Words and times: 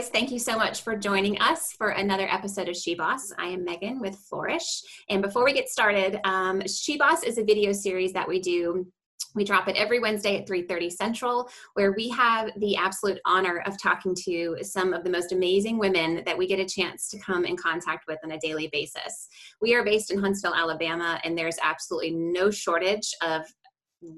guys. 0.00 0.08
Thank 0.08 0.30
you 0.30 0.38
so 0.38 0.56
much 0.56 0.80
for 0.80 0.96
joining 0.96 1.38
us 1.40 1.72
for 1.72 1.90
another 1.90 2.26
episode 2.30 2.70
of 2.70 2.76
She 2.76 2.94
Boss. 2.94 3.32
I 3.38 3.48
am 3.48 3.64
Megan 3.64 4.00
with 4.00 4.16
Flourish. 4.16 4.82
And 5.10 5.20
before 5.20 5.44
we 5.44 5.52
get 5.52 5.68
started, 5.68 6.18
um, 6.24 6.66
She 6.66 6.96
Boss 6.96 7.22
is 7.22 7.36
a 7.36 7.44
video 7.44 7.72
series 7.72 8.12
that 8.14 8.26
we 8.26 8.40
do 8.40 8.86
we 9.34 9.44
drop 9.44 9.68
it 9.68 9.76
every 9.76 10.00
wednesday 10.00 10.38
at 10.38 10.48
3.30 10.48 10.90
central 10.90 11.48
where 11.74 11.92
we 11.92 12.08
have 12.08 12.50
the 12.56 12.74
absolute 12.74 13.20
honor 13.26 13.62
of 13.64 13.80
talking 13.80 14.12
to 14.24 14.56
some 14.62 14.92
of 14.92 15.04
the 15.04 15.10
most 15.10 15.30
amazing 15.30 15.78
women 15.78 16.22
that 16.26 16.36
we 16.36 16.48
get 16.48 16.58
a 16.58 16.64
chance 16.64 17.08
to 17.08 17.18
come 17.18 17.44
in 17.44 17.56
contact 17.56 18.06
with 18.08 18.18
on 18.24 18.32
a 18.32 18.38
daily 18.40 18.68
basis 18.72 19.28
we 19.60 19.72
are 19.72 19.84
based 19.84 20.10
in 20.10 20.18
huntsville 20.18 20.54
alabama 20.54 21.20
and 21.22 21.38
there's 21.38 21.58
absolutely 21.62 22.10
no 22.10 22.50
shortage 22.50 23.14
of 23.22 23.42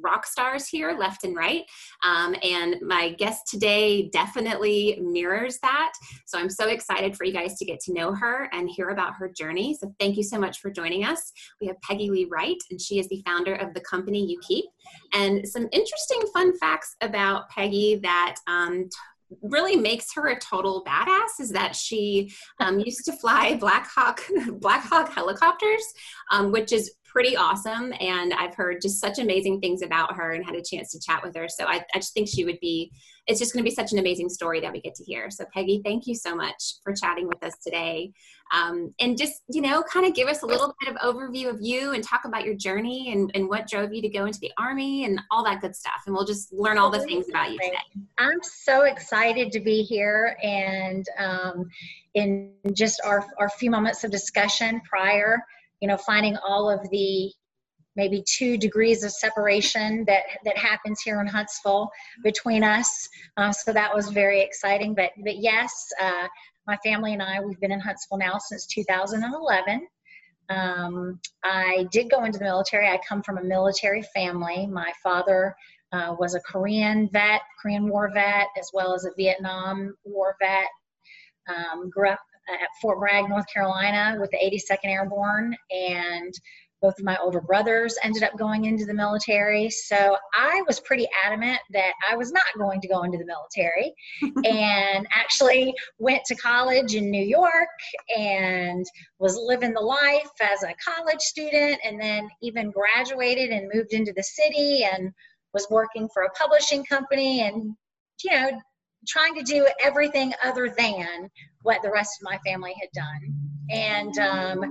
rock 0.03 0.27
stars 0.27 0.67
here 0.67 0.97
left 0.99 1.25
and 1.25 1.37
right. 1.37 1.65
Um, 2.05 2.35
and 2.43 2.77
my 2.83 3.11
guest 3.11 3.43
today 3.49 4.09
definitely 4.11 4.99
mirrors 5.01 5.59
that. 5.63 5.93
So 6.27 6.39
I'm 6.39 6.51
so 6.51 6.69
excited 6.69 7.17
for 7.17 7.25
you 7.25 7.33
guys 7.33 7.57
to 7.59 7.65
get 7.65 7.81
to 7.81 7.93
know 7.93 8.15
her 8.15 8.49
and 8.53 8.69
hear 8.71 8.91
about 8.91 9.15
her 9.15 9.29
journey. 9.29 9.77
So 9.79 9.95
thank 9.99 10.17
you 10.17 10.23
so 10.23 10.39
much 10.39 10.61
for 10.61 10.71
joining 10.71 11.05
us. 11.05 11.33
We 11.61 11.67
have 11.67 11.81
Peggy 11.83 12.11
Lee 12.11 12.29
Wright, 12.31 12.57
and 12.71 12.81
she 12.81 12.99
is 12.99 13.09
the 13.09 13.23
founder 13.27 13.55
of 13.55 13.75
the 13.75 13.81
company 13.81 14.25
You 14.25 14.39
Keep. 14.47 14.67
And 15.15 15.47
some 15.49 15.69
interesting 15.73 16.23
fun 16.33 16.57
facts 16.59 16.97
about 17.01 17.49
Peggy 17.51 17.97
that 18.03 18.37
um, 18.47 18.89
really 19.43 19.77
makes 19.77 20.13
her 20.15 20.29
a 20.29 20.39
total 20.39 20.85
badass 20.85 21.41
is 21.41 21.51
that 21.51 21.75
she 21.75 22.33
um, 22.61 22.79
used 22.81 23.05
to 23.05 23.13
fly 23.13 23.55
Black 23.61 23.89
Hawk 23.89 24.23
Black 24.55 24.85
Hawk 24.85 25.13
helicopters, 25.13 25.85
um, 26.31 26.53
which 26.53 26.73
is 26.73 26.93
pretty 27.13 27.37
awesome. 27.37 27.93
And 28.01 28.33
I've 28.33 28.55
heard 28.55 28.81
just 28.81 28.99
such 28.99 29.19
amazing 29.19 29.61
things 29.61 29.83
about 29.83 30.17
her 30.17 30.33
and 30.33 30.45
had 30.45 30.55
a 30.55 30.63
chance 30.63 30.93
to 30.93 31.01
chat 31.01 31.23
with 31.23 31.37
her. 31.37 31.47
So 31.47 31.67
I, 31.67 31.85
I 31.95 31.99
just 31.99 32.15
think 32.15 32.27
she 32.27 32.47
would 32.47 32.59
be, 32.61 32.91
it's 33.27 33.39
just 33.39 33.53
going 33.53 33.63
to 33.63 33.69
be 33.69 33.75
such 33.75 33.93
an 33.93 33.99
amazing 33.99 34.31
story 34.31 34.61
that 34.61 34.73
we 34.73 34.81
get 34.81 34.95
to 34.95 35.05
hear. 35.05 35.31
So, 35.31 35.45
Peggy, 35.55 35.83
thank 35.85 36.07
you 36.07 36.15
so 36.15 36.35
much 36.35 36.77
for 36.83 36.95
chatting 36.95 37.29
with 37.29 37.45
us 37.45 37.55
today. 37.63 38.13
Um, 38.53 38.95
and 38.99 39.17
just, 39.17 39.43
you 39.49 39.61
know, 39.61 39.83
kind 39.83 40.07
of 40.07 40.15
give 40.15 40.27
us 40.27 40.43
a 40.43 40.47
little 40.47 40.75
bit 40.81 40.95
of 40.95 40.97
overview 40.97 41.49
of 41.49 41.59
you 41.61 41.93
and 41.93 42.03
talk 42.03 42.25
about 42.25 42.45
your 42.45 42.55
journey 42.55 43.13
and, 43.13 43.31
and 43.35 43.49
what 43.49 43.69
drove 43.69 43.93
you 43.93 44.01
to 44.03 44.09
go 44.09 44.25
into 44.25 44.41
the 44.41 44.53
Army 44.59 45.05
and 45.05 45.21
all 45.31 45.45
that 45.45 45.61
good 45.61 45.77
stuff. 45.77 46.03
And 46.07 46.15
we'll 46.15 46.27
just 46.27 46.53
learn 46.53 46.79
all 46.79 46.91
the 46.91 47.01
things 47.01 47.29
about 47.29 47.53
you 47.53 47.59
today. 47.59 47.77
I'm 48.19 48.43
so 48.43 48.83
excited 48.83 49.53
to 49.53 49.61
be 49.61 49.83
here. 49.83 50.37
And 50.43 51.07
um, 51.19 51.69
in 52.15 52.53
just 52.73 53.01
our, 53.05 53.27
our 53.39 53.51
few 53.51 53.71
moments 53.71 54.03
of 54.03 54.11
discussion 54.11 54.81
prior, 54.89 55.43
you 55.83 55.89
know, 55.89 55.97
finding 55.97 56.37
all 56.47 56.71
of 56.71 56.89
the 56.91 57.31
maybe 57.97 58.25
two 58.27 58.57
degrees 58.57 59.03
of 59.03 59.11
separation 59.11 60.05
that 60.07 60.23
that 60.45 60.57
happens 60.57 61.03
here 61.03 61.21
in 61.21 61.27
Huntsville 61.27 61.91
between 62.23 62.63
us. 62.63 63.09
Uh, 63.37 63.53
so 63.53 63.73
that 63.73 63.95
was 63.95 64.09
very 64.09 64.41
exciting. 64.41 64.95
But 64.95 65.11
but 65.25 65.39
yes, 65.39 65.73
uh, 66.01 66.29
my 66.67 66.77
family 66.85 67.13
and 67.13 67.21
I 67.21 67.41
we've 67.41 67.61
been 67.61 67.73
in 67.73 67.81
Huntsville 67.81 68.19
now 68.19 68.39
since 68.39 68.65
2011. 68.67 69.87
Um, 70.49 71.21
I 71.45 71.87
did 71.91 72.11
go 72.11 72.25
into 72.25 72.39
the 72.39 72.45
military. 72.45 72.87
I 72.87 72.99
come 73.07 73.23
from 73.23 73.39
a 73.39 73.45
military 73.45 74.03
family. 74.15 74.67
My 74.67 74.93
father 75.03 75.55
uh, 75.93 76.15
was 76.19 76.35
a 76.35 76.41
Korean 76.41 77.09
vet, 77.13 77.41
Korean 77.61 77.89
War 77.89 78.11
vet, 78.15 78.47
as 78.59 78.71
well 78.73 78.95
as 78.95 79.05
a 79.05 79.11
Vietnam 79.17 79.95
War 80.05 80.37
vet. 80.41 80.69
Um, 81.49 81.91
grew 81.91 82.09
up 82.09 82.21
at 82.49 82.69
Fort 82.81 82.99
Bragg, 82.99 83.29
North 83.29 83.47
Carolina, 83.53 84.17
with 84.21 84.31
the 84.31 84.39
82nd 84.39 84.91
Airborne, 84.91 85.57
and 85.71 86.33
both 86.83 86.99
of 86.99 87.05
my 87.05 87.17
older 87.19 87.41
brothers 87.41 87.97
ended 88.03 88.25
up 88.25 88.37
going 88.37 88.65
into 88.65 88.85
the 88.85 88.93
military. 88.93 89.71
So 89.71 90.17
I 90.35 90.63
was 90.67 90.81
pretty 90.81 91.07
adamant 91.25 91.61
that 91.71 91.93
I 92.11 92.17
was 92.17 92.33
not 92.33 92.43
going 92.59 92.81
to 92.81 92.89
go 92.89 93.05
into 93.05 93.19
the 93.19 93.25
military 93.25 93.95
and 94.45 95.07
actually 95.15 95.73
went 95.99 96.25
to 96.27 96.35
college 96.35 96.97
in 96.97 97.09
New 97.11 97.25
York 97.25 97.69
and 98.19 98.85
was 99.21 99.37
living 99.37 99.73
the 99.73 99.81
life 99.81 100.29
as 100.41 100.65
a 100.65 100.75
college 100.85 101.21
student 101.21 101.79
and 101.85 102.01
then 102.01 102.29
even 102.43 102.73
graduated 102.73 103.51
and 103.51 103.71
moved 103.73 103.93
into 103.93 104.13
the 104.15 104.25
city 104.25 104.85
and 104.85 105.13
was 105.55 105.69
working 105.71 106.09
for 106.13 106.25
a 106.25 106.31
publishing 106.31 106.85
company 106.85 107.43
and 107.43 107.77
you 108.25 108.31
know 108.33 108.51
trying 109.07 109.35
to 109.35 109.43
do 109.43 109.67
everything 109.83 110.33
other 110.45 110.69
than 110.77 111.31
what 111.63 111.83
the 111.83 111.91
rest 111.91 112.21
of 112.21 112.25
my 112.25 112.39
family 112.39 112.75
had 112.81 112.91
done. 112.93 113.51
And 113.71 114.19
um, 114.19 114.71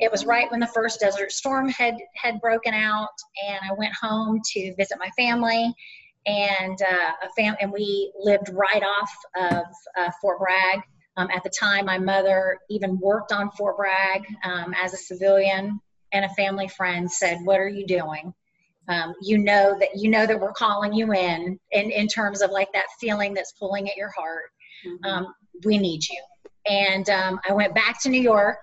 it 0.00 0.10
was 0.10 0.26
right 0.26 0.50
when 0.50 0.60
the 0.60 0.66
first 0.66 1.00
Desert 1.00 1.32
Storm 1.32 1.68
had 1.68 1.96
had 2.16 2.40
broken 2.40 2.74
out, 2.74 3.08
and 3.48 3.58
I 3.62 3.72
went 3.74 3.94
home 3.94 4.40
to 4.52 4.74
visit 4.76 4.98
my 4.98 5.08
family, 5.16 5.72
and 6.26 6.78
uh, 6.82 7.12
a 7.22 7.28
fam- 7.36 7.56
and 7.60 7.72
we 7.72 8.12
lived 8.18 8.50
right 8.52 8.82
off 8.82 9.10
of 9.36 9.64
uh, 9.96 10.10
Fort 10.20 10.38
Bragg. 10.38 10.82
Um, 11.16 11.28
at 11.30 11.42
the 11.44 11.50
time, 11.50 11.86
my 11.86 11.98
mother 11.98 12.58
even 12.70 12.98
worked 12.98 13.32
on 13.32 13.50
Fort 13.52 13.76
Bragg 13.76 14.24
um, 14.44 14.74
as 14.82 14.92
a 14.92 14.98
civilian, 14.98 15.80
and 16.12 16.24
a 16.24 16.30
family 16.30 16.68
friend 16.68 17.10
said, 17.10 17.38
"What 17.44 17.60
are 17.60 17.68
you 17.68 17.86
doing?" 17.86 18.34
Um, 18.88 19.14
you 19.22 19.38
know 19.38 19.76
that 19.78 19.90
you 19.96 20.10
know 20.10 20.26
that 20.26 20.38
we're 20.38 20.52
calling 20.52 20.92
you 20.92 21.12
in 21.12 21.58
in, 21.70 21.90
in 21.90 22.08
terms 22.08 22.42
of 22.42 22.50
like 22.50 22.72
that 22.72 22.86
feeling 23.00 23.34
that's 23.34 23.52
pulling 23.52 23.88
at 23.88 23.96
your 23.96 24.10
heart. 24.10 24.50
Mm-hmm. 24.86 25.04
um, 25.04 25.34
we 25.64 25.78
need 25.78 26.02
you. 26.08 26.20
And 26.66 27.08
um, 27.10 27.40
i 27.48 27.52
went 27.52 27.74
back 27.74 28.00
to 28.02 28.08
new 28.08 28.20
york 28.20 28.62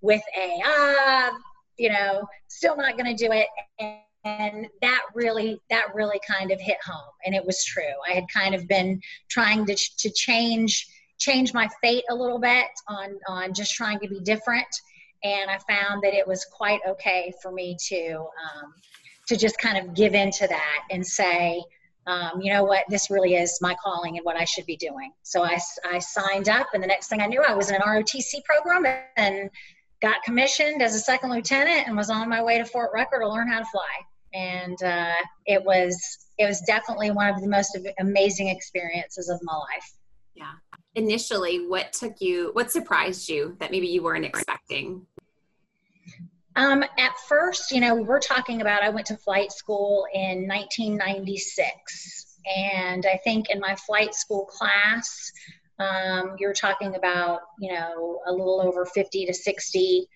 with 0.00 0.22
a 0.36 0.60
ah 0.64 1.30
you 1.78 1.88
know 1.88 2.26
still 2.48 2.76
not 2.76 2.96
going 2.96 3.16
to 3.16 3.26
do 3.26 3.32
it. 3.32 3.48
And, 3.78 3.98
and 4.24 4.66
that 4.80 5.02
really 5.14 5.60
that 5.70 5.94
really 5.94 6.20
kind 6.26 6.52
of 6.52 6.60
hit 6.60 6.78
home 6.84 7.10
and 7.24 7.34
it 7.34 7.44
was 7.44 7.64
true. 7.64 7.94
I 8.08 8.12
had 8.12 8.24
kind 8.32 8.54
of 8.54 8.68
been 8.68 9.00
trying 9.28 9.66
to, 9.66 9.74
to 9.74 10.10
change 10.10 10.86
change 11.18 11.54
my 11.54 11.68
fate 11.82 12.04
a 12.10 12.14
little 12.14 12.38
bit 12.38 12.66
on 12.88 13.18
on 13.28 13.54
just 13.54 13.74
trying 13.74 13.98
to 14.00 14.08
be 14.08 14.20
different. 14.20 14.66
And 15.24 15.50
i 15.50 15.58
found 15.68 16.02
that 16.02 16.14
it 16.14 16.26
was 16.26 16.44
quite 16.52 16.80
okay 16.86 17.32
for 17.42 17.52
me 17.52 17.76
to 17.88 18.14
um, 18.16 18.74
to 19.28 19.36
just 19.36 19.58
kind 19.58 19.78
of 19.78 19.94
give 19.94 20.14
into 20.14 20.46
that 20.46 20.82
and 20.90 21.06
say, 21.06 21.62
um, 22.06 22.40
you 22.40 22.52
know 22.52 22.64
what, 22.64 22.84
this 22.88 23.10
really 23.10 23.34
is 23.34 23.58
my 23.60 23.76
calling 23.82 24.16
and 24.16 24.24
what 24.24 24.36
I 24.36 24.44
should 24.44 24.66
be 24.66 24.76
doing. 24.76 25.12
So 25.22 25.44
I, 25.44 25.58
I 25.88 25.98
signed 26.00 26.48
up, 26.48 26.66
and 26.74 26.82
the 26.82 26.88
next 26.88 27.08
thing 27.08 27.20
I 27.20 27.26
knew, 27.26 27.42
I 27.42 27.54
was 27.54 27.68
in 27.68 27.76
an 27.76 27.82
ROTC 27.82 28.42
program 28.44 28.84
and 29.16 29.48
got 30.00 30.22
commissioned 30.24 30.82
as 30.82 30.94
a 30.94 30.98
second 30.98 31.30
lieutenant 31.30 31.86
and 31.86 31.96
was 31.96 32.10
on 32.10 32.28
my 32.28 32.42
way 32.42 32.58
to 32.58 32.64
Fort 32.64 32.90
Rucker 32.92 33.20
to 33.20 33.28
learn 33.28 33.48
how 33.48 33.60
to 33.60 33.64
fly. 33.66 33.82
And 34.34 34.82
uh, 34.82 35.14
it 35.46 35.62
was 35.62 35.96
it 36.38 36.46
was 36.46 36.60
definitely 36.62 37.10
one 37.10 37.28
of 37.28 37.40
the 37.40 37.46
most 37.46 37.78
amazing 38.00 38.48
experiences 38.48 39.28
of 39.28 39.38
my 39.42 39.54
life. 39.54 39.92
Yeah. 40.34 40.52
Initially, 40.94 41.68
what 41.68 41.92
took 41.92 42.14
you? 42.20 42.50
What 42.54 42.72
surprised 42.72 43.28
you 43.28 43.56
that 43.60 43.70
maybe 43.70 43.86
you 43.86 44.02
weren't 44.02 44.24
expecting? 44.24 45.06
Um, 46.56 46.82
at 46.82 47.12
first, 47.28 47.70
you 47.70 47.80
know, 47.80 47.94
we're 47.94 48.20
talking 48.20 48.60
about 48.60 48.82
I 48.82 48.90
went 48.90 49.06
to 49.06 49.16
flight 49.16 49.52
school 49.52 50.06
in 50.12 50.46
1996. 50.46 52.38
And 52.56 53.06
I 53.06 53.18
think 53.24 53.50
in 53.50 53.60
my 53.60 53.74
flight 53.76 54.14
school 54.14 54.44
class, 54.46 55.32
um, 55.78 56.36
you're 56.38 56.52
talking 56.52 56.96
about, 56.96 57.40
you 57.58 57.72
know, 57.72 58.20
a 58.26 58.32
little 58.32 58.60
over 58.60 58.84
50 58.84 59.26
to 59.26 59.34
60 59.34 60.06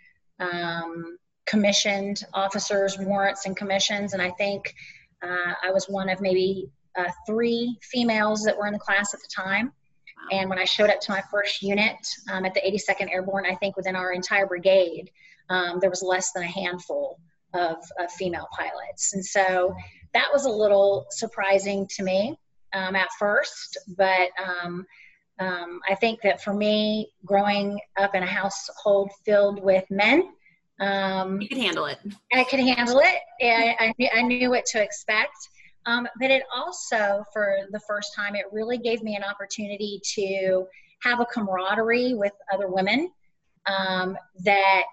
um, 0.40 1.16
commissioned 1.46 2.24
officers, 2.34 2.98
warrants, 2.98 3.46
and 3.46 3.56
commissions. 3.56 4.12
And 4.12 4.20
I 4.20 4.30
think 4.32 4.74
uh, 5.22 5.54
I 5.62 5.70
was 5.70 5.86
one 5.86 6.08
of 6.08 6.20
maybe 6.20 6.68
uh, 6.98 7.10
three 7.26 7.78
females 7.82 8.42
that 8.42 8.56
were 8.56 8.66
in 8.66 8.72
the 8.72 8.78
class 8.78 9.14
at 9.14 9.20
the 9.20 9.28
time. 9.34 9.72
And 10.32 10.50
when 10.50 10.58
I 10.58 10.64
showed 10.64 10.90
up 10.90 11.00
to 11.02 11.12
my 11.12 11.22
first 11.30 11.62
unit 11.62 11.96
um, 12.32 12.44
at 12.44 12.54
the 12.54 12.60
82nd 12.60 13.12
Airborne, 13.12 13.46
I 13.46 13.54
think 13.54 13.76
within 13.76 13.94
our 13.94 14.12
entire 14.12 14.46
brigade, 14.46 15.10
um, 15.50 15.78
there 15.80 15.90
was 15.90 16.02
less 16.02 16.32
than 16.32 16.42
a 16.42 16.46
handful 16.46 17.20
of, 17.54 17.76
of, 17.98 18.10
female 18.12 18.48
pilots. 18.52 19.14
And 19.14 19.24
so 19.24 19.74
that 20.12 20.28
was 20.32 20.44
a 20.44 20.50
little 20.50 21.06
surprising 21.10 21.86
to 21.96 22.02
me 22.02 22.36
um, 22.72 22.96
at 22.96 23.08
first, 23.18 23.78
but 23.96 24.30
um, 24.44 24.84
um, 25.38 25.80
I 25.88 25.94
think 25.94 26.20
that 26.22 26.42
for 26.42 26.52
me, 26.52 27.12
growing 27.24 27.78
up 27.96 28.14
in 28.14 28.22
a 28.22 28.26
household 28.26 29.10
filled 29.24 29.62
with 29.62 29.84
men, 29.90 30.32
um, 30.80 31.40
you 31.40 31.48
could 31.48 31.58
handle 31.58 31.86
it. 31.86 31.98
I 32.32 32.44
could 32.44 32.60
handle 32.60 32.98
it. 32.98 33.20
I, 33.42 33.76
I, 33.78 33.94
knew, 33.98 34.08
I 34.14 34.22
knew 34.22 34.50
what 34.50 34.66
to 34.66 34.82
expect. 34.82 35.36
Um, 35.86 36.08
but 36.20 36.30
it 36.30 36.42
also, 36.54 37.24
for 37.32 37.58
the 37.70 37.80
first 37.80 38.14
time, 38.14 38.34
it 38.34 38.46
really 38.52 38.78
gave 38.78 39.02
me 39.02 39.16
an 39.16 39.22
opportunity 39.22 40.00
to 40.14 40.66
have 41.02 41.20
a 41.20 41.24
camaraderie 41.24 42.14
with 42.14 42.32
other 42.52 42.68
women 42.68 43.10
um, 43.66 44.16
that 44.44 44.84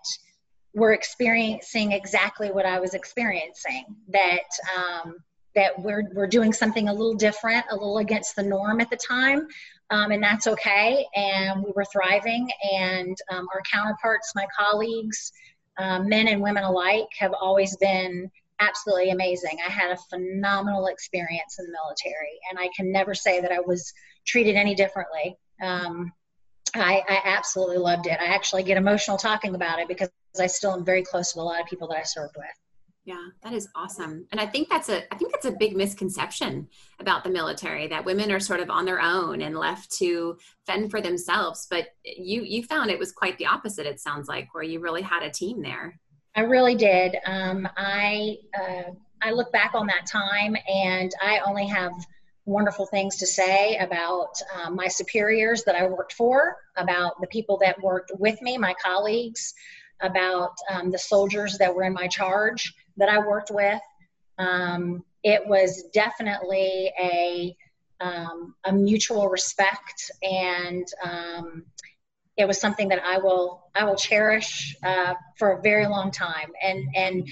were 0.74 0.94
experiencing 0.94 1.92
exactly 1.92 2.51
what 2.51 2.66
I 2.66 2.80
was 2.80 2.94
experiencing. 2.94 3.86
That 4.10 4.44
um, 4.78 5.18
that 5.56 5.80
we're 5.80 6.10
we're 6.13 6.28
doing 6.28 6.54
something 6.54 6.90
a 6.90 6.94
little 6.94 7.13
different, 7.13 7.66
a 7.69 7.75
little 7.75 8.00
against 8.00 8.36
the 8.36 8.44
norm 8.44 8.81
at 8.81 8.89
the 8.89 8.98
time, 8.98 9.48
um, 9.89 10.12
and 10.12 10.22
that's 10.22 10.48
okay. 10.48 11.06
And 11.16 11.63
we 11.63 11.72
were 11.75 11.86
thriving, 11.86 12.50
and 12.72 13.18
um, 13.31 13.48
our 13.54 13.62
counterparts, 13.72 14.34
my 14.36 14.48
colleagues, 14.57 15.31
um, 15.78 16.07
men 16.10 16.28
and 16.28 16.42
women 16.42 16.63
alike, 16.63 17.07
have 17.19 17.34
always 17.39 17.75
been 17.78 18.30
absolutely 18.68 19.12
amazing. 19.12 19.57
I 19.65 19.69
had 19.69 19.92
a 19.92 19.98
phenomenal 20.10 20.88
experience 20.88 21.57
in 21.60 21.65
the 21.65 21.71
military, 21.71 22.39
and 22.50 22.60
I 22.60 22.69
can 22.75 22.92
never 22.92 23.13
say 23.13 23.42
that 23.42 23.51
I 23.51 23.60
was 23.60 23.94
treated 24.25 24.56
any 24.56 24.75
differently. 24.75 25.38
Um, 25.62 26.12
I, 26.75 27.04
I 27.07 27.21
absolutely 27.25 27.77
loved 27.77 28.07
it. 28.07 28.18
I 28.19 28.25
actually 28.25 28.63
get 28.63 28.77
emotional 28.77 29.18
talking 29.18 29.56
about 29.56 29.80
it 29.80 29.88
because 29.88 30.10
I 30.39 30.48
still 30.48 30.74
am 30.74 30.83
very 30.83 31.04
close 31.04 31.36
with 31.36 31.42
a 31.42 31.45
lot 31.45 31.62
of 31.62 31.68
people 31.68 31.88
that 31.89 31.98
I 31.98 32.04
served 32.04 32.36
with. 32.38 32.48
Yeah, 33.06 33.27
that 33.44 33.51
is 33.51 33.68
awesome. 33.75 34.27
And 34.31 34.39
I 34.39 34.45
think 34.45 34.69
that's 34.69 34.88
a 34.88 35.13
I 35.13 35.18
think 35.18 35.33
that's 35.33 35.45
a 35.45 35.51
big 35.51 35.75
misconception 35.75 36.69
about 37.01 37.25
the 37.25 37.30
military 37.30 37.88
that 37.88 38.06
women 38.06 38.31
are 38.31 38.39
sort 38.39 38.62
of 38.62 38.69
on 38.69 38.86
their 38.86 39.01
own 39.01 39.42
and 39.42 39.57
left 39.57 39.92
to 39.98 40.38
fend 40.65 40.89
for 40.89 41.01
themselves, 41.01 41.68
but 41.69 41.88
you 42.06 42.44
you 42.44 42.63
found 42.63 42.89
it 42.89 43.00
was 43.00 43.12
quite 43.12 43.38
the 43.38 43.45
opposite 43.45 43.86
it 43.86 44.00
sounds 44.00 44.30
like 44.30 44.54
where 44.54 44.63
you 44.63 44.80
really 44.80 45.01
had 45.01 45.21
a 45.21 45.30
team 45.30 45.62
there. 45.62 46.00
I 46.36 46.42
really 46.42 46.76
did. 46.76 47.18
Um, 47.26 47.68
I 47.78 48.38
uh, 48.60 48.92
I 49.22 49.32
look 49.32 49.52
back 49.52 49.72
on 49.74 49.88
that 49.88 50.06
time 50.06 50.56
and 50.68 51.12
I 51.22 51.40
only 51.46 51.68
have 51.68 51.94
wonderful 52.46 52.86
things 52.86 53.16
to 53.18 53.26
say 53.26 53.78
about 53.78 54.34
um, 54.54 54.76
my 54.76 54.88
superiors 54.88 55.64
that 55.64 55.76
I 55.76 55.88
worked 55.88 56.14
for, 56.14 56.58
about 56.76 57.22
the 57.22 57.28
people 57.28 57.58
that 57.62 57.82
worked 57.82 58.12
with 58.20 58.42
me, 58.42 58.58
my 58.58 58.74
colleagues, 58.84 59.54
about 60.02 60.52
um, 60.70 60.92
the 60.92 60.98
soldiers 60.98 61.58
that 61.58 61.74
were 61.74 61.84
in 61.84 61.94
my 61.94 62.08
charge 62.08 62.74
that 62.98 63.08
I 63.08 63.20
worked 63.20 63.52
with. 63.52 63.80
Um, 64.38 65.04
it 65.24 65.48
was 65.48 65.84
definitely 65.94 66.92
a 67.00 67.56
um, 68.02 68.56
a 68.66 68.74
mutual 68.74 69.30
respect, 69.30 70.12
and 70.22 70.86
um, 71.02 71.64
it 72.38 72.48
was 72.48 72.60
something 72.60 72.88
that 72.90 73.04
I 73.04 73.18
will 73.18 73.64
I 73.76 73.86
will 73.86 73.96
cherish 73.96 74.76
uh, 74.84 75.14
for 75.38 75.54
a 75.54 75.62
very 75.62 75.88
long 75.88 76.12
time. 76.12 76.52
And 76.62 76.88
and 76.96 77.28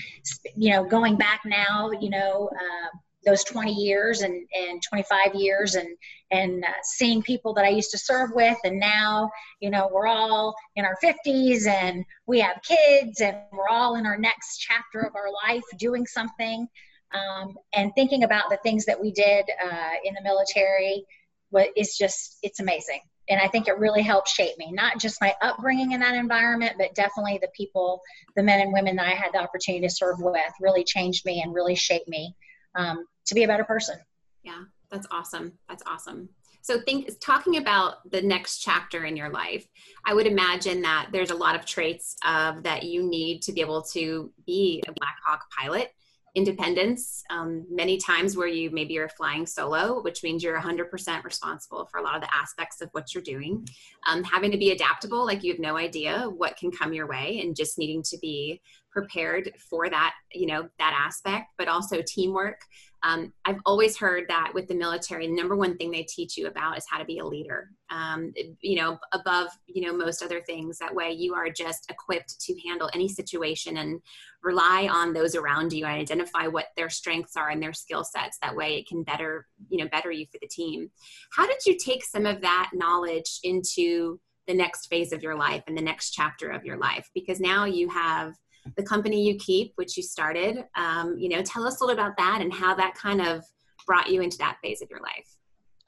you 0.55 0.71
know, 0.71 0.83
going 0.83 1.17
back 1.17 1.41
now, 1.45 1.91
you 1.91 2.09
know. 2.09 2.49
Uh, 2.53 2.97
those 3.23 3.43
20 3.43 3.71
years 3.71 4.21
and, 4.21 4.47
and 4.53 4.81
25 4.81 5.35
years 5.35 5.75
and 5.75 5.87
and 6.31 6.63
uh, 6.63 6.67
seeing 6.83 7.21
people 7.21 7.53
that 7.53 7.65
I 7.65 7.69
used 7.69 7.91
to 7.91 7.97
serve 7.97 8.31
with 8.33 8.57
and 8.63 8.79
now 8.79 9.29
you 9.59 9.69
know 9.69 9.89
we're 9.93 10.07
all 10.07 10.55
in 10.75 10.85
our 10.85 10.97
50s 11.03 11.67
and 11.67 12.03
we 12.25 12.39
have 12.39 12.61
kids 12.63 13.21
and 13.21 13.37
we're 13.51 13.69
all 13.69 13.95
in 13.95 14.05
our 14.05 14.17
next 14.17 14.57
chapter 14.57 15.01
of 15.01 15.15
our 15.15 15.29
life 15.47 15.63
doing 15.77 16.07
something 16.07 16.67
um, 17.13 17.55
and 17.75 17.91
thinking 17.93 18.23
about 18.23 18.49
the 18.49 18.57
things 18.57 18.85
that 18.85 18.99
we 18.99 19.11
did 19.11 19.45
uh, 19.63 19.91
in 20.03 20.15
the 20.15 20.23
military 20.23 21.05
what 21.49 21.69
is 21.75 21.95
just 21.97 22.39
it's 22.41 22.59
amazing 22.59 23.01
and 23.31 23.41
I 23.41 23.47
think 23.47 23.67
it 23.67 23.79
really 23.79 24.03
helped 24.03 24.29
shape 24.29 24.57
me 24.57 24.71
not 24.71 24.99
just 24.99 25.21
my 25.21 25.33
upbringing 25.41 25.93
in 25.93 25.99
that 26.01 26.13
environment 26.13 26.75
but 26.77 26.93
definitely 26.93 27.39
the 27.41 27.49
people 27.55 28.01
the 28.35 28.43
men 28.43 28.61
and 28.61 28.73
women 28.73 28.95
that 28.97 29.07
I 29.07 29.15
had 29.15 29.31
the 29.33 29.39
opportunity 29.39 29.87
to 29.87 29.93
serve 29.93 30.17
with 30.19 30.53
really 30.59 30.83
changed 30.83 31.25
me 31.25 31.41
and 31.41 31.53
really 31.53 31.75
shaped 31.75 32.07
me 32.07 32.35
um, 32.75 33.05
to 33.25 33.35
be 33.35 33.43
a 33.43 33.47
better 33.47 33.63
person. 33.63 33.97
Yeah, 34.43 34.63
that's 34.89 35.07
awesome. 35.11 35.53
That's 35.69 35.83
awesome. 35.87 36.29
So 36.63 36.79
think 36.79 37.09
talking 37.19 37.57
about 37.57 38.09
the 38.11 38.21
next 38.21 38.59
chapter 38.59 39.05
in 39.05 39.17
your 39.17 39.29
life, 39.29 39.67
I 40.05 40.13
would 40.13 40.27
imagine 40.27 40.81
that 40.83 41.09
there's 41.11 41.31
a 41.31 41.35
lot 41.35 41.55
of 41.55 41.65
traits 41.65 42.15
of 42.25 42.63
that 42.63 42.83
you 42.83 43.03
need 43.03 43.41
to 43.43 43.51
be 43.51 43.61
able 43.61 43.81
to 43.93 44.31
be 44.45 44.83
a 44.87 44.91
Black 44.91 45.15
Hawk 45.25 45.41
pilot. 45.57 45.91
Independence, 46.33 47.23
um, 47.29 47.65
many 47.69 47.97
times 47.97 48.37
where 48.37 48.47
you 48.47 48.69
maybe 48.71 48.93
you're 48.93 49.09
flying 49.09 49.45
solo, 49.45 50.01
which 50.01 50.23
means 50.23 50.41
you're 50.41 50.59
100% 50.59 51.23
responsible 51.23 51.85
for 51.91 51.99
a 51.99 52.03
lot 52.03 52.15
of 52.15 52.21
the 52.21 52.33
aspects 52.33 52.79
of 52.81 52.89
what 52.93 53.13
you're 53.13 53.23
doing. 53.23 53.67
Um, 54.07 54.23
having 54.23 54.49
to 54.51 54.57
be 54.57 54.71
adaptable, 54.71 55.25
like 55.25 55.43
you 55.43 55.51
have 55.51 55.59
no 55.59 55.75
idea 55.75 56.29
what 56.29 56.55
can 56.55 56.71
come 56.71 56.93
your 56.93 57.07
way, 57.07 57.41
and 57.41 57.55
just 57.55 57.77
needing 57.77 58.01
to 58.03 58.17
be 58.19 58.61
prepared 58.91 59.51
for 59.69 59.89
that, 59.89 60.13
you 60.33 60.47
know, 60.47 60.69
that 60.79 60.97
aspect, 60.97 61.47
but 61.57 61.67
also 61.67 62.01
teamwork, 62.01 62.61
um, 63.03 63.33
I've 63.45 63.59
always 63.65 63.97
heard 63.97 64.25
that 64.27 64.51
with 64.53 64.67
the 64.67 64.75
military, 64.75 65.25
the 65.25 65.33
number 65.33 65.55
one 65.55 65.75
thing 65.75 65.89
they 65.89 66.03
teach 66.03 66.37
you 66.37 66.47
about 66.47 66.77
is 66.77 66.85
how 66.87 66.99
to 66.99 67.05
be 67.05 67.17
a 67.17 67.25
leader. 67.25 67.69
Um, 67.89 68.31
you 68.61 68.75
know, 68.75 68.99
above 69.11 69.49
you 69.65 69.85
know 69.85 69.95
most 69.95 70.21
other 70.21 70.41
things. 70.41 70.77
That 70.77 70.93
way, 70.93 71.11
you 71.11 71.33
are 71.33 71.49
just 71.49 71.89
equipped 71.89 72.39
to 72.41 72.59
handle 72.67 72.89
any 72.93 73.09
situation 73.09 73.77
and 73.77 74.01
rely 74.43 74.87
on 74.91 75.13
those 75.13 75.35
around 75.35 75.73
you 75.73 75.85
and 75.85 75.99
identify 75.99 76.47
what 76.47 76.67
their 76.77 76.89
strengths 76.89 77.35
are 77.35 77.49
and 77.49 77.61
their 77.61 77.73
skill 77.73 78.03
sets. 78.03 78.37
That 78.41 78.55
way, 78.55 78.77
it 78.77 78.87
can 78.87 79.03
better 79.03 79.47
you 79.69 79.83
know 79.83 79.89
better 79.89 80.11
you 80.11 80.27
for 80.31 80.37
the 80.39 80.47
team. 80.47 80.91
How 81.31 81.47
did 81.47 81.65
you 81.65 81.77
take 81.77 82.03
some 82.03 82.27
of 82.27 82.41
that 82.41 82.69
knowledge 82.73 83.39
into 83.43 84.19
the 84.47 84.53
next 84.53 84.87
phase 84.87 85.11
of 85.11 85.23
your 85.23 85.35
life 85.35 85.63
and 85.65 85.75
the 85.75 85.81
next 85.81 86.11
chapter 86.11 86.51
of 86.51 86.65
your 86.65 86.77
life? 86.77 87.09
Because 87.15 87.39
now 87.39 87.65
you 87.65 87.89
have 87.89 88.35
the 88.75 88.83
company 88.83 89.27
you 89.27 89.35
keep, 89.35 89.73
which 89.75 89.97
you 89.97 90.03
started. 90.03 90.65
Um, 90.75 91.17
you 91.17 91.29
know, 91.29 91.41
tell 91.41 91.65
us 91.65 91.81
a 91.81 91.85
little 91.85 91.99
about 91.99 92.17
that 92.17 92.39
and 92.41 92.53
how 92.53 92.75
that 92.75 92.93
kind 92.95 93.21
of 93.21 93.43
brought 93.85 94.09
you 94.09 94.21
into 94.21 94.37
that 94.37 94.57
phase 94.63 94.81
of 94.81 94.89
your 94.89 94.99
life. 95.01 95.37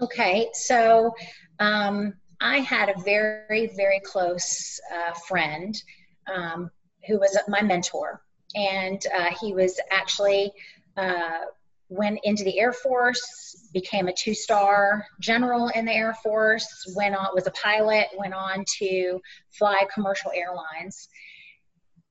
Okay, 0.01 0.49
so 0.53 1.13
um, 1.59 2.13
I 2.41 2.57
had 2.57 2.89
a 2.89 2.99
very, 3.01 3.71
very 3.75 3.99
close 3.99 4.79
uh, 4.93 5.13
friend 5.27 5.81
um, 6.33 6.69
who 7.07 7.19
was 7.19 7.37
my 7.47 7.61
mentor, 7.61 8.21
and 8.55 9.01
uh, 9.15 9.29
he 9.39 9.53
was 9.53 9.79
actually 9.91 10.51
uh, 10.97 11.41
went 11.89 12.19
into 12.23 12.43
the 12.43 12.59
Air 12.59 12.73
Force, 12.73 13.69
became 13.71 14.07
a 14.07 14.13
two-star 14.13 15.05
general 15.19 15.69
in 15.69 15.85
the 15.85 15.93
Air 15.93 16.15
Force, 16.23 16.93
went 16.95 17.15
on 17.15 17.27
was 17.33 17.47
a 17.47 17.51
pilot, 17.51 18.07
went 18.17 18.33
on 18.33 18.65
to 18.79 19.21
fly 19.51 19.85
commercial 19.93 20.31
airlines 20.33 21.07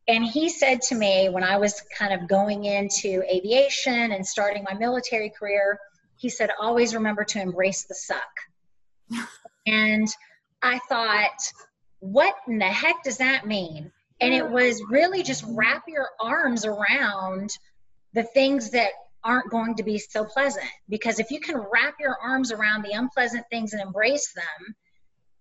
and 0.09 0.25
he 0.25 0.49
said 0.49 0.83
to 0.83 0.95
me 0.95 1.29
when 1.29 1.45
I 1.45 1.59
was 1.59 1.81
kind 1.97 2.13
of 2.13 2.29
going 2.29 2.65
into 2.65 3.23
aviation 3.33 4.13
and 4.13 4.27
starting 4.27 4.65
my 4.65 4.75
military 4.75 5.31
career, 5.31 5.79
he 6.17 6.29
said, 6.29 6.51
always 6.61 6.95
remember 6.95 7.25
to 7.25 7.41
embrace 7.41 7.85
the 7.85 7.95
suck. 7.95 8.41
and 9.67 10.09
I 10.63 10.81
thought, 10.89 11.39
what 12.01 12.35
in 12.49 12.59
the 12.59 12.67
heck 12.67 13.03
does 13.05 13.19
that 13.19 13.47
mean? 13.47 13.93
And 14.21 14.35
it 14.35 14.49
was 14.49 14.83
really 14.89 15.23
just 15.23 15.45
wrap 15.49 15.85
your 15.89 16.09
arms 16.21 16.65
around 16.65 17.51
the 18.13 18.23
things 18.23 18.71
that 18.71 18.91
aren't 19.25 19.51
going 19.51 19.77
to 19.77 19.83
be 19.83 19.99
so 19.99 20.25
pleasant. 20.25 20.67
Because 20.89 21.21
if 21.21 21.31
you 21.31 21.41
can 21.41 21.57
wrap 21.57 21.95
your 22.01 22.17
arms 22.21 22.51
around 22.51 22.85
the 22.85 22.93
unpleasant 22.93 23.45
things 23.51 23.73
and 23.73 23.83
embrace 23.83 24.33
them, 24.33 24.75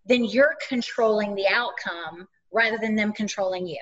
then 0.05 0.23
you're 0.23 0.55
controlling 0.67 1.35
the 1.35 1.47
outcome 1.47 2.27
rather 2.51 2.77
than 2.77 2.95
them 2.95 3.13
controlling 3.13 3.67
you. 3.67 3.81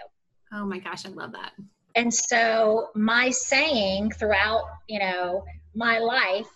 Oh 0.51 0.65
my 0.65 0.79
gosh, 0.79 1.05
I 1.05 1.09
love 1.09 1.33
that. 1.33 1.51
And 1.95 2.13
so 2.13 2.89
my 2.95 3.29
saying 3.29 4.11
throughout, 4.11 4.63
you 4.87 4.99
know, 4.99 5.43
my 5.75 5.99
life 5.99 6.47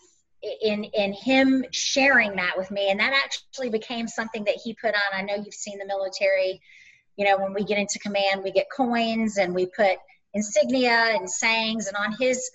in 0.61 0.83
in 0.83 1.13
him 1.13 1.63
sharing 1.71 2.35
that 2.35 2.57
with 2.57 2.69
me 2.69 2.89
and 2.89 2.99
that 2.99 3.13
actually 3.13 3.69
became 3.69 4.07
something 4.07 4.43
that 4.45 4.55
he 4.63 4.73
put 4.73 4.93
on. 4.93 5.13
I 5.13 5.21
know 5.21 5.35
you've 5.35 5.53
seen 5.53 5.79
the 5.79 5.85
military, 5.85 6.61
you 7.15 7.25
know, 7.25 7.37
when 7.37 7.53
we 7.53 7.63
get 7.63 7.77
into 7.77 7.99
command, 7.99 8.43
we 8.43 8.51
get 8.51 8.67
coins 8.75 9.37
and 9.37 9.55
we 9.55 9.67
put 9.67 9.97
insignia 10.33 11.15
and 11.15 11.29
sayings 11.29 11.87
and 11.87 11.95
on 11.95 12.15
his 12.19 12.49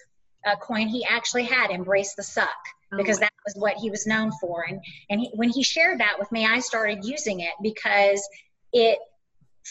uh, 0.46 0.56
coin 0.56 0.88
he 0.88 1.04
actually 1.04 1.44
had 1.44 1.70
embrace 1.70 2.14
the 2.14 2.22
suck 2.22 2.48
oh 2.92 2.96
because 2.96 3.18
that 3.18 3.32
was 3.44 3.54
what 3.56 3.76
he 3.76 3.90
was 3.90 4.06
known 4.06 4.30
for 4.40 4.64
and 4.68 4.80
and 5.10 5.20
he, 5.20 5.30
when 5.34 5.48
he 5.48 5.62
shared 5.62 6.00
that 6.00 6.18
with 6.18 6.30
me 6.32 6.46
I 6.46 6.60
started 6.60 7.04
using 7.04 7.40
it 7.40 7.52
because 7.62 8.26
it 8.72 8.98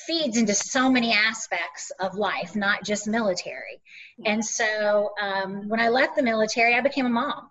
feeds 0.05 0.37
into 0.37 0.53
so 0.53 0.89
many 0.89 1.13
aspects 1.13 1.91
of 1.99 2.15
life, 2.15 2.55
not 2.55 2.83
just 2.83 3.07
military. 3.07 3.81
And 4.25 4.43
so 4.43 5.11
um, 5.21 5.67
when 5.67 5.79
I 5.79 5.89
left 5.89 6.15
the 6.15 6.23
military, 6.23 6.75
I 6.75 6.81
became 6.81 7.05
a 7.05 7.09
mom. 7.09 7.49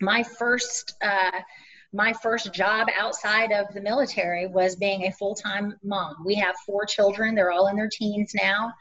My 0.00 0.22
first 0.22 0.96
uh, 1.02 1.40
my 1.94 2.14
first 2.14 2.54
job 2.54 2.88
outside 2.98 3.52
of 3.52 3.72
the 3.74 3.80
military 3.80 4.46
was 4.46 4.76
being 4.76 5.04
a 5.04 5.12
full 5.12 5.34
time 5.34 5.78
mom. 5.82 6.16
We 6.24 6.34
have 6.36 6.54
four 6.66 6.86
children; 6.86 7.34
they're 7.34 7.52
all 7.52 7.68
in 7.68 7.76
their 7.76 7.90
teens 7.90 8.32
now. 8.34 8.72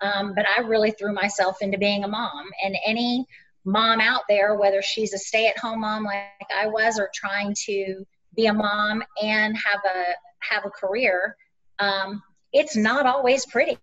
Um, 0.00 0.34
but 0.34 0.44
I 0.56 0.60
really 0.60 0.90
threw 0.90 1.14
myself 1.14 1.56
into 1.62 1.78
being 1.78 2.04
a 2.04 2.08
mom. 2.08 2.44
And 2.62 2.76
any 2.84 3.24
mom 3.64 4.00
out 4.00 4.22
there, 4.28 4.54
whether 4.56 4.82
she's 4.82 5.14
a 5.14 5.18
stay 5.18 5.46
at 5.46 5.58
home 5.58 5.80
mom 5.80 6.04
like 6.04 6.50
I 6.54 6.66
was, 6.66 6.98
or 6.98 7.08
trying 7.14 7.54
to 7.66 8.04
be 8.34 8.46
a 8.46 8.52
mom 8.52 9.02
and 9.22 9.56
have 9.56 9.80
a 9.84 10.04
have 10.40 10.66
a 10.66 10.70
career, 10.70 11.36
um, 11.78 12.22
it's 12.56 12.74
not 12.74 13.06
always 13.06 13.44
pretty. 13.46 13.78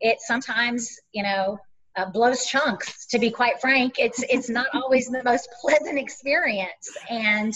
It 0.00 0.18
sometimes, 0.20 0.98
you 1.12 1.22
know, 1.22 1.58
uh, 1.96 2.06
blows 2.10 2.46
chunks. 2.46 3.06
To 3.06 3.18
be 3.18 3.30
quite 3.30 3.60
frank, 3.60 3.94
it's 3.98 4.24
it's 4.28 4.48
not 4.48 4.66
always 4.74 5.06
the 5.06 5.22
most 5.22 5.48
pleasant 5.60 5.98
experience, 5.98 6.90
and 7.10 7.52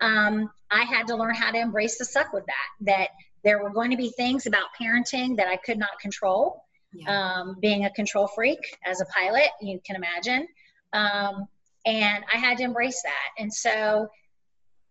um, 0.00 0.50
I 0.70 0.82
had 0.82 1.06
to 1.08 1.16
learn 1.16 1.34
how 1.34 1.50
to 1.50 1.58
embrace 1.58 1.98
the 1.98 2.04
suck 2.04 2.32
with 2.32 2.44
that. 2.46 2.68
That 2.82 3.08
there 3.42 3.62
were 3.62 3.70
going 3.70 3.90
to 3.90 3.96
be 3.96 4.10
things 4.10 4.46
about 4.46 4.66
parenting 4.80 5.36
that 5.36 5.48
I 5.48 5.56
could 5.56 5.78
not 5.78 5.98
control. 6.00 6.64
Yeah. 6.94 7.08
Um, 7.08 7.56
being 7.58 7.86
a 7.86 7.90
control 7.90 8.26
freak 8.26 8.58
as 8.84 9.00
a 9.00 9.06
pilot, 9.06 9.48
you 9.62 9.80
can 9.86 9.96
imagine, 9.96 10.46
um, 10.92 11.46
and 11.86 12.22
I 12.32 12.36
had 12.36 12.58
to 12.58 12.64
embrace 12.64 13.00
that. 13.02 13.42
And 13.42 13.50
so 13.50 14.08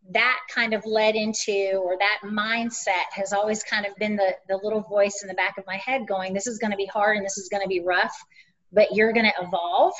that 0.09 0.39
kind 0.53 0.73
of 0.73 0.83
led 0.85 1.15
into 1.15 1.79
or 1.83 1.95
that 1.97 2.19
mindset 2.25 3.05
has 3.11 3.33
always 3.33 3.63
kind 3.63 3.85
of 3.85 3.95
been 3.97 4.15
the 4.15 4.35
the 4.49 4.59
little 4.63 4.81
voice 4.81 5.19
in 5.21 5.27
the 5.27 5.33
back 5.35 5.57
of 5.57 5.63
my 5.67 5.77
head 5.77 6.07
going 6.07 6.33
this 6.33 6.47
is 6.47 6.57
going 6.57 6.71
to 6.71 6.77
be 6.77 6.87
hard 6.87 7.15
and 7.15 7.25
this 7.25 7.37
is 7.37 7.47
going 7.49 7.61
to 7.61 7.69
be 7.69 7.79
rough 7.79 8.15
but 8.73 8.93
you're 8.93 9.13
going 9.13 9.25
to 9.25 9.45
evolve 9.45 9.93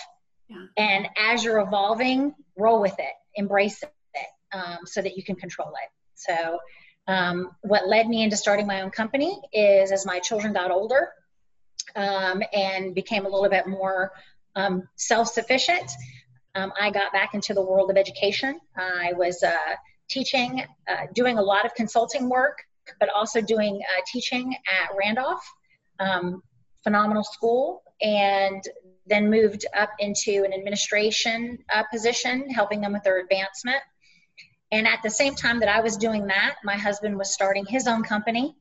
yeah. 0.49 0.65
and 0.77 1.07
as 1.17 1.43
you're 1.43 1.59
evolving 1.59 2.33
roll 2.57 2.81
with 2.81 2.97
it 2.97 3.13
embrace 3.35 3.83
it 3.83 3.91
um, 4.53 4.79
so 4.85 5.01
that 5.01 5.15
you 5.15 5.23
can 5.23 5.35
control 5.35 5.69
it 5.69 5.89
so 6.15 6.59
Um, 7.07 7.55
what 7.61 7.87
led 7.87 8.07
me 8.07 8.23
into 8.23 8.37
starting 8.37 8.67
my 8.67 8.81
own 8.81 8.91
company 8.91 9.39
is 9.51 9.91
as 9.91 10.05
my 10.05 10.19
children 10.19 10.53
got 10.53 10.71
older 10.71 11.09
um, 11.95 12.43
and 12.53 12.93
became 12.93 13.25
a 13.25 13.29
little 13.29 13.49
bit 13.49 13.67
more 13.67 14.11
um, 14.55 14.87
self 14.95 15.27
sufficient, 15.27 15.89
um, 16.55 16.71
I 16.79 16.91
got 16.91 17.11
back 17.11 17.33
into 17.33 17.53
the 17.53 17.61
world 17.61 17.89
of 17.89 17.97
education. 17.97 18.59
I 18.75 19.13
was 19.13 19.41
uh, 19.43 19.75
teaching, 20.11 20.63
uh, 20.87 21.07
doing 21.13 21.37
a 21.37 21.41
lot 21.41 21.65
of 21.65 21.73
consulting 21.73 22.29
work, 22.29 22.59
but 22.99 23.09
also 23.09 23.41
doing 23.41 23.81
uh, 23.81 24.01
teaching 24.05 24.53
at 24.67 24.95
Randolph, 24.97 25.43
um, 25.99 26.43
phenomenal 26.83 27.23
school, 27.23 27.83
and 28.01 28.61
then 29.07 29.29
moved 29.29 29.65
up 29.75 29.89
into 29.99 30.43
an 30.45 30.53
administration 30.53 31.57
uh, 31.73 31.83
position, 31.91 32.49
helping 32.49 32.81
them 32.81 32.93
with 32.93 33.03
their 33.03 33.19
advancement. 33.19 33.81
And 34.71 34.87
at 34.87 34.99
the 35.03 35.09
same 35.09 35.35
time 35.35 35.59
that 35.59 35.69
I 35.69 35.81
was 35.81 35.97
doing 35.97 36.27
that, 36.27 36.55
my 36.63 36.77
husband 36.77 37.17
was 37.17 37.33
starting 37.33 37.65
his 37.65 37.87
own 37.87 38.03
company, 38.03 38.55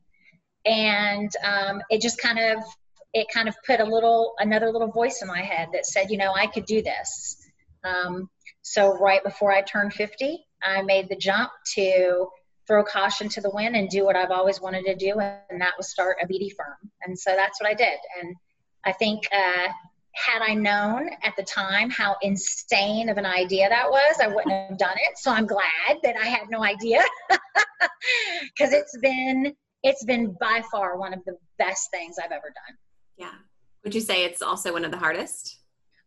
and 0.65 1.31
um, 1.43 1.81
it 1.89 2.01
just 2.01 2.19
kind 2.19 2.39
of 2.39 2.63
it 3.13 3.27
kind 3.33 3.49
of 3.49 3.55
put 3.65 3.79
a 3.79 3.83
little 3.83 4.33
another 4.39 4.71
little 4.71 4.91
voice 4.91 5.21
in 5.21 5.27
my 5.27 5.41
head 5.41 5.69
that 5.73 5.85
said, 5.85 6.09
you 6.09 6.17
know, 6.17 6.33
I 6.33 6.47
could 6.47 6.65
do 6.65 6.81
this. 6.81 7.37
Um, 7.83 8.29
so 8.61 8.97
right 8.97 9.23
before 9.23 9.51
I 9.51 9.61
turned 9.61 9.93
50, 9.93 10.45
I 10.63 10.81
made 10.81 11.09
the 11.09 11.15
jump 11.15 11.51
to 11.75 12.27
throw 12.67 12.83
caution 12.83 13.27
to 13.29 13.41
the 13.41 13.49
wind 13.49 13.75
and 13.75 13.89
do 13.89 14.05
what 14.05 14.15
I've 14.15 14.31
always 14.31 14.61
wanted 14.61 14.85
to 14.85 14.95
do, 14.95 15.19
and 15.19 15.61
that 15.61 15.73
was 15.77 15.89
start 15.89 16.17
a 16.21 16.27
BD 16.27 16.51
firm. 16.55 16.91
And 17.05 17.17
so 17.17 17.31
that's 17.35 17.59
what 17.59 17.69
I 17.69 17.73
did. 17.73 17.97
And 18.21 18.35
I 18.85 18.91
think 18.93 19.23
uh, 19.33 19.67
had 20.13 20.41
I 20.41 20.53
known 20.53 21.09
at 21.23 21.33
the 21.37 21.43
time 21.43 21.89
how 21.89 22.15
insane 22.21 23.09
of 23.09 23.17
an 23.17 23.25
idea 23.25 23.69
that 23.69 23.89
was, 23.89 24.17
I 24.21 24.27
wouldn't 24.27 24.53
have 24.53 24.77
done 24.77 24.95
it. 24.95 25.17
So 25.17 25.31
I'm 25.31 25.47
glad 25.47 25.97
that 26.03 26.15
I 26.17 26.25
had 26.25 26.49
no 26.49 26.63
idea 26.63 27.01
because 27.29 28.73
it's 28.73 28.97
been 29.01 29.53
it's 29.83 30.03
been 30.05 30.35
by 30.39 30.61
far 30.71 30.97
one 30.97 31.13
of 31.13 31.23
the 31.25 31.35
best 31.57 31.89
things 31.91 32.17
I've 32.19 32.31
ever 32.31 32.53
done. 32.53 32.77
Yeah. 33.17 33.33
Would 33.83 33.95
you 33.95 34.01
say 34.01 34.25
it's 34.25 34.41
also 34.41 34.73
one 34.73 34.85
of 34.85 34.91
the 34.91 34.97
hardest? 34.97 35.57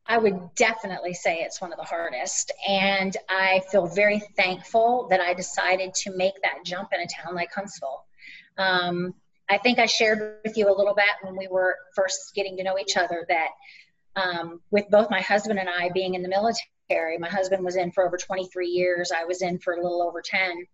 I 0.07 0.19
would 0.19 0.55
definitely 0.55 1.15
say 1.15 1.39
it's 1.39 1.61
one 1.61 1.73
of 1.73 1.79
the 1.79 1.85
hardest. 1.85 2.53
And 2.69 3.17
I 3.29 3.63
feel 3.71 3.87
very 3.87 4.21
thankful 4.37 5.07
that 5.11 5.21
I 5.21 5.33
decided 5.33 5.95
to 5.95 6.17
make 6.17 6.35
that 6.43 6.65
jump 6.65 6.91
in 6.93 7.01
a 7.01 7.07
town 7.07 7.35
like 7.35 7.53
Huntsville. 7.53 8.05
Um, 8.59 9.15
I 9.49 9.59
think 9.59 9.79
I 9.79 9.87
shared 9.87 10.39
with 10.45 10.57
you 10.57 10.69
a 10.69 10.77
little 10.77 10.95
bit 10.95 11.05
when 11.23 11.37
we 11.37 11.49
were 11.49 11.77
first 11.95 12.35
getting 12.35 12.57
to 12.59 12.63
know 12.63 12.79
each 12.79 12.97
other 12.97 13.25
that 13.29 13.49
um, 14.17 14.61
with 14.71 14.89
both 14.91 15.11
my 15.11 15.21
husband 15.21 15.59
and 15.59 15.69
I 15.69 15.91
being 15.91 16.15
in 16.15 16.23
the 16.23 16.29
military, 16.29 17.19
my 17.19 17.29
husband 17.29 17.65
was 17.65 17.77
in 17.77 17.91
for 17.91 18.07
over 18.07 18.17
23 18.17 18.69
years, 18.69 19.11
I 19.11 19.25
was 19.25 19.43
in 19.43 19.59
for 19.59 19.75
a 19.75 19.83
little 19.83 20.03
over 20.03 20.23
10. 20.23 20.67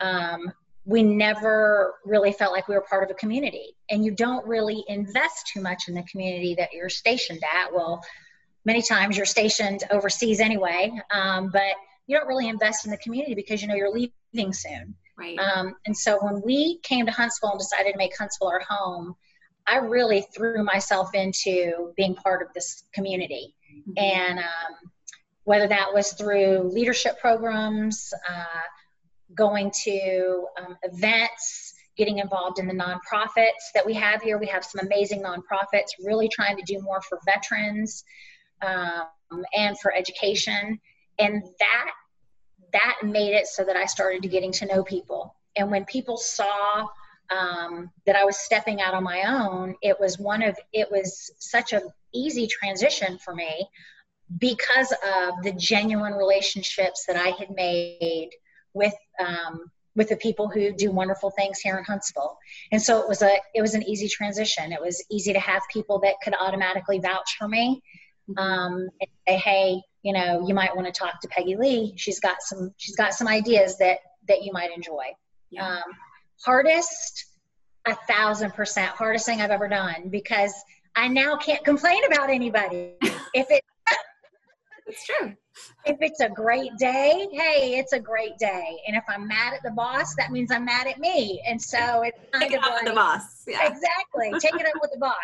Um, 0.00 0.52
we 0.84 1.02
never 1.02 1.94
really 2.04 2.32
felt 2.32 2.52
like 2.52 2.68
we 2.68 2.74
were 2.74 2.82
part 2.82 3.04
of 3.04 3.10
a 3.10 3.14
community. 3.14 3.76
And 3.88 4.04
you 4.04 4.10
don't 4.10 4.46
really 4.46 4.84
invest 4.88 5.50
too 5.52 5.60
much 5.60 5.84
in 5.88 5.94
the 5.94 6.02
community 6.02 6.56
that 6.56 6.72
you're 6.72 6.88
stationed 6.88 7.42
at. 7.54 7.72
Well, 7.72 8.02
many 8.64 8.82
times 8.82 9.16
you're 9.16 9.26
stationed 9.26 9.84
overseas 9.90 10.40
anyway, 10.40 10.92
um, 11.12 11.50
but 11.52 11.74
you 12.06 12.16
don't 12.16 12.26
really 12.26 12.48
invest 12.48 12.84
in 12.84 12.90
the 12.90 12.96
community 12.98 13.34
because 13.34 13.62
you 13.62 13.68
know 13.68 13.74
you're 13.74 13.92
leaving 13.92 14.52
soon. 14.52 14.94
Right. 15.18 15.38
Um, 15.38 15.74
and 15.86 15.96
so 15.96 16.18
when 16.22 16.42
we 16.44 16.78
came 16.82 17.06
to 17.06 17.12
Huntsville 17.12 17.50
and 17.50 17.58
decided 17.58 17.92
to 17.92 17.98
make 17.98 18.16
Huntsville 18.16 18.48
our 18.48 18.62
home, 18.66 19.14
I 19.66 19.76
really 19.76 20.22
threw 20.34 20.64
myself 20.64 21.14
into 21.14 21.92
being 21.96 22.14
part 22.14 22.42
of 22.42 22.48
this 22.54 22.84
community. 22.92 23.54
Mm-hmm. 23.88 23.92
And 23.96 24.38
um, 24.40 24.90
whether 25.44 25.68
that 25.68 25.92
was 25.92 26.12
through 26.12 26.70
leadership 26.72 27.20
programs, 27.20 28.12
uh, 28.28 28.44
going 29.34 29.70
to 29.84 30.46
um, 30.58 30.76
events, 30.82 31.74
getting 31.96 32.18
involved 32.18 32.58
in 32.58 32.66
the 32.66 32.74
nonprofits 32.74 33.70
that 33.74 33.84
we 33.84 33.92
have 33.94 34.22
here. 34.22 34.38
We 34.38 34.46
have 34.46 34.64
some 34.64 34.84
amazing 34.86 35.22
nonprofits 35.22 35.90
really 36.02 36.28
trying 36.28 36.56
to 36.56 36.62
do 36.64 36.80
more 36.80 37.02
for 37.02 37.18
veterans 37.26 38.04
um, 38.62 39.44
and 39.54 39.78
for 39.78 39.94
education. 39.94 40.80
And 41.18 41.42
that 41.58 41.90
that 42.72 42.96
made 43.02 43.34
it 43.34 43.46
so 43.46 43.64
that 43.64 43.76
I 43.76 43.84
started 43.84 44.22
getting 44.30 44.52
to 44.52 44.66
know 44.66 44.82
people. 44.82 45.34
And 45.56 45.70
when 45.70 45.84
people 45.84 46.16
saw 46.16 46.86
um, 47.30 47.90
that 48.06 48.16
I 48.16 48.24
was 48.24 48.38
stepping 48.38 48.80
out 48.80 48.94
on 48.94 49.04
my 49.04 49.22
own, 49.26 49.74
it 49.82 49.98
was 50.00 50.18
one 50.18 50.42
of 50.42 50.56
it 50.72 50.90
was 50.90 51.30
such 51.38 51.72
an 51.72 51.82
easy 52.14 52.46
transition 52.46 53.18
for 53.18 53.34
me 53.34 53.68
because 54.38 54.92
of 54.92 55.42
the 55.42 55.52
genuine 55.52 56.14
relationships 56.14 57.04
that 57.06 57.16
I 57.16 57.28
had 57.38 57.50
made 57.50 58.30
with 58.74 58.94
um, 59.20 59.70
with 59.94 60.08
the 60.08 60.16
people 60.16 60.48
who 60.48 60.72
do 60.72 60.90
wonderful 60.90 61.30
things 61.30 61.58
here 61.58 61.76
in 61.76 61.84
Huntsville. 61.84 62.38
And 62.70 62.80
so 62.80 63.02
it 63.02 63.08
was 63.08 63.22
a 63.22 63.36
it 63.54 63.60
was 63.60 63.74
an 63.74 63.82
easy 63.82 64.08
transition. 64.08 64.72
It 64.72 64.80
was 64.80 65.04
easy 65.10 65.32
to 65.32 65.40
have 65.40 65.62
people 65.72 65.98
that 66.00 66.14
could 66.22 66.34
automatically 66.38 66.98
vouch 66.98 67.36
for 67.38 67.48
me. 67.48 67.82
Um, 68.38 68.88
and 69.00 69.10
say, 69.28 69.36
hey, 69.36 69.82
you 70.02 70.12
know, 70.12 70.44
you 70.46 70.54
might 70.54 70.74
want 70.74 70.86
to 70.86 70.92
talk 70.92 71.20
to 71.20 71.28
Peggy 71.28 71.56
Lee. 71.56 71.94
She's 71.96 72.20
got 72.20 72.42
some 72.42 72.72
she's 72.76 72.96
got 72.96 73.14
some 73.14 73.28
ideas 73.28 73.78
that 73.78 73.98
that 74.28 74.42
you 74.42 74.52
might 74.52 74.74
enjoy. 74.74 75.04
Yeah. 75.50 75.68
Um, 75.68 75.92
hardest, 76.44 77.26
a 77.86 77.94
thousand 78.08 78.52
percent 78.54 78.90
hardest 78.90 79.26
thing 79.26 79.40
I've 79.40 79.50
ever 79.50 79.68
done 79.68 80.08
because 80.10 80.54
I 80.96 81.08
now 81.08 81.36
can't 81.36 81.64
complain 81.64 82.04
about 82.06 82.30
anybody. 82.30 82.94
if 83.34 83.46
it 83.50 83.62
it's 84.86 85.06
true 85.06 85.34
if 85.84 85.98
it's 86.00 86.20
a 86.20 86.28
great 86.28 86.76
day, 86.78 87.28
hey, 87.32 87.78
it's 87.78 87.92
a 87.92 88.00
great 88.00 88.38
day. 88.38 88.78
And 88.86 88.96
if 88.96 89.04
I'm 89.08 89.26
mad 89.26 89.54
at 89.54 89.62
the 89.62 89.70
boss, 89.70 90.14
that 90.16 90.30
means 90.30 90.50
I'm 90.50 90.64
mad 90.64 90.86
at 90.86 90.98
me. 90.98 91.42
And 91.46 91.60
so 91.60 92.02
it's 92.02 92.18
kind 92.32 92.50
Take 92.50 92.58
of 92.58 92.64
it 92.64 92.70
like, 92.70 92.84
the 92.84 92.92
boss. 92.92 93.44
Yeah. 93.46 93.66
Exactly. 93.66 94.32
Take 94.38 94.60
it 94.60 94.66
up 94.66 94.80
with 94.80 94.92
the 94.92 94.98
boss. 94.98 95.14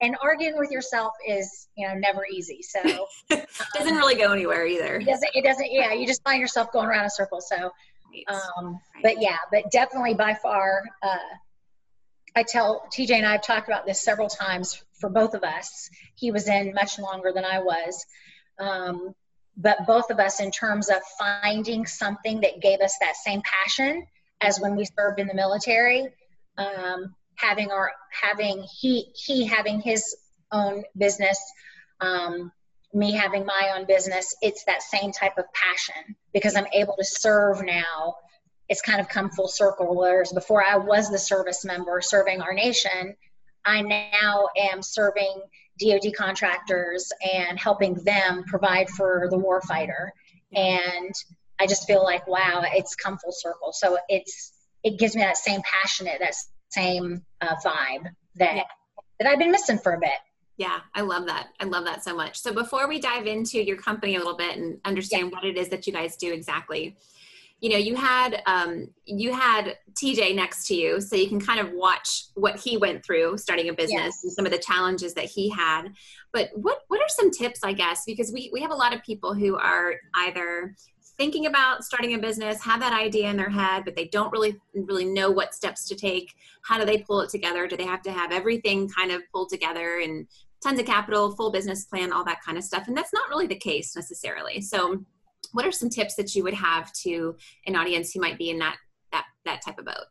And 0.00 0.16
arguing 0.22 0.58
with 0.58 0.70
yourself 0.70 1.12
is, 1.26 1.68
you 1.76 1.86
know, 1.86 1.94
never 1.94 2.24
easy. 2.30 2.62
So 2.62 3.06
it 3.30 3.48
doesn't 3.74 3.92
um, 3.92 3.98
really 3.98 4.16
go 4.16 4.32
anywhere 4.32 4.66
either. 4.66 4.96
It 4.96 5.06
doesn't. 5.06 5.30
It 5.34 5.44
doesn't. 5.44 5.72
Yeah, 5.72 5.92
you 5.92 6.06
just 6.06 6.22
find 6.22 6.40
yourself 6.40 6.72
going 6.72 6.86
around 6.86 7.06
a 7.06 7.10
circle. 7.10 7.40
So, 7.40 7.72
um, 8.28 8.78
but 9.02 9.20
yeah, 9.20 9.38
but 9.50 9.70
definitely 9.70 10.14
by 10.14 10.34
far. 10.34 10.84
Uh, 11.02 11.16
I 12.36 12.42
tell 12.42 12.86
TJ 12.94 13.12
and 13.12 13.26
I 13.26 13.32
have 13.32 13.42
talked 13.42 13.66
about 13.66 13.86
this 13.86 14.02
several 14.02 14.28
times 14.28 14.82
for 15.00 15.08
both 15.08 15.32
of 15.34 15.42
us. 15.42 15.88
He 16.16 16.30
was 16.30 16.48
in 16.48 16.74
much 16.74 16.98
longer 16.98 17.32
than 17.32 17.46
I 17.46 17.60
was. 17.60 18.04
Um, 18.58 19.14
but 19.56 19.86
both 19.86 20.10
of 20.10 20.18
us 20.18 20.40
in 20.40 20.50
terms 20.50 20.88
of 20.88 20.98
finding 21.18 21.86
something 21.86 22.40
that 22.40 22.60
gave 22.60 22.80
us 22.80 22.96
that 23.00 23.16
same 23.16 23.42
passion 23.42 24.06
as 24.40 24.60
when 24.60 24.76
we 24.76 24.84
served 24.84 25.18
in 25.18 25.26
the 25.26 25.34
military 25.34 26.08
um, 26.58 27.14
having 27.36 27.70
our 27.70 27.92
having 28.10 28.64
he 28.80 29.06
he 29.14 29.46
having 29.46 29.80
his 29.80 30.16
own 30.52 30.82
business 30.96 31.38
um, 32.00 32.52
me 32.92 33.12
having 33.12 33.44
my 33.44 33.72
own 33.76 33.86
business 33.86 34.34
it's 34.42 34.64
that 34.64 34.82
same 34.82 35.12
type 35.12 35.36
of 35.38 35.44
passion 35.52 36.16
because 36.32 36.56
i'm 36.56 36.66
able 36.72 36.94
to 36.96 37.04
serve 37.04 37.62
now. 37.64 38.16
It's 38.68 38.82
kind 38.82 39.00
of 39.00 39.08
come 39.08 39.30
full 39.30 39.48
circle 39.48 39.94
whereas 39.96 40.32
before 40.32 40.64
i 40.64 40.76
was 40.76 41.10
the 41.10 41.18
service 41.18 41.64
member 41.64 42.00
serving 42.00 42.42
our 42.42 42.52
nation 42.52 43.14
i 43.64 43.80
now 43.80 44.48
am 44.56 44.82
serving 44.82 45.40
DoD 45.80 46.14
contractors 46.16 47.12
and 47.22 47.58
helping 47.58 47.94
them 48.04 48.44
provide 48.44 48.88
for 48.90 49.28
the 49.30 49.36
warfighter. 49.36 50.10
And 50.54 51.14
I 51.58 51.66
just 51.66 51.86
feel 51.86 52.02
like, 52.02 52.26
wow, 52.26 52.62
it's 52.64 52.94
come 52.94 53.18
full 53.18 53.32
circle. 53.32 53.72
So 53.72 53.98
it's 54.08 54.52
it 54.82 54.98
gives 54.98 55.16
me 55.16 55.22
that 55.22 55.36
same 55.36 55.60
passionate, 55.62 56.18
that 56.20 56.34
same 56.68 57.22
uh, 57.40 57.56
vibe 57.64 58.08
that 58.36 58.56
yeah. 58.56 58.62
that 59.18 59.28
I've 59.28 59.38
been 59.38 59.50
missing 59.50 59.78
for 59.78 59.94
a 59.94 59.98
bit. 59.98 60.18
Yeah, 60.58 60.78
I 60.94 61.02
love 61.02 61.26
that. 61.26 61.48
I 61.60 61.64
love 61.64 61.84
that 61.84 62.02
so 62.02 62.16
much. 62.16 62.38
So 62.38 62.52
before 62.52 62.88
we 62.88 62.98
dive 62.98 63.26
into 63.26 63.62
your 63.62 63.76
company 63.76 64.14
a 64.14 64.18
little 64.18 64.36
bit 64.36 64.56
and 64.56 64.80
understand 64.86 65.30
yeah. 65.30 65.36
what 65.36 65.44
it 65.44 65.58
is 65.58 65.68
that 65.68 65.86
you 65.86 65.92
guys 65.92 66.16
do 66.16 66.32
exactly, 66.32 66.96
you 67.60 67.70
know 67.70 67.76
you 67.76 67.94
had 67.94 68.42
um, 68.46 68.88
you 69.04 69.32
had 69.32 69.76
tj 69.94 70.34
next 70.34 70.66
to 70.66 70.74
you 70.74 71.00
so 71.00 71.16
you 71.16 71.28
can 71.28 71.40
kind 71.40 71.58
of 71.58 71.72
watch 71.72 72.24
what 72.34 72.58
he 72.58 72.76
went 72.76 73.04
through 73.04 73.38
starting 73.38 73.68
a 73.68 73.72
business 73.72 74.22
and 74.24 74.32
some 74.32 74.44
of 74.44 74.52
the 74.52 74.58
challenges 74.58 75.14
that 75.14 75.24
he 75.24 75.48
had. 75.48 75.88
But 76.32 76.50
what 76.54 76.80
what 76.88 77.00
are 77.00 77.08
some 77.08 77.30
tips 77.30 77.60
i 77.64 77.72
guess? 77.72 78.04
Because 78.06 78.32
we, 78.32 78.50
we 78.52 78.60
have 78.60 78.70
a 78.70 78.74
lot 78.74 78.94
of 78.94 79.02
people 79.02 79.34
who 79.34 79.56
are 79.56 79.94
either 80.14 80.74
thinking 81.16 81.46
about 81.46 81.82
starting 81.82 82.14
a 82.14 82.18
business 82.18 82.62
have 82.62 82.78
that 82.80 82.92
idea 82.92 83.30
in 83.30 83.38
their 83.38 83.48
head 83.48 83.86
but 83.86 83.96
they 83.96 84.04
don't 84.08 84.30
really 84.32 84.60
really 84.74 85.06
know 85.06 85.30
what 85.30 85.54
steps 85.54 85.88
to 85.88 85.94
take. 85.94 86.34
How 86.62 86.78
do 86.78 86.84
they 86.84 86.98
pull 86.98 87.20
it 87.22 87.30
together? 87.30 87.66
Do 87.66 87.76
they 87.76 87.86
have 87.86 88.02
to 88.02 88.12
have 88.12 88.32
everything 88.32 88.88
kind 88.88 89.10
of 89.10 89.22
pulled 89.32 89.48
together 89.48 90.00
and 90.02 90.26
tons 90.62 90.78
of 90.78 90.84
capital 90.84 91.34
full 91.34 91.50
business 91.50 91.84
plan 91.84 92.12
all 92.12 92.24
that 92.24 92.42
kind 92.44 92.58
of 92.58 92.64
stuff? 92.64 92.86
And 92.86 92.96
that's 92.96 93.14
not 93.14 93.30
really 93.30 93.46
the 93.46 93.58
case 93.58 93.96
necessarily. 93.96 94.60
So 94.60 95.04
what 95.52 95.66
are 95.66 95.72
some 95.72 95.88
tips 95.88 96.14
that 96.14 96.34
you 96.34 96.42
would 96.42 96.54
have 96.54 96.92
to 96.92 97.36
an 97.66 97.76
audience 97.76 98.12
who 98.12 98.20
might 98.20 98.38
be 98.38 98.50
in 98.50 98.58
that 98.58 98.76
that 99.12 99.24
that 99.44 99.60
type 99.64 99.78
of 99.78 99.84
boat 99.84 100.06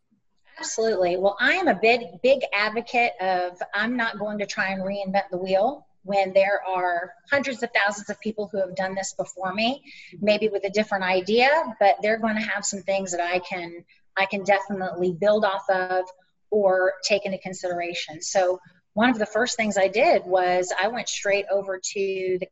absolutely 0.59 1.17
well 1.17 1.37
i 1.39 1.53
am 1.53 1.67
a 1.67 1.79
big 1.81 2.01
big 2.23 2.41
advocate 2.53 3.11
of 3.21 3.57
i'm 3.73 3.95
not 3.95 4.19
going 4.19 4.37
to 4.37 4.45
try 4.45 4.69
and 4.69 4.81
reinvent 4.81 5.29
the 5.31 5.37
wheel 5.37 5.85
when 6.03 6.31
there 6.33 6.61
are 6.67 7.11
hundreds 7.31 7.63
of 7.63 7.69
thousands 7.73 8.09
of 8.11 8.19
people 8.21 8.47
who 8.51 8.59
have 8.59 8.75
done 8.75 8.93
this 8.93 9.13
before 9.13 9.53
me 9.53 9.83
maybe 10.21 10.47
with 10.47 10.63
a 10.63 10.69
different 10.69 11.03
idea 11.03 11.49
but 11.79 11.95
they're 12.01 12.19
going 12.19 12.35
to 12.35 12.41
have 12.41 12.63
some 12.63 12.81
things 12.81 13.11
that 13.11 13.21
i 13.21 13.39
can 13.39 13.83
I 14.17 14.25
can 14.25 14.43
definitely 14.43 15.13
build 15.13 15.45
off 15.45 15.69
of 15.69 16.05
or 16.51 16.93
take 17.03 17.25
into 17.25 17.37
consideration. 17.39 18.21
So 18.21 18.59
one 18.93 19.09
of 19.09 19.19
the 19.19 19.25
first 19.25 19.57
things 19.57 19.77
I 19.77 19.87
did 19.87 20.23
was 20.25 20.73
I 20.81 20.87
went 20.87 21.09
straight 21.09 21.45
over 21.51 21.77
to 21.77 22.37
the 22.39 22.47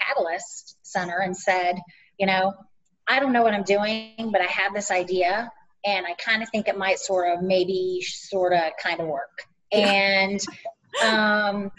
Catalyst 0.00 0.78
Center 0.82 1.18
and 1.18 1.36
said, 1.36 1.76
you 2.20 2.26
know, 2.26 2.52
I 3.08 3.18
don't 3.18 3.32
know 3.32 3.42
what 3.42 3.54
I'm 3.54 3.64
doing, 3.64 4.30
but 4.30 4.42
I 4.42 4.46
have 4.46 4.74
this 4.74 4.90
idea 4.90 5.50
and 5.84 6.06
I 6.06 6.12
kind 6.14 6.42
of 6.42 6.50
think 6.50 6.68
it 6.68 6.76
might 6.76 6.98
sort 6.98 7.32
of 7.32 7.42
maybe 7.42 8.02
sort 8.02 8.52
of 8.52 8.72
kind 8.80 9.00
of 9.00 9.08
work. 9.08 9.42
And 9.72 10.40
um, 11.00 11.70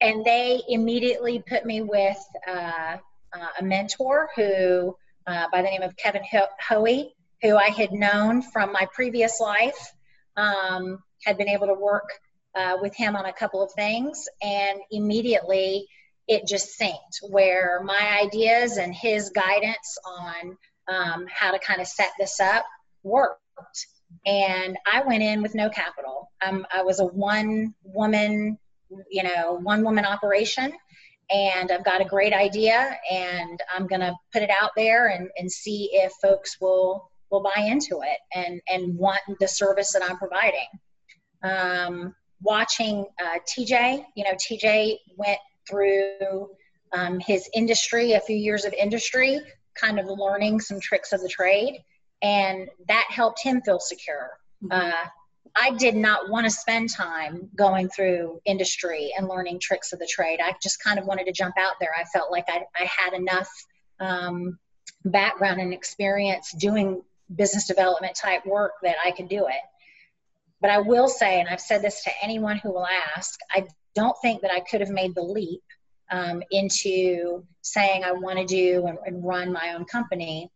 and 0.00 0.24
they 0.24 0.62
immediately 0.68 1.42
put 1.48 1.66
me 1.66 1.82
with 1.82 2.16
uh, 2.46 2.96
uh, 3.32 3.48
a 3.58 3.64
mentor 3.64 4.28
who, 4.36 4.96
uh, 5.26 5.46
by 5.50 5.62
the 5.62 5.68
name 5.68 5.82
of 5.82 5.96
Kevin 5.96 6.22
Hoey, 6.60 7.12
who 7.42 7.56
I 7.56 7.70
had 7.70 7.90
known 7.90 8.40
from 8.40 8.72
my 8.72 8.86
previous 8.94 9.40
life, 9.40 9.92
um, 10.36 11.02
had 11.24 11.36
been 11.36 11.48
able 11.48 11.66
to 11.66 11.74
work 11.74 12.08
uh, 12.54 12.76
with 12.80 12.94
him 12.94 13.16
on 13.16 13.24
a 13.24 13.32
couple 13.32 13.64
of 13.64 13.72
things, 13.72 14.28
and 14.40 14.78
immediately 14.92 15.88
it 16.28 16.46
just 16.46 16.78
synced 16.78 17.28
where 17.30 17.80
my 17.82 18.20
ideas 18.22 18.76
and 18.76 18.94
his 18.94 19.30
guidance 19.30 19.98
on 20.06 20.56
um, 20.88 21.26
how 21.28 21.50
to 21.50 21.58
kind 21.58 21.80
of 21.80 21.86
set 21.86 22.10
this 22.18 22.38
up 22.38 22.64
worked. 23.02 23.40
And 24.26 24.76
I 24.90 25.02
went 25.06 25.22
in 25.22 25.42
with 25.42 25.54
no 25.54 25.70
capital. 25.70 26.30
Um, 26.46 26.66
I 26.72 26.82
was 26.82 27.00
a 27.00 27.06
one 27.06 27.74
woman, 27.82 28.58
you 29.10 29.22
know, 29.22 29.58
one 29.62 29.82
woman 29.82 30.04
operation. 30.04 30.72
And 31.30 31.70
I've 31.70 31.84
got 31.84 32.00
a 32.00 32.06
great 32.06 32.32
idea 32.32 32.96
and 33.10 33.60
I'm 33.74 33.86
going 33.86 34.00
to 34.00 34.14
put 34.32 34.42
it 34.42 34.50
out 34.50 34.70
there 34.76 35.08
and, 35.08 35.28
and 35.36 35.50
see 35.50 35.90
if 35.92 36.12
folks 36.22 36.58
will, 36.58 37.10
will 37.30 37.42
buy 37.42 37.62
into 37.62 38.00
it 38.02 38.18
and, 38.34 38.62
and 38.68 38.96
want 38.96 39.20
the 39.38 39.48
service 39.48 39.92
that 39.92 40.02
I'm 40.02 40.16
providing. 40.16 40.68
Um, 41.42 42.14
watching 42.40 43.04
uh, 43.22 43.38
TJ, 43.46 44.04
you 44.14 44.24
know, 44.24 44.32
TJ 44.32 44.96
went 45.16 45.38
through 45.68 46.50
um, 46.92 47.20
his 47.20 47.48
industry, 47.54 48.12
a 48.12 48.20
few 48.20 48.36
years 48.36 48.64
of 48.64 48.72
industry, 48.72 49.40
kind 49.74 49.98
of 49.98 50.06
learning 50.06 50.60
some 50.60 50.80
tricks 50.80 51.12
of 51.12 51.20
the 51.20 51.28
trade, 51.28 51.78
and 52.22 52.68
that 52.88 53.06
helped 53.10 53.42
him 53.42 53.60
feel 53.62 53.80
secure. 53.80 54.30
Mm-hmm. 54.62 54.80
Uh, 54.80 55.08
I 55.56 55.70
did 55.76 55.96
not 55.96 56.30
want 56.30 56.44
to 56.44 56.50
spend 56.50 56.90
time 56.90 57.48
going 57.56 57.88
through 57.88 58.40
industry 58.44 59.12
and 59.16 59.28
learning 59.28 59.60
tricks 59.60 59.92
of 59.92 59.98
the 59.98 60.08
trade. 60.08 60.40
I 60.42 60.54
just 60.62 60.82
kind 60.82 60.98
of 60.98 61.06
wanted 61.06 61.24
to 61.26 61.32
jump 61.32 61.54
out 61.58 61.74
there. 61.80 61.90
I 61.98 62.04
felt 62.04 62.30
like 62.30 62.44
I, 62.48 62.64
I 62.76 62.84
had 62.84 63.12
enough 63.14 63.48
um, 63.98 64.58
background 65.04 65.60
and 65.60 65.72
experience 65.72 66.52
doing 66.52 67.02
business 67.34 67.66
development 67.66 68.14
type 68.14 68.46
work 68.46 68.72
that 68.82 68.96
I 69.04 69.10
could 69.10 69.28
do 69.28 69.46
it. 69.46 69.60
But 70.60 70.70
I 70.70 70.78
will 70.78 71.08
say, 71.08 71.40
and 71.40 71.48
I've 71.48 71.60
said 71.60 71.82
this 71.82 72.02
to 72.04 72.10
anyone 72.22 72.58
who 72.58 72.72
will 72.72 72.86
ask, 73.16 73.38
I 73.50 73.66
don't 73.94 74.16
think 74.22 74.42
that 74.42 74.52
I 74.52 74.60
could 74.60 74.80
have 74.80 74.90
made 74.90 75.14
the 75.14 75.22
leap 75.22 75.62
um, 76.10 76.42
into 76.50 77.44
saying 77.62 78.02
I 78.02 78.12
want 78.12 78.38
to 78.38 78.44
do 78.44 78.86
and, 78.86 78.98
and, 79.04 79.24
run 79.24 79.52
my 79.52 79.74
own 79.74 79.84
company 79.84 80.50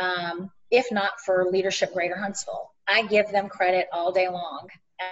um, 0.00 0.50
if 0.70 0.90
not 0.90 1.20
for 1.24 1.46
Leadership 1.50 1.92
Greater 1.92 2.16
Huntsville. 2.16 2.70
I 2.88 3.06
give 3.06 3.30
them 3.30 3.48
credit 3.48 3.86
all 3.92 4.12
day 4.12 4.28
long 4.28 4.68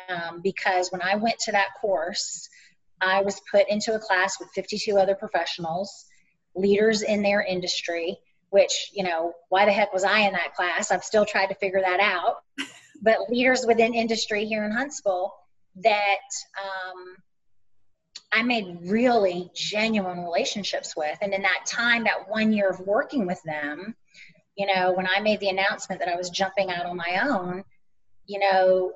um, 0.08 0.40
because 0.42 0.90
when 0.90 1.02
I 1.02 1.14
went 1.16 1.38
to 1.40 1.52
that 1.52 1.68
course, 1.80 2.48
I 3.00 3.22
was 3.22 3.40
put 3.50 3.68
into 3.68 3.94
a 3.94 3.98
class 3.98 4.38
with 4.40 4.48
52 4.54 4.96
other 4.96 5.14
professionals, 5.14 6.06
leaders 6.56 7.02
in 7.02 7.22
their 7.22 7.42
industry, 7.42 8.16
which, 8.50 8.90
you 8.92 9.04
know, 9.04 9.32
why 9.48 9.64
the 9.64 9.72
heck 9.72 9.92
was 9.92 10.04
I 10.04 10.20
in 10.20 10.32
that 10.32 10.54
class? 10.54 10.90
I've 10.90 11.04
still 11.04 11.24
tried 11.24 11.46
to 11.46 11.54
figure 11.54 11.80
that 11.80 12.00
out. 12.00 12.36
But 13.02 13.28
leaders 13.28 13.64
within 13.66 13.94
industry 13.94 14.44
here 14.44 14.64
in 14.64 14.72
Huntsville 14.72 15.32
that 15.76 16.18
um, 16.60 17.16
I 18.32 18.42
made 18.42 18.78
really 18.82 19.50
genuine 19.54 20.22
relationships 20.22 20.94
with. 20.96 21.18
And 21.22 21.32
in 21.32 21.42
that 21.42 21.64
time, 21.66 22.04
that 22.04 22.28
one 22.28 22.52
year 22.52 22.68
of 22.68 22.80
working 22.80 23.26
with 23.26 23.42
them, 23.44 23.94
you 24.56 24.66
know, 24.66 24.92
when 24.92 25.06
I 25.06 25.20
made 25.20 25.40
the 25.40 25.48
announcement 25.48 26.00
that 26.00 26.08
I 26.08 26.16
was 26.16 26.30
jumping 26.30 26.70
out 26.70 26.86
on 26.86 26.96
my 26.96 27.20
own, 27.24 27.64
you 28.26 28.38
know, 28.40 28.92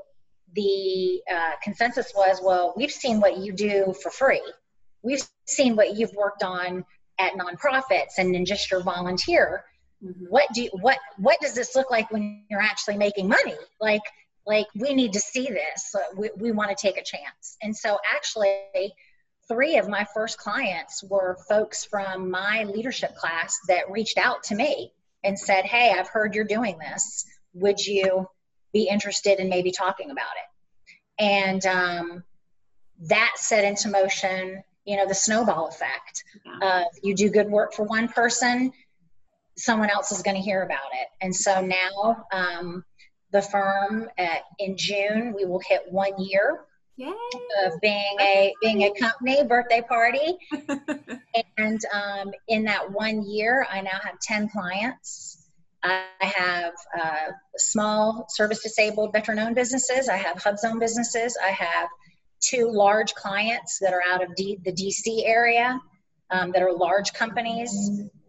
the 0.55 1.23
uh, 1.33 1.53
consensus 1.63 2.13
was, 2.15 2.41
well, 2.43 2.75
we've 2.77 2.91
seen 2.91 3.21
what 3.21 3.39
you 3.39 3.53
do 3.53 3.95
for 4.03 4.11
free. 4.11 4.43
We've 5.03 5.23
seen 5.47 5.77
what 5.77 5.97
you've 5.97 6.13
worked 6.15 6.43
on 6.43 6.85
at 7.19 7.33
nonprofits 7.35 8.19
and 8.19 8.35
in 8.35 8.45
just 8.45 8.71
your 8.71 8.83
volunteer. 8.83 9.65
Mm-hmm. 10.05 10.25
What 10.27 10.47
do 10.53 10.63
you, 10.63 10.71
what 10.73 10.99
what 11.17 11.39
does 11.41 11.55
this 11.55 11.77
look 11.77 11.91
like 11.91 12.11
when 12.11 12.45
you're 12.51 12.61
actually 12.61 12.97
making 12.97 13.29
money? 13.29 13.55
Like 13.81 14.03
like 14.47 14.67
we 14.75 14.95
need 14.95 15.13
to 15.13 15.21
see 15.21 15.47
this. 15.47 15.95
We, 16.17 16.31
we 16.37 16.53
want 16.53 16.71
to 16.71 16.77
take 16.77 16.99
a 16.99 17.05
chance. 17.05 17.57
And 17.63 17.77
so 17.77 17.99
actually 18.13 18.95
three 19.49 19.77
of 19.77 19.89
my 19.89 20.07
first 20.15 20.39
clients 20.39 21.03
were 21.05 21.37
folks 21.49 21.85
from 21.85 22.31
my 22.31 22.65
leadership 22.65 23.15
class 23.17 23.59
that 23.69 23.91
reached 23.91 24.19
out 24.19 24.43
to 24.45 24.55
me 24.55 24.93
and 25.23 25.39
said, 25.39 25.65
Hey, 25.65 25.95
I've 25.97 26.09
heard 26.09 26.35
you're 26.35 26.45
doing 26.45 26.79
this. 26.79 27.25
Would 27.55 27.85
you 27.85 28.27
be 28.73 28.89
interested 28.89 29.39
in 29.39 29.49
maybe 29.49 29.71
talking 29.71 30.11
about 30.11 30.25
it? 30.25 31.23
And 31.23 31.67
um, 31.67 32.25
that 33.03 33.33
set 33.37 33.65
into 33.65 33.89
motion, 33.89 34.65
you 34.85 34.97
know, 34.97 35.07
the 35.07 35.15
snowball 35.15 35.69
effect. 35.69 36.25
Yeah. 36.45 36.85
you 37.03 37.15
do 37.15 37.29
good 37.29 37.49
work 37.49 37.75
for 37.75 37.85
one 37.85 38.09
person, 38.09 38.73
someone 39.57 39.91
else 39.91 40.13
is 40.13 40.23
going 40.23 40.37
to 40.37 40.43
hear 40.43 40.63
about 40.63 40.91
it. 40.93 41.09
And 41.21 41.35
so 41.35 41.61
now, 41.61 42.25
um, 42.33 42.85
the 43.33 43.43
firm 43.43 44.09
at, 44.19 44.43
in 44.59 44.77
June, 44.77 45.35
we 45.35 45.45
will 45.45 45.61
hit 45.67 45.83
one 45.91 46.13
year 46.19 46.61
Yay. 46.97 47.13
of 47.65 47.81
being 47.81 48.17
a 48.21 48.53
being 48.61 48.83
a 48.83 48.93
company 48.99 49.43
birthday 49.45 49.83
party. 49.83 50.37
And 51.57 51.81
um, 51.95 52.33
in 52.49 52.65
that 52.65 52.91
one 52.93 53.25
year 53.25 53.67
i 53.71 53.81
now 53.81 53.99
have 54.03 54.19
10 54.21 54.51
clients. 54.51 55.49
I 55.83 56.05
have 56.21 56.75
uh, 56.99 57.33
small 57.57 58.27
service 58.29 58.63
disabled 58.63 59.13
veteran 59.13 59.39
owned 59.39 59.55
businesses. 59.55 60.09
I 60.09 60.17
have 60.17 60.37
HUBZone 60.37 60.79
businesses. 60.79 61.37
I 61.43 61.49
have 61.49 61.89
two 62.41 62.71
large 62.71 63.15
clients 63.15 63.79
that 63.81 63.95
are 63.95 64.03
out 64.13 64.23
of 64.23 64.35
D- 64.37 64.59
the 64.65 64.73
dc 64.73 65.23
area 65.25 65.81
um, 66.31 66.53
that 66.53 66.63
are 66.63 66.73
large 66.73 67.13
companies 67.13 67.71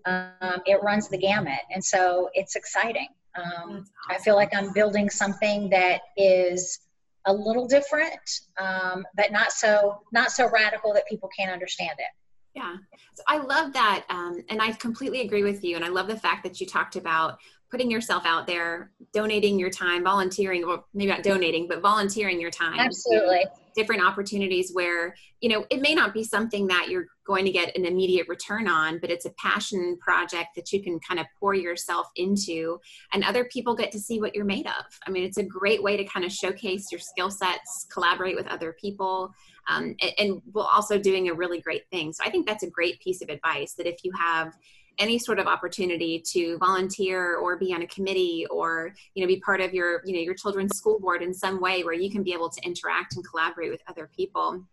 um, 0.05 0.61
it 0.65 0.81
runs 0.81 1.09
the 1.09 1.17
gamut 1.17 1.59
and 1.73 1.83
so 1.83 2.29
it's 2.33 2.55
exciting 2.55 3.07
um, 3.35 3.43
awesome. 3.71 3.85
i 4.09 4.17
feel 4.17 4.35
like 4.35 4.53
i'm 4.55 4.71
building 4.73 5.09
something 5.09 5.69
that 5.69 6.01
is 6.17 6.79
a 7.25 7.33
little 7.33 7.67
different, 7.67 8.41
um, 8.57 9.05
but 9.15 9.31
not 9.31 9.51
so 9.51 10.01
not 10.11 10.31
so 10.31 10.49
radical 10.49 10.93
that 10.93 11.07
people 11.07 11.29
can't 11.37 11.51
understand 11.51 11.93
it. 11.97 12.07
Yeah, 12.55 12.75
so 13.15 13.23
I 13.27 13.37
love 13.37 13.73
that, 13.73 14.05
um, 14.09 14.43
and 14.49 14.61
I 14.61 14.71
completely 14.73 15.21
agree 15.21 15.43
with 15.43 15.63
you. 15.63 15.75
And 15.75 15.83
I 15.83 15.87
love 15.87 16.07
the 16.07 16.17
fact 16.17 16.43
that 16.43 16.61
you 16.61 16.67
talked 16.67 16.95
about 16.95 17.39
putting 17.71 17.89
yourself 17.89 18.23
out 18.25 18.45
there, 18.45 18.91
donating 19.13 19.57
your 19.57 19.71
time, 19.71 20.03
volunteering, 20.03 20.67
well, 20.67 20.85
maybe 20.93 21.09
not 21.09 21.23
donating, 21.23 21.67
but 21.67 21.81
volunteering 21.81 22.39
your 22.39 22.51
time. 22.51 22.77
Absolutely. 22.77 23.45
Different 23.75 24.05
opportunities 24.05 24.71
where, 24.71 25.15
you 25.41 25.49
know, 25.49 25.65
it 25.71 25.81
may 25.81 25.95
not 25.95 26.13
be 26.13 26.23
something 26.23 26.67
that 26.67 26.89
you're 26.89 27.07
going 27.25 27.45
to 27.45 27.51
get 27.51 27.75
an 27.77 27.85
immediate 27.85 28.27
return 28.27 28.67
on, 28.67 28.99
but 28.99 29.09
it's 29.09 29.25
a 29.25 29.31
passion 29.31 29.97
project 29.99 30.49
that 30.55 30.71
you 30.71 30.83
can 30.83 30.99
kind 30.99 31.19
of 31.19 31.25
pour 31.39 31.53
yourself 31.53 32.07
into 32.15 32.79
and 33.13 33.23
other 33.23 33.45
people 33.45 33.75
get 33.75 33.91
to 33.91 33.99
see 33.99 34.19
what 34.19 34.35
you're 34.35 34.45
made 34.45 34.67
of. 34.67 34.85
I 35.07 35.11
mean, 35.11 35.23
it's 35.23 35.37
a 35.37 35.43
great 35.43 35.81
way 35.81 35.97
to 35.97 36.03
kind 36.03 36.25
of 36.25 36.31
showcase 36.31 36.91
your 36.91 36.99
skill 36.99 37.31
sets, 37.31 37.87
collaborate 37.91 38.35
with 38.35 38.47
other 38.47 38.75
people, 38.79 39.33
um, 39.67 39.95
and, 40.01 40.11
and 40.17 40.41
while 40.51 40.69
also 40.73 40.97
doing 40.97 41.29
a 41.29 41.33
really 41.33 41.61
great 41.61 41.87
thing. 41.89 42.13
So 42.13 42.23
I 42.25 42.29
think 42.29 42.45
that's 42.45 42.63
a 42.63 42.69
great 42.69 42.99
piece 42.99 43.21
of 43.21 43.29
advice 43.29 43.73
that 43.75 43.87
if 43.87 44.03
you 44.03 44.11
have 44.19 44.53
any 44.99 45.17
sort 45.17 45.39
of 45.39 45.47
opportunity 45.47 46.21
to 46.33 46.57
volunteer 46.59 47.37
or 47.37 47.57
be 47.57 47.73
on 47.73 47.81
a 47.81 47.87
committee 47.87 48.45
or 48.51 48.93
you 49.15 49.23
know 49.23 49.27
be 49.27 49.39
part 49.39 49.59
of 49.59 49.73
your 49.73 50.01
you 50.05 50.13
know 50.13 50.19
your 50.19 50.35
children's 50.35 50.77
school 50.77 50.99
board 50.99 51.23
in 51.23 51.33
some 51.33 51.59
way 51.59 51.83
where 51.83 51.93
you 51.93 52.11
can 52.11 52.21
be 52.21 52.31
able 52.31 52.49
to 52.49 52.61
interact 52.63 53.15
and 53.15 53.27
collaborate 53.27 53.71
with 53.71 53.81
other 53.87 54.09
people 54.15 54.63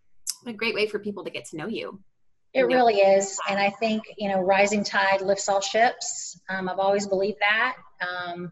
a 0.47 0.53
great 0.53 0.75
way 0.75 0.87
for 0.87 0.99
people 0.99 1.25
to 1.25 1.31
get 1.31 1.45
to 1.47 1.57
know 1.57 1.67
you 1.67 1.99
it 2.55 2.63
really 2.63 2.97
is 2.97 3.39
and 3.49 3.59
i 3.59 3.71
think 3.71 4.03
you 4.19 4.29
know 4.29 4.41
rising 4.41 4.83
tide 4.83 5.21
lifts 5.21 5.49
all 5.49 5.61
ships 5.61 6.39
um, 6.49 6.69
i've 6.69 6.79
always 6.79 7.07
believed 7.07 7.39
that 7.41 7.77
um, 8.07 8.51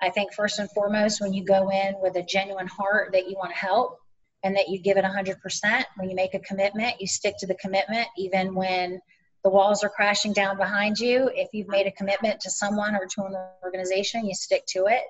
i 0.00 0.08
think 0.10 0.32
first 0.32 0.58
and 0.58 0.70
foremost 0.70 1.20
when 1.20 1.32
you 1.32 1.44
go 1.44 1.70
in 1.70 1.94
with 2.00 2.16
a 2.16 2.22
genuine 2.22 2.66
heart 2.66 3.10
that 3.12 3.28
you 3.28 3.36
want 3.36 3.50
to 3.50 3.56
help 3.56 3.98
and 4.44 4.54
that 4.54 4.68
you 4.68 4.78
give 4.78 4.98
it 4.98 5.04
100% 5.04 5.84
when 5.96 6.10
you 6.10 6.14
make 6.14 6.34
a 6.34 6.38
commitment 6.40 7.00
you 7.00 7.06
stick 7.06 7.34
to 7.38 7.46
the 7.46 7.54
commitment 7.54 8.06
even 8.16 8.54
when 8.54 9.00
the 9.44 9.50
walls 9.50 9.84
are 9.84 9.90
crashing 9.90 10.32
down 10.32 10.56
behind 10.56 10.98
you. 10.98 11.30
If 11.34 11.50
you've 11.52 11.68
made 11.68 11.86
a 11.86 11.92
commitment 11.92 12.40
to 12.40 12.50
someone 12.50 12.96
or 12.96 13.06
to 13.06 13.24
an 13.24 13.36
organization, 13.62 14.24
you 14.24 14.34
stick 14.34 14.64
to 14.68 14.86
it. 14.86 15.02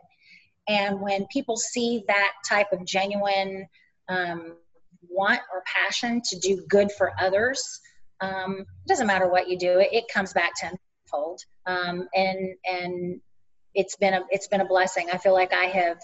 And 0.66 1.00
when 1.00 1.26
people 1.32 1.56
see 1.56 2.04
that 2.08 2.32
type 2.48 2.72
of 2.72 2.84
genuine 2.84 3.66
um, 4.08 4.56
want 5.08 5.40
or 5.52 5.62
passion 5.66 6.20
to 6.30 6.38
do 6.40 6.64
good 6.68 6.90
for 6.90 7.12
others, 7.20 7.80
um, 8.20 8.60
it 8.60 8.88
doesn't 8.88 9.06
matter 9.06 9.28
what 9.28 9.48
you 9.48 9.58
do, 9.58 9.78
it, 9.78 9.88
it 9.92 10.04
comes 10.12 10.32
back 10.32 10.52
tenfold. 10.56 11.40
Um, 11.66 12.08
and 12.14 12.54
and 12.70 13.20
it's 13.74 13.96
been 13.96 14.14
a 14.14 14.20
it's 14.30 14.48
been 14.48 14.60
a 14.60 14.66
blessing. 14.66 15.08
I 15.12 15.18
feel 15.18 15.32
like 15.32 15.52
I 15.52 15.64
have 15.64 15.98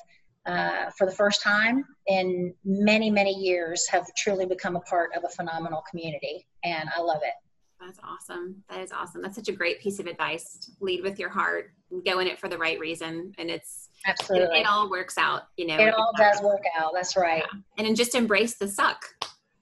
uh, 0.46 0.90
for 0.96 1.06
the 1.06 1.12
first 1.12 1.42
time 1.42 1.84
in 2.06 2.54
many 2.64 3.10
many 3.10 3.32
years 3.32 3.86
have 3.88 4.06
truly 4.16 4.46
become 4.46 4.76
a 4.76 4.80
part 4.80 5.10
of 5.16 5.24
a 5.24 5.28
phenomenal 5.28 5.82
community, 5.88 6.46
and 6.64 6.88
I 6.96 7.00
love 7.00 7.20
it. 7.22 7.34
That's 7.80 7.98
awesome. 8.04 8.62
That 8.68 8.80
is 8.80 8.92
awesome. 8.92 9.22
That's 9.22 9.36
such 9.36 9.48
a 9.48 9.52
great 9.52 9.80
piece 9.80 10.00
of 10.00 10.06
advice. 10.06 10.70
Lead 10.80 11.02
with 11.02 11.18
your 11.18 11.30
heart. 11.30 11.72
Go 12.04 12.18
in 12.18 12.26
it 12.26 12.38
for 12.38 12.48
the 12.48 12.58
right 12.58 12.78
reason, 12.78 13.32
and 13.38 13.50
it's 13.50 13.88
absolutely 14.06 14.58
it, 14.58 14.62
it 14.62 14.66
all 14.66 14.90
works 14.90 15.16
out. 15.16 15.44
You 15.56 15.66
know, 15.66 15.78
it 15.78 15.94
all 15.94 16.12
does 16.16 16.42
work 16.42 16.62
out. 16.78 16.92
That's 16.94 17.16
right. 17.16 17.42
Yeah. 17.52 17.60
And 17.78 17.86
then 17.86 17.94
just 17.94 18.14
embrace 18.14 18.56
the 18.56 18.68
suck 18.68 19.04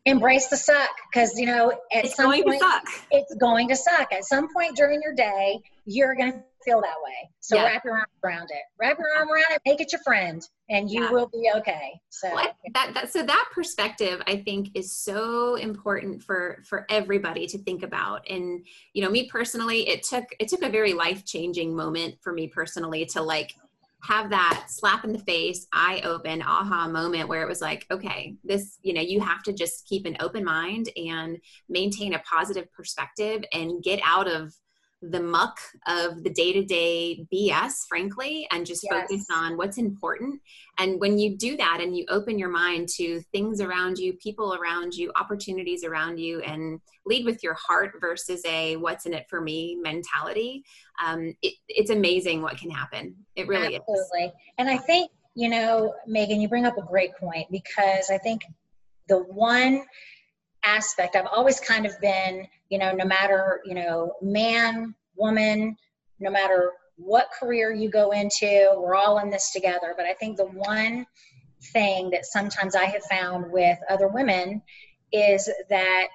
embrace 0.08 0.46
the 0.48 0.56
suck 0.56 0.90
because 1.12 1.38
you 1.38 1.46
know 1.46 1.70
at 1.92 2.04
it's 2.04 2.16
some 2.16 2.30
going 2.30 2.42
point 2.42 2.60
to 2.60 2.66
suck. 2.66 2.84
it's 3.10 3.34
going 3.36 3.68
to 3.68 3.76
suck 3.76 4.12
at 4.12 4.24
some 4.24 4.52
point 4.52 4.76
during 4.76 5.00
your 5.02 5.14
day 5.14 5.58
you're 5.84 6.14
going 6.14 6.32
to 6.32 6.42
feel 6.64 6.80
that 6.80 6.96
way 7.04 7.30
so 7.40 7.56
yeah. 7.56 7.64
wrap 7.64 7.84
your 7.84 7.94
arm 7.94 8.06
around 8.24 8.50
it 8.50 8.62
wrap 8.80 8.98
your 8.98 9.08
arm 9.16 9.30
around 9.30 9.46
it 9.50 9.60
make 9.64 9.80
it 9.80 9.92
your 9.92 10.00
friend 10.02 10.42
and 10.68 10.90
you 10.90 11.02
yeah. 11.02 11.10
will 11.10 11.28
be 11.28 11.48
okay 11.54 11.92
so 12.08 12.28
what? 12.30 12.54
that, 12.74 12.92
that 12.94 13.12
so 13.12 13.22
that 13.22 13.44
perspective 13.54 14.20
i 14.26 14.36
think 14.36 14.70
is 14.74 14.92
so 14.92 15.54
important 15.54 16.22
for 16.22 16.62
for 16.68 16.84
everybody 16.90 17.46
to 17.46 17.58
think 17.58 17.82
about 17.82 18.28
and 18.28 18.66
you 18.92 19.02
know 19.02 19.10
me 19.10 19.28
personally 19.28 19.88
it 19.88 20.02
took 20.02 20.24
it 20.40 20.48
took 20.48 20.62
a 20.62 20.68
very 20.68 20.92
life 20.94 21.24
changing 21.24 21.74
moment 21.74 22.16
for 22.20 22.32
me 22.32 22.48
personally 22.48 23.06
to 23.06 23.22
like 23.22 23.54
have 24.02 24.30
that 24.30 24.66
slap 24.68 25.04
in 25.04 25.12
the 25.12 25.18
face, 25.18 25.66
eye 25.72 26.00
open, 26.04 26.42
aha 26.42 26.88
moment 26.88 27.28
where 27.28 27.42
it 27.42 27.48
was 27.48 27.60
like, 27.60 27.84
okay, 27.90 28.36
this, 28.44 28.78
you 28.82 28.94
know, 28.94 29.00
you 29.00 29.20
have 29.20 29.42
to 29.42 29.52
just 29.52 29.86
keep 29.86 30.06
an 30.06 30.16
open 30.20 30.44
mind 30.44 30.88
and 30.96 31.38
maintain 31.68 32.14
a 32.14 32.20
positive 32.20 32.72
perspective 32.72 33.42
and 33.52 33.82
get 33.82 34.00
out 34.04 34.28
of 34.28 34.52
the 35.00 35.20
muck 35.20 35.58
of 35.86 36.24
the 36.24 36.30
day 36.30 36.52
to 36.52 36.64
day 36.64 37.24
BS, 37.32 37.86
frankly, 37.88 38.48
and 38.50 38.66
just 38.66 38.82
yes. 38.82 38.92
focus 38.92 39.26
on 39.32 39.56
what's 39.56 39.78
important. 39.78 40.40
And 40.78 41.00
when 41.00 41.18
you 41.18 41.36
do 41.36 41.56
that 41.56 41.78
and 41.80 41.96
you 41.96 42.04
open 42.08 42.38
your 42.38 42.48
mind 42.48 42.88
to 42.96 43.20
things 43.32 43.60
around 43.60 43.98
you, 43.98 44.14
people 44.14 44.54
around 44.54 44.94
you, 44.94 45.12
opportunities 45.16 45.84
around 45.84 46.18
you, 46.18 46.40
and 46.40 46.80
lead 47.06 47.24
with 47.24 47.42
your 47.42 47.54
heart 47.54 47.92
versus 48.00 48.42
a 48.44 48.76
what's 48.76 49.06
in 49.06 49.14
it 49.14 49.26
for 49.30 49.40
me 49.40 49.76
mentality, 49.80 50.64
um, 51.04 51.34
it, 51.42 51.54
it's 51.68 51.90
amazing 51.90 52.42
what 52.42 52.58
can 52.58 52.70
happen. 52.70 53.14
It 53.36 53.46
really 53.46 53.76
Absolutely. 53.76 53.94
is. 53.94 54.00
Absolutely. 54.10 54.32
And 54.58 54.68
I 54.68 54.78
think, 54.78 55.10
you 55.34 55.48
know, 55.48 55.94
Megan, 56.08 56.40
you 56.40 56.48
bring 56.48 56.66
up 56.66 56.76
a 56.76 56.82
great 56.82 57.14
point 57.16 57.46
because 57.52 58.10
I 58.10 58.18
think 58.18 58.42
the 59.08 59.18
one 59.18 59.84
aspect. 60.64 61.16
I've 61.16 61.26
always 61.26 61.60
kind 61.60 61.86
of 61.86 62.00
been, 62.00 62.46
you 62.68 62.78
know, 62.78 62.92
no 62.92 63.04
matter, 63.04 63.60
you 63.64 63.74
know, 63.74 64.12
man, 64.22 64.94
woman, 65.16 65.76
no 66.20 66.30
matter 66.30 66.72
what 66.96 67.28
career 67.38 67.72
you 67.72 67.90
go 67.90 68.10
into, 68.10 68.74
we're 68.76 68.94
all 68.94 69.18
in 69.18 69.30
this 69.30 69.52
together. 69.52 69.94
But 69.96 70.06
I 70.06 70.14
think 70.14 70.36
the 70.36 70.46
one 70.46 71.06
thing 71.72 72.10
that 72.10 72.26
sometimes 72.26 72.74
I 72.74 72.84
have 72.84 73.02
found 73.04 73.50
with 73.50 73.78
other 73.88 74.08
women 74.08 74.62
is 75.12 75.48
that 75.70 76.08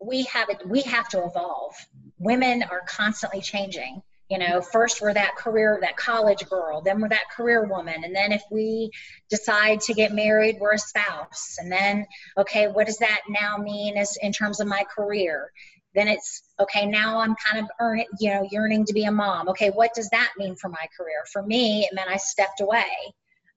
we 0.00 0.24
have 0.24 0.50
it 0.50 0.66
we 0.66 0.82
have 0.82 1.08
to 1.08 1.24
evolve. 1.24 1.74
Women 2.18 2.62
are 2.62 2.82
constantly 2.86 3.40
changing 3.40 4.02
you 4.28 4.38
know 4.38 4.60
first 4.60 5.00
we're 5.00 5.14
that 5.14 5.36
career 5.36 5.78
that 5.80 5.96
college 5.96 6.48
girl 6.48 6.80
then 6.80 7.00
we're 7.00 7.08
that 7.08 7.30
career 7.34 7.64
woman. 7.64 8.04
And 8.04 8.14
then 8.14 8.32
if 8.32 8.42
we 8.50 8.90
decide 9.30 9.80
to 9.82 9.94
get 9.94 10.12
married 10.12 10.56
we're 10.60 10.74
a 10.74 10.78
spouse. 10.78 11.56
And 11.58 11.70
then 11.70 12.06
okay 12.38 12.68
what 12.68 12.86
does 12.86 12.98
that 12.98 13.22
now 13.28 13.56
mean 13.56 13.96
as 13.96 14.16
in 14.22 14.32
terms 14.32 14.60
of 14.60 14.66
my 14.66 14.84
career? 14.94 15.50
Then 15.94 16.08
it's 16.08 16.42
okay 16.60 16.86
now 16.86 17.18
i'm 17.18 17.34
kind 17.36 17.64
of 17.64 17.70
earning 17.80 18.06
you 18.20 18.30
know 18.30 18.46
yearning 18.50 18.84
to 18.86 18.92
be 18.92 19.04
a 19.04 19.12
mom. 19.12 19.48
Okay 19.48 19.70
what 19.70 19.94
does 19.94 20.08
that 20.10 20.32
mean 20.38 20.56
for 20.56 20.68
my 20.68 20.86
career? 20.96 21.24
For 21.32 21.42
me 21.42 21.84
it 21.84 21.94
meant 21.94 22.10
i 22.10 22.16
stepped 22.16 22.60
away. 22.60 22.84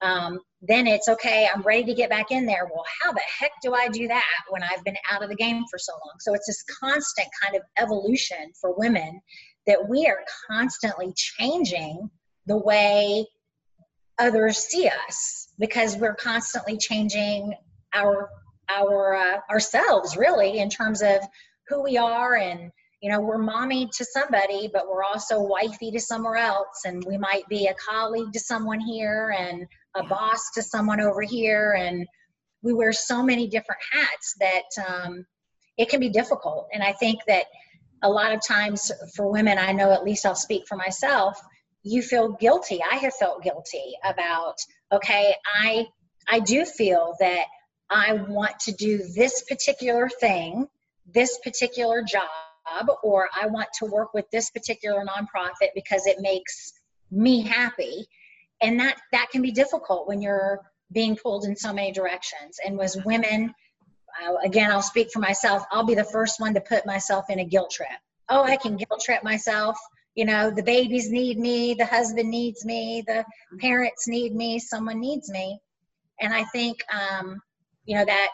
Um, 0.01 0.39
then 0.61 0.87
it's 0.87 1.09
okay 1.09 1.47
i'm 1.53 1.61
ready 1.63 1.83
to 1.85 1.93
get 1.93 2.09
back 2.09 2.31
in 2.31 2.45
there. 2.45 2.69
Well 2.71 2.85
how 3.01 3.11
the 3.11 3.21
heck 3.39 3.51
do 3.63 3.73
i 3.73 3.87
do 3.87 4.07
that 4.07 4.41
when 4.49 4.61
i've 4.63 4.83
been 4.83 4.97
out 5.11 5.23
of 5.23 5.29
the 5.29 5.35
game 5.35 5.63
for 5.69 5.79
so 5.79 5.93
long? 5.93 6.15
So 6.19 6.33
it's 6.35 6.47
this 6.47 6.63
constant 6.79 7.27
kind 7.43 7.55
of 7.55 7.63
evolution 7.77 8.51
for 8.61 8.77
women 8.77 9.19
that 9.67 9.87
we 9.87 10.07
are 10.07 10.23
constantly 10.49 11.13
changing 11.15 12.09
the 12.45 12.57
way 12.57 13.25
others 14.19 14.57
see 14.57 14.89
us 15.07 15.47
because 15.59 15.95
we're 15.97 16.15
constantly 16.15 16.77
changing 16.77 17.53
our 17.93 18.29
our 18.69 19.15
uh, 19.15 19.39
ourselves 19.49 20.15
really 20.15 20.59
in 20.59 20.69
terms 20.69 21.01
of 21.01 21.19
who 21.67 21.81
we 21.83 21.97
are. 21.97 22.35
And 22.35 22.71
you 23.01 23.11
know 23.11 23.21
we're 23.21 23.37
mommy 23.37 23.89
to 23.97 24.05
somebody 24.05 24.69
but 24.71 24.87
we're 24.87 25.03
also 25.03 25.41
wifey 25.41 25.91
to 25.91 25.99
somewhere 25.99 26.35
else. 26.35 26.81
And 26.85 27.03
we 27.05 27.17
might 27.17 27.47
be 27.49 27.67
a 27.67 27.75
colleague 27.75 28.33
to 28.33 28.39
someone 28.39 28.79
here 28.79 29.35
and 29.37 29.65
a 29.95 30.03
boss 30.03 30.51
to 30.55 30.61
someone 30.61 31.01
over 31.01 31.21
here. 31.21 31.73
And 31.77 32.05
we 32.61 32.73
wear 32.73 32.91
so 32.91 33.23
many 33.23 33.47
different 33.47 33.81
hats 33.91 34.35
that 34.39 34.85
um, 34.87 35.25
it 35.77 35.89
can 35.89 35.99
be 35.99 36.09
difficult. 36.09 36.67
And 36.73 36.83
i 36.83 36.91
think 36.93 37.19
that 37.27 37.45
a 38.01 38.09
lot 38.09 38.33
of 38.33 38.41
times 38.45 38.91
for 39.15 39.31
women, 39.31 39.57
I 39.57 39.71
know 39.71 39.91
at 39.91 40.03
least 40.03 40.25
I'll 40.25 40.35
speak 40.35 40.67
for 40.67 40.75
myself, 40.75 41.39
you 41.83 42.01
feel 42.01 42.33
guilty. 42.33 42.79
I 42.83 42.95
have 42.95 43.13
felt 43.15 43.43
guilty 43.43 43.93
about, 44.03 44.55
okay, 44.91 45.35
I 45.45 45.87
I 46.27 46.39
do 46.39 46.65
feel 46.65 47.15
that 47.19 47.45
I 47.89 48.13
want 48.13 48.59
to 48.61 48.71
do 48.71 48.99
this 49.15 49.43
particular 49.43 50.09
thing, 50.09 50.67
this 51.11 51.39
particular 51.43 52.03
job, 52.03 52.87
or 53.01 53.29
I 53.35 53.47
want 53.47 53.69
to 53.79 53.85
work 53.85 54.13
with 54.13 54.29
this 54.31 54.51
particular 54.51 55.03
nonprofit 55.03 55.69
because 55.73 56.05
it 56.05 56.19
makes 56.19 56.73
me 57.09 57.41
happy. 57.41 58.07
And 58.61 58.79
that 58.79 58.99
that 59.11 59.29
can 59.31 59.41
be 59.41 59.51
difficult 59.51 60.07
when 60.07 60.21
you're 60.21 60.59
being 60.91 61.15
pulled 61.15 61.45
in 61.45 61.55
so 61.55 61.73
many 61.73 61.91
directions. 61.91 62.59
And 62.63 62.79
as 62.81 62.97
women, 63.05 63.53
again, 64.43 64.71
I'll 64.71 64.81
speak 64.81 65.11
for 65.11 65.19
myself. 65.19 65.63
I'll 65.71 65.85
be 65.85 65.95
the 65.95 66.03
first 66.03 66.39
one 66.39 66.53
to 66.53 66.61
put 66.61 66.85
myself 66.85 67.25
in 67.29 67.39
a 67.39 67.45
guilt 67.45 67.71
trip. 67.71 67.89
Oh, 68.29 68.43
I 68.43 68.57
can 68.57 68.77
guilt 68.77 69.01
trip 69.03 69.23
myself. 69.23 69.77
You 70.15 70.25
know, 70.25 70.51
the 70.51 70.63
babies 70.63 71.09
need 71.09 71.39
me, 71.39 71.73
the 71.73 71.85
husband 71.85 72.29
needs 72.29 72.65
me, 72.65 73.03
the 73.05 73.23
parents 73.59 74.07
need 74.07 74.35
me, 74.35 74.59
someone 74.59 74.99
needs 74.99 75.29
me. 75.29 75.59
And 76.19 76.33
I 76.33 76.43
think, 76.45 76.77
um, 76.93 77.41
you 77.85 77.95
know, 77.95 78.05
that 78.05 78.29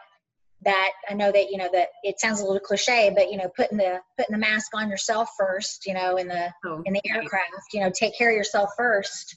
that 0.63 0.91
I 1.09 1.13
know 1.13 1.31
that 1.31 1.51
you 1.51 1.57
know 1.57 1.69
that 1.71 1.89
it 2.03 2.19
sounds 2.19 2.41
a 2.41 2.45
little 2.45 2.59
cliche, 2.59 3.11
but 3.15 3.31
you 3.31 3.37
know, 3.37 3.49
putting 3.55 3.77
the 3.77 4.01
putting 4.17 4.33
the 4.33 4.39
mask 4.39 4.71
on 4.73 4.89
yourself 4.89 5.29
first, 5.37 5.85
you 5.85 5.93
know, 5.93 6.17
in 6.17 6.27
the 6.27 6.51
oh, 6.65 6.81
in 6.85 6.93
the 6.93 7.01
aircraft, 7.07 7.73
you 7.73 7.81
know, 7.81 7.91
take 7.93 8.17
care 8.17 8.31
of 8.31 8.35
yourself 8.35 8.71
first. 8.75 9.35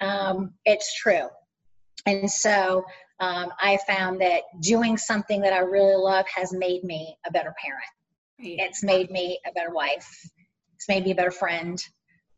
Um, 0.00 0.54
it's 0.64 0.94
true, 0.98 1.28
and 2.06 2.30
so 2.30 2.84
um, 3.22 3.52
I 3.60 3.78
found 3.86 4.20
that 4.20 4.42
doing 4.60 4.98
something 4.98 5.40
that 5.42 5.52
I 5.52 5.60
really 5.60 5.94
love 5.94 6.26
has 6.34 6.52
made 6.52 6.82
me 6.82 7.16
a 7.24 7.30
better 7.30 7.54
parent. 7.64 7.84
Right. 8.40 8.68
It's 8.68 8.82
made 8.82 9.12
me 9.12 9.38
a 9.48 9.52
better 9.52 9.70
wife. 9.72 10.10
It's 10.74 10.88
made 10.88 11.04
me 11.04 11.12
a 11.12 11.14
better 11.14 11.30
friend. 11.30 11.80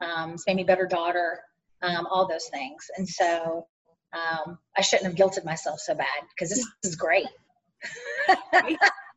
Um, 0.02 0.34
it's 0.34 0.46
made 0.46 0.56
me 0.56 0.62
a 0.62 0.66
better 0.66 0.86
daughter. 0.86 1.40
Um, 1.80 2.06
all 2.10 2.28
those 2.28 2.48
things. 2.52 2.84
And 2.98 3.08
so 3.08 3.66
um, 4.12 4.58
I 4.76 4.82
shouldn't 4.82 5.06
have 5.06 5.16
guilted 5.16 5.46
myself 5.46 5.80
so 5.80 5.94
bad 5.94 6.06
because 6.34 6.50
this 6.50 6.58
yeah. 6.58 6.88
is 6.88 6.96
great. 6.96 7.26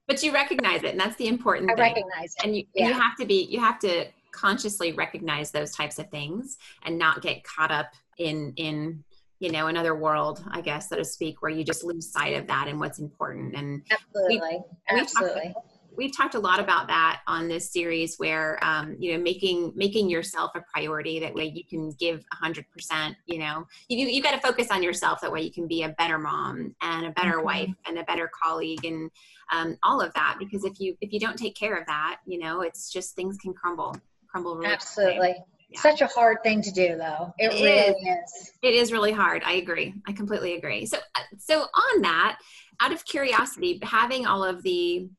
But 0.07 0.23
you 0.23 0.31
recognize 0.31 0.83
it, 0.83 0.91
and 0.91 0.99
that's 0.99 1.17
the 1.17 1.27
important 1.27 1.67
thing. 1.67 1.79
I 1.79 1.93
thing. 1.93 1.95
recognize 1.95 2.33
it. 2.37 2.45
And 2.45 2.55
you, 2.55 2.63
yeah. 2.73 2.87
you 2.87 2.93
have 2.93 3.17
to 3.17 3.25
be, 3.25 3.45
you 3.49 3.59
have 3.59 3.77
to 3.79 4.05
consciously 4.31 4.93
recognize 4.93 5.51
those 5.51 5.71
types 5.71 5.99
of 5.99 6.09
things 6.11 6.57
and 6.85 6.97
not 6.97 7.21
get 7.21 7.43
caught 7.43 7.71
up 7.71 7.87
in 8.17 8.53
in 8.55 9.03
you 9.39 9.51
know 9.51 9.67
another 9.67 9.95
world 9.95 10.43
i 10.51 10.61
guess 10.61 10.89
so 10.89 10.95
to 10.95 11.05
speak 11.05 11.41
where 11.41 11.51
you 11.51 11.63
just 11.63 11.83
lose 11.83 12.11
sight 12.11 12.35
of 12.35 12.47
that 12.47 12.67
and 12.67 12.79
what's 12.79 12.99
important. 12.99 13.55
And 13.55 13.81
absolutely 13.91 14.39
we, 14.39 14.59
absolutely. 14.89 15.41
we've 15.43 15.53
talked, 15.53 15.67
we've 15.95 16.17
talked, 16.17 16.35
a 16.35 16.39
lot 16.39 16.59
about 16.59 16.87
that 16.87 17.21
on 17.27 17.47
this 17.47 17.71
series 17.71 18.17
where 18.17 18.63
um, 18.63 18.95
you 18.99 19.13
know 19.13 19.21
making 19.21 19.73
making 19.75 20.09
yourself 20.09 20.51
a 20.55 20.61
priority 20.73 21.19
that 21.19 21.33
way 21.33 21.45
you 21.45 21.63
can 21.63 21.91
give 21.91 22.23
100% 22.43 23.15
you 23.25 23.39
know. 23.39 23.67
You, 23.89 24.07
you 24.07 24.21
got 24.21 24.31
to 24.31 24.39
focus 24.39 24.69
on 24.71 24.83
yourself 24.83 25.21
that 25.21 25.31
way 25.31 25.41
you 25.41 25.51
can 25.51 25.67
be 25.67 25.83
a 25.83 25.89
better 25.89 26.17
mom 26.17 26.75
and 26.81 27.05
a 27.07 27.11
better 27.11 27.37
mm-hmm. 27.37 27.45
wife 27.45 27.73
and 27.87 27.97
a 27.97 28.03
better 28.03 28.29
colleague 28.43 28.85
and 28.85 29.09
um, 29.51 29.77
all 29.83 30.01
of 30.01 30.13
that 30.13 30.37
because 30.39 30.63
if 30.63 30.79
you 30.79 30.95
if 31.01 31.13
you 31.13 31.19
don't 31.19 31.37
take 31.37 31.55
care 31.55 31.77
of 31.77 31.85
that 31.87 32.19
you 32.25 32.39
know 32.39 32.61
it's 32.61 32.91
just 32.91 33.15
things 33.15 33.37
can 33.37 33.53
crumble 33.53 33.95
crumble 34.27 34.57
really 34.57 34.73
absolutely. 34.73 35.17
quickly 35.17 35.43
yeah. 35.69 35.79
such 35.79 36.01
a 36.01 36.07
hard 36.07 36.37
thing 36.43 36.61
to 36.61 36.71
do 36.71 36.95
though 36.97 37.33
it, 37.37 37.53
it 37.53 37.63
really 37.63 38.09
is. 38.09 38.29
is. 38.31 38.51
it 38.61 38.73
is 38.73 38.91
really 38.91 39.11
hard 39.11 39.41
i 39.45 39.53
agree 39.53 39.93
i 40.07 40.11
completely 40.11 40.55
agree 40.55 40.85
so 40.85 40.97
uh, 41.15 41.21
so 41.37 41.61
on 41.61 42.01
that 42.01 42.37
out 42.79 42.93
of 42.93 43.03
curiosity 43.05 43.79
having 43.83 44.25
all 44.25 44.43
of 44.43 44.63
the 44.63 45.09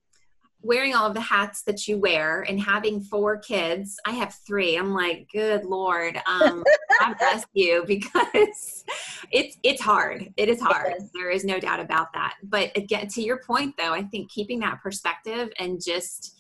wearing 0.61 0.95
all 0.95 1.07
of 1.07 1.15
the 1.15 1.21
hats 1.21 1.63
that 1.63 1.87
you 1.87 1.99
wear 1.99 2.43
and 2.43 2.61
having 2.61 3.01
four 3.01 3.39
kids 3.39 3.97
i 4.07 4.11
have 4.11 4.35
three 4.47 4.77
i'm 4.77 4.93
like 4.93 5.29
good 5.33 5.65
lord 5.65 6.21
um 6.27 6.65
god 7.01 7.17
bless 7.19 7.45
you 7.53 7.85
because 7.87 8.85
it's 9.31 9.57
it's 9.63 9.81
hard 9.81 10.33
it 10.37 10.49
is 10.49 10.61
hard 10.61 10.93
it 10.93 11.03
is. 11.03 11.11
there 11.15 11.31
is 11.31 11.45
no 11.45 11.61
doubt 11.61 11.79
about 11.79 12.13
that 12.13 12.35
but 12.43 12.77
again 12.77 13.07
to 13.07 13.23
your 13.23 13.39
point 13.39 13.75
though 13.77 13.93
i 13.93 14.03
think 14.03 14.31
keeping 14.31 14.59
that 14.59 14.81
perspective 14.83 15.49
and 15.59 15.81
just 15.85 16.38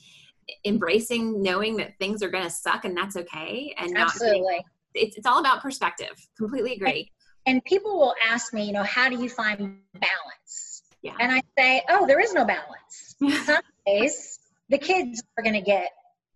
embracing 0.64 1.42
knowing 1.42 1.76
that 1.76 1.98
things 1.98 2.22
are 2.22 2.28
going 2.28 2.44
to 2.44 2.50
suck 2.50 2.84
and 2.84 2.96
that's 2.96 3.16
okay 3.16 3.74
and 3.78 3.96
Absolutely. 3.96 4.56
not 4.56 4.64
it's, 4.94 5.16
it's 5.16 5.26
all 5.26 5.38
about 5.38 5.62
perspective. 5.62 6.10
Completely 6.36 6.74
agree. 6.74 7.12
And, 7.46 7.56
and 7.56 7.64
people 7.64 7.98
will 7.98 8.14
ask 8.26 8.52
me 8.52 8.64
you 8.64 8.72
know 8.72 8.82
how 8.82 9.08
do 9.08 9.20
you 9.22 9.28
find 9.28 9.78
balance? 9.94 10.82
Yeah. 11.00 11.14
and 11.20 11.30
i 11.30 11.40
say 11.56 11.82
oh 11.88 12.06
there 12.06 12.20
is 12.20 12.32
no 12.32 12.44
balance. 12.44 13.16
Some 13.46 13.62
days 13.86 14.40
the 14.68 14.78
kids 14.78 15.22
are 15.36 15.42
going 15.42 15.54
to 15.54 15.62
get 15.62 15.90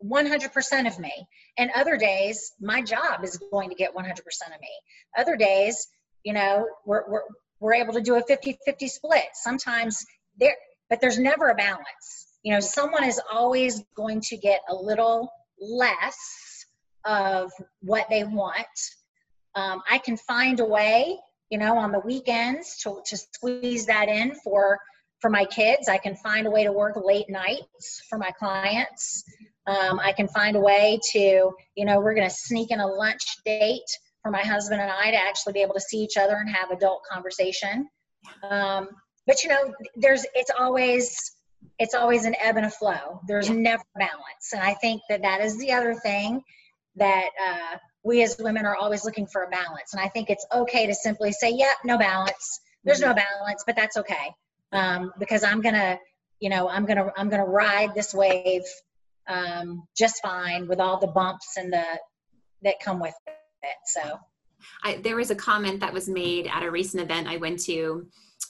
100% 0.05 0.87
of 0.87 0.98
me 0.98 1.12
and 1.59 1.70
other 1.77 1.96
days 1.96 2.53
my 2.61 2.83
job 2.83 3.25
is 3.25 3.38
going 3.53 3.68
to 3.70 3.75
get 3.75 3.94
100% 3.94 4.09
of 4.09 4.61
me. 4.61 4.68
Other 5.16 5.37
days 5.37 5.88
you 6.25 6.33
know 6.33 6.66
we're, 6.85 7.11
we're, 7.11 7.22
we're 7.61 7.75
able 7.75 7.94
to 7.94 8.01
do 8.01 8.16
a 8.16 8.22
50-50 8.22 8.88
split. 8.88 9.25
Sometimes 9.35 10.05
there 10.38 10.55
but 10.88 11.01
there's 11.01 11.18
never 11.18 11.48
a 11.48 11.55
balance 11.55 12.32
you 12.42 12.52
know 12.52 12.61
someone 12.61 13.05
is 13.05 13.20
always 13.33 13.83
going 13.94 14.20
to 14.20 14.37
get 14.37 14.61
a 14.68 14.74
little 14.74 15.31
less 15.61 16.66
of 17.05 17.50
what 17.81 18.07
they 18.11 18.24
want. 18.24 18.66
Um, 19.55 19.83
i 19.90 19.98
can 19.98 20.16
find 20.16 20.61
a 20.61 20.64
way 20.64 21.18
you 21.50 21.59
know 21.59 21.76
on 21.76 21.92
the 21.92 22.00
weekends 22.00 22.78
to, 22.83 23.02
to 23.05 23.16
squeeze 23.16 23.87
that 23.87 24.09
in 24.09 24.35
for 24.37 24.78
for 25.20 25.31
my 25.31 25.44
kids. 25.44 25.88
I 25.88 25.98
can 25.98 26.16
find 26.16 26.48
a 26.48 26.50
way 26.50 26.64
to 26.64 26.72
work 26.72 26.96
late 26.96 27.31
nights 27.31 28.02
for 28.11 28.18
my 28.18 28.31
clients. 28.33 29.22
Um, 29.66 30.00
i 30.00 30.12
can 30.12 30.28
find 30.28 30.57
a 30.57 30.61
way 30.61 30.98
to 31.12 31.52
you 31.76 31.85
know 31.85 32.00
we're 32.00 32.14
going 32.14 32.28
to 32.28 32.35
sneak 32.35 32.70
in 32.70 32.81
a 32.81 32.87
lunch 32.87 33.24
date 33.44 33.90
for 34.22 34.31
my 34.31 34.42
husband 34.42 34.81
and 34.81 34.90
i 34.90 35.11
to 35.11 35.16
actually 35.16 35.52
be 35.52 35.62
able 35.62 35.74
to 35.74 35.81
see 35.81 35.98
each 35.98 36.16
other 36.16 36.37
and 36.37 36.48
have 36.48 36.70
adult 36.70 37.02
conversation. 37.11 37.88
Um, 38.48 38.88
but 39.26 39.42
you 39.42 39.50
know 39.50 39.72
there's 39.96 40.24
it's 40.35 40.50
always 40.59 41.14
it's 41.79 41.94
always 41.94 42.25
an 42.25 42.35
ebb 42.40 42.57
and 42.57 42.66
a 42.66 42.70
flow. 42.70 43.20
There's 43.27 43.48
yeah. 43.48 43.57
never 43.57 43.85
balance. 43.96 44.53
And 44.53 44.62
i 44.62 44.75
think 44.75 45.03
that 45.09 45.22
that 45.22 45.40
is 45.40 45.59
the 45.59 45.72
other 45.72 45.94
thing 45.94 46.42
that 46.96 47.31
uh, 47.42 47.79
we 48.05 48.22
as 48.22 48.37
women 48.38 48.66
are 48.66 48.77
always 48.77 49.05
looking 49.05 49.27
for 49.27 49.44
a 49.44 49.48
balance. 49.48 49.92
And 49.92 50.01
i 50.01 50.09
think 50.09 50.31
it's 50.31 50.46
okay 50.53 50.87
to 50.87 50.94
simply 50.94 51.33
say 51.33 51.51
yeah 51.51 51.72
no 51.85 51.98
balance. 51.98 52.61
There's 52.85 53.01
mm-hmm. 53.01 53.11
no 53.11 53.14
balance 53.14 53.64
but 53.66 53.77
that's 53.77 53.96
okay. 53.96 54.35
Um, 54.72 55.12
because 55.18 55.44
i'm 55.44 55.61
gonna 55.61 55.98
you 56.40 56.48
know 56.48 56.68
i'm 56.68 56.87
gonna 56.87 57.12
i'm 57.16 57.29
gonna 57.29 57.44
ride 57.44 57.94
this 57.94 58.14
wave 58.14 58.62
um, 59.29 59.87
just 59.96 60.20
fine 60.22 60.66
with 60.66 60.81
all 60.81 60.98
the 60.98 61.07
bumps 61.07 61.57
and 61.57 61.72
the 61.72 61.85
that 62.62 62.77
come 62.83 63.01
with 63.01 63.14
it. 63.27 63.77
So. 63.87 64.18
I, 64.85 64.96
there 64.96 65.16
was 65.16 65.31
a 65.31 65.35
comment 65.35 65.81
that 65.81 65.92
was 65.92 66.09
made 66.09 66.46
at 66.46 66.62
a 66.62 66.70
recent 66.70 67.03
event 67.03 67.27
I 67.27 67.37
went 67.37 67.61
to 67.64 68.07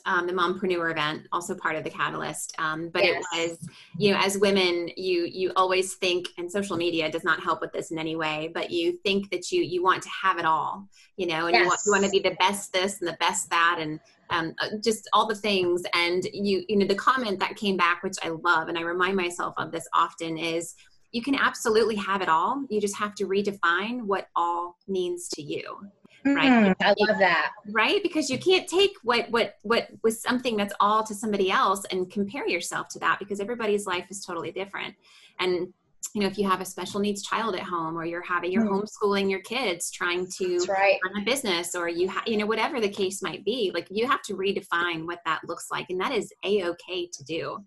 um, 0.07 0.27
the 0.27 0.33
mompreneur 0.33 0.91
event, 0.91 1.27
also 1.33 1.55
part 1.55 1.77
of 1.77 1.85
the 1.85 1.91
catalyst. 1.91 2.55
Um, 2.59 2.89
but 2.89 3.05
yes. 3.05 3.23
it 3.35 3.51
was, 3.51 3.69
you 3.99 4.13
know, 4.13 4.19
as 4.19 4.39
women, 4.39 4.89
you 4.97 5.25
you 5.25 5.53
always 5.57 5.95
think, 5.95 6.29
and 6.39 6.51
social 6.51 6.77
media 6.77 7.11
does 7.11 7.25
not 7.25 7.43
help 7.43 7.61
with 7.61 7.73
this 7.73 7.91
in 7.91 7.99
any 7.99 8.17
way, 8.17 8.51
but 8.53 8.71
you 8.71 8.99
think 9.05 9.31
that 9.31 9.53
you 9.53 9.63
you 9.63 9.83
want 9.83 10.03
to 10.03 10.09
have 10.11 10.39
it 10.39 10.45
all, 10.45 10.89
you 11.17 11.27
know, 11.27 11.47
and 11.47 11.55
yes. 11.55 11.63
you 11.63 11.67
want 11.67 11.81
you 11.87 11.93
want 11.93 12.05
to 12.05 12.11
be 12.11 12.21
the 12.21 12.37
best 12.37 12.73
this 12.73 13.01
and 13.01 13.09
the 13.09 13.17
best 13.21 13.51
that, 13.51 13.79
and 13.79 14.01
um, 14.31 14.55
uh, 14.61 14.69
just 14.83 15.09
all 15.13 15.27
the 15.27 15.35
things. 15.35 15.83
And 15.95 16.25
you 16.33 16.65
you 16.69 16.77
know, 16.77 16.87
the 16.87 16.95
comment 16.95 17.39
that 17.41 17.57
came 17.57 17.77
back, 17.77 18.03
which 18.03 18.17
I 18.23 18.29
love, 18.29 18.69
and 18.69 18.79
I 18.79 18.83
remind 18.83 19.17
myself 19.17 19.55
of 19.59 19.73
this 19.73 19.89
often, 19.95 20.39
is 20.39 20.75
you 21.13 21.23
can 21.23 21.35
absolutely 21.35 21.97
have 21.97 22.23
it 22.23 22.29
all. 22.29 22.65
You 22.71 22.81
just 22.81 22.97
have 22.97 23.15
to 23.17 23.27
redefine 23.27 24.03
what 24.03 24.29
all 24.35 24.79
means 24.89 25.29
to 25.31 25.43
you 25.43 25.91
right? 26.25 26.75
Mm, 26.75 26.75
i 26.81 26.95
love 26.99 27.19
that. 27.19 27.53
right? 27.71 28.03
Because 28.03 28.31
you 28.31 28.39
can't 28.39 28.69
take 28.69 28.93
what 29.03 29.31
what 29.31 29.57
what 29.63 29.89
was 30.03 30.21
something 30.21 30.57
that's 30.57 30.75
all 30.81 31.03
to 31.05 31.15
somebody 31.15 31.51
else 31.51 31.85
and 31.91 32.11
compare 32.11 32.49
yourself 32.49 32.89
to 32.91 32.99
that 33.01 33.19
because 33.19 33.41
everybody's 33.41 33.87
life 33.87 34.07
is 34.11 34.25
totally 34.25 34.53
different. 34.53 34.95
And 35.39 35.73
you 36.15 36.21
know 36.21 36.27
if 36.27 36.37
you 36.37 36.49
have 36.49 36.61
a 36.61 36.65
special 36.65 37.01
needs 37.01 37.23
child 37.23 37.55
at 37.55 37.63
home 37.63 37.97
or 37.97 38.05
you're 38.05 38.23
having 38.23 38.51
you're 38.51 38.65
mm. 38.65 38.83
homeschooling 38.83 39.31
your 39.31 39.41
kids 39.41 39.91
trying 39.91 40.27
to 40.27 40.59
right. 40.69 40.99
run 41.05 41.23
a 41.23 41.25
business 41.25 41.75
or 41.75 41.89
you 41.89 42.09
have 42.09 42.27
you 42.27 42.37
know 42.37 42.47
whatever 42.47 42.81
the 42.81 42.89
case 42.89 43.23
might 43.23 43.45
be 43.45 43.71
like 43.73 43.87
you 43.91 44.07
have 44.07 44.23
to 44.23 44.35
redefine 44.35 45.07
what 45.07 45.21
that 45.25 45.41
looks 45.47 45.69
like. 45.71 45.87
And 45.91 46.01
that 46.01 46.13
is 46.13 46.33
a-okay 46.45 47.09
to 47.13 47.25
do. 47.25 47.59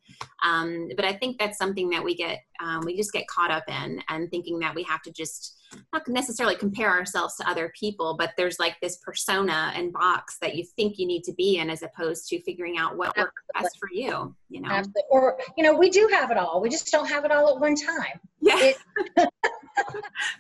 Um, 0.44 0.90
but 0.96 1.06
i 1.06 1.14
think 1.14 1.38
that's 1.40 1.58
something 1.58 1.90
that 1.90 2.04
we 2.04 2.16
get 2.16 2.42
um, 2.64 2.82
we 2.86 2.96
just 2.96 3.12
get 3.12 3.28
caught 3.28 3.52
up 3.52 3.64
in 3.68 4.02
and 4.10 4.30
thinking 4.30 4.60
that 4.60 4.76
we 4.76 4.84
have 4.84 5.02
to 5.04 5.12
just 5.12 5.56
not 5.94 6.08
necessarily 6.08 6.56
compare 6.56 6.90
ourselves 6.90 7.36
to 7.36 7.50
other 7.50 7.72
people, 7.78 8.16
but 8.18 8.32
there's 8.38 8.60
like 8.60 8.76
this 8.82 8.98
persona 8.98 9.72
and 9.76 9.92
box 9.92 10.38
that 10.42 10.56
you 10.56 10.64
think 10.64 10.98
you 10.98 11.08
need 11.08 11.24
to 11.24 11.34
be 11.34 11.58
in 11.58 11.70
as 11.70 11.84
opposed 11.84 12.28
to 12.30 12.42
figuring 12.44 12.78
out 12.78 12.98
what 12.98 13.10
Absolutely. 13.10 13.24
works 13.24 13.44
best 13.62 13.78
for 13.80 13.90
you, 13.92 14.36
you 14.50 14.62
know? 14.62 14.70
Absolutely. 14.70 15.02
Or, 15.10 15.38
you 15.58 15.64
know, 15.64 15.76
we 15.76 15.90
do 15.90 16.10
have 16.12 16.32
it 16.32 16.38
all. 16.38 16.62
We 16.62 16.70
just 16.70 16.92
don't 16.92 17.08
have 17.08 17.26
it 17.26 17.32
all 17.32 17.50
at 17.56 17.60
one 17.60 17.76
time. 17.76 18.20
Yeah. 18.42 18.58
It- 18.60 18.78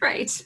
right. 0.01 0.43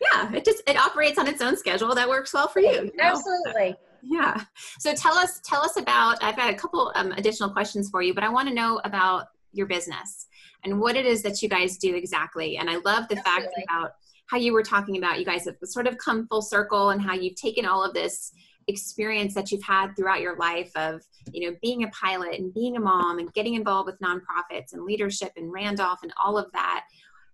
Yeah. 0.00 0.32
It 0.32 0.44
just, 0.44 0.62
it 0.66 0.76
operates 0.76 1.18
on 1.18 1.26
its 1.28 1.40
own 1.40 1.56
schedule 1.56 1.94
that 1.94 2.08
works 2.08 2.34
well 2.34 2.48
for 2.48 2.60
you. 2.60 2.72
you 2.72 2.92
know? 2.96 3.04
Absolutely. 3.04 3.76
Yeah. 4.02 4.42
So 4.78 4.94
tell 4.94 5.14
us, 5.14 5.40
tell 5.44 5.62
us 5.62 5.76
about, 5.76 6.22
I've 6.22 6.36
got 6.36 6.52
a 6.52 6.54
couple 6.54 6.92
um, 6.94 7.12
additional 7.12 7.50
questions 7.50 7.90
for 7.90 8.02
you, 8.02 8.14
but 8.14 8.24
I 8.24 8.28
want 8.28 8.48
to 8.48 8.54
know 8.54 8.80
about 8.84 9.26
your 9.52 9.66
business 9.66 10.26
and 10.64 10.80
what 10.80 10.96
it 10.96 11.06
is 11.06 11.22
that 11.22 11.42
you 11.42 11.48
guys 11.48 11.76
do 11.76 11.94
exactly. 11.94 12.56
And 12.56 12.68
I 12.70 12.76
love 12.76 13.08
the 13.08 13.18
Absolutely. 13.18 13.24
fact 13.24 13.54
about 13.68 13.92
how 14.26 14.38
you 14.38 14.52
were 14.52 14.62
talking 14.62 14.96
about 14.96 15.18
you 15.18 15.24
guys 15.24 15.44
have 15.44 15.56
sort 15.64 15.86
of 15.86 15.98
come 15.98 16.26
full 16.26 16.42
circle 16.42 16.90
and 16.90 17.00
how 17.00 17.14
you've 17.14 17.36
taken 17.36 17.66
all 17.66 17.84
of 17.84 17.94
this 17.94 18.32
experience 18.68 19.34
that 19.34 19.50
you've 19.50 19.62
had 19.62 19.94
throughout 19.94 20.20
your 20.20 20.36
life 20.36 20.70
of 20.74 21.02
you 21.32 21.48
know 21.48 21.56
being 21.60 21.84
a 21.84 21.88
pilot 21.88 22.38
and 22.38 22.54
being 22.54 22.76
a 22.76 22.80
mom 22.80 23.18
and 23.18 23.32
getting 23.34 23.54
involved 23.54 23.86
with 23.86 23.98
nonprofits 24.00 24.72
and 24.72 24.84
leadership 24.84 25.32
and 25.36 25.52
randolph 25.52 25.98
and 26.02 26.12
all 26.22 26.38
of 26.38 26.50
that 26.52 26.84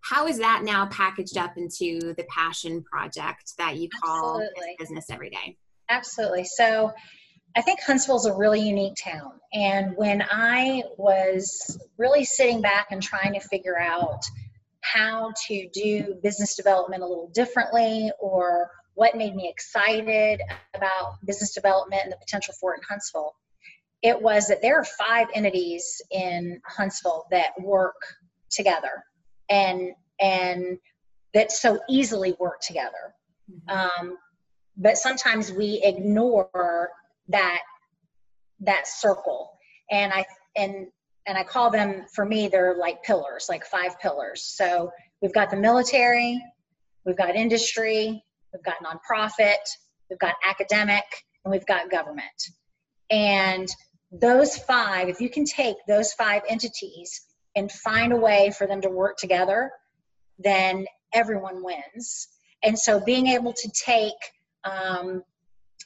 how 0.02 0.26
is 0.26 0.38
that 0.38 0.62
now 0.64 0.86
packaged 0.86 1.36
up 1.36 1.56
into 1.56 2.14
the 2.14 2.26
passion 2.34 2.82
project 2.82 3.52
that 3.58 3.76
you 3.76 3.88
call 4.02 4.42
business 4.78 5.06
every 5.10 5.30
day 5.30 5.56
absolutely 5.88 6.44
so 6.44 6.90
I 7.56 7.62
think 7.62 7.80
Huntsville's 7.82 8.26
a 8.26 8.34
really 8.34 8.60
unique 8.60 8.96
town. 9.02 9.32
And 9.52 9.96
when 9.96 10.22
I 10.30 10.84
was 10.96 11.78
really 11.98 12.24
sitting 12.24 12.60
back 12.60 12.88
and 12.90 13.02
trying 13.02 13.34
to 13.34 13.40
figure 13.40 13.78
out 13.78 14.22
how 14.82 15.32
to 15.48 15.68
do 15.72 16.14
business 16.22 16.54
development 16.54 17.02
a 17.02 17.06
little 17.06 17.30
differently 17.34 18.10
or 18.20 18.70
what 18.94 19.16
made 19.16 19.34
me 19.34 19.48
excited 19.48 20.40
about 20.74 21.14
business 21.24 21.54
development 21.54 22.02
and 22.04 22.12
the 22.12 22.16
potential 22.16 22.54
for 22.60 22.74
it 22.74 22.78
in 22.78 22.84
Huntsville, 22.88 23.34
it 24.02 24.20
was 24.20 24.48
that 24.48 24.62
there 24.62 24.78
are 24.78 24.84
five 24.84 25.28
entities 25.34 26.00
in 26.10 26.60
Huntsville 26.66 27.26
that 27.30 27.50
work 27.60 27.96
together 28.50 29.04
and 29.48 29.92
and 30.20 30.78
that 31.34 31.52
so 31.52 31.78
easily 31.88 32.36
work 32.40 32.60
together. 32.60 33.14
Mm-hmm. 33.50 34.08
Um, 34.08 34.18
but 34.76 34.98
sometimes 34.98 35.52
we 35.52 35.80
ignore 35.82 36.90
that 37.30 37.60
that 38.60 38.86
circle 38.86 39.50
and 39.90 40.12
i 40.12 40.24
and 40.56 40.86
and 41.26 41.38
I 41.38 41.44
call 41.44 41.70
them 41.70 42.06
for 42.12 42.24
me 42.24 42.48
they're 42.48 42.76
like 42.76 43.02
pillars, 43.02 43.46
like 43.48 43.64
five 43.64 43.98
pillars. 44.00 44.42
So 44.42 44.90
we've 45.20 45.32
got 45.32 45.50
the 45.50 45.56
military, 45.56 46.42
we've 47.04 47.16
got 47.16 47.36
industry, 47.36 48.24
we've 48.52 48.64
got 48.64 48.76
nonprofit, 48.82 49.58
we've 50.08 50.18
got 50.18 50.34
academic, 50.48 51.04
and 51.44 51.52
we've 51.52 51.66
got 51.66 51.90
government. 51.90 52.24
And 53.10 53.68
those 54.10 54.56
five, 54.56 55.08
if 55.08 55.20
you 55.20 55.28
can 55.28 55.44
take 55.44 55.76
those 55.86 56.12
five 56.14 56.42
entities 56.48 57.20
and 57.54 57.70
find 57.70 58.12
a 58.12 58.16
way 58.16 58.52
for 58.56 58.66
them 58.66 58.80
to 58.80 58.88
work 58.88 59.16
together, 59.16 59.70
then 60.38 60.86
everyone 61.12 61.62
wins. 61.62 62.28
And 62.62 62.78
so 62.78 63.00
being 63.00 63.28
able 63.28 63.52
to 63.52 63.70
take 63.70 64.14
um, 64.64 65.22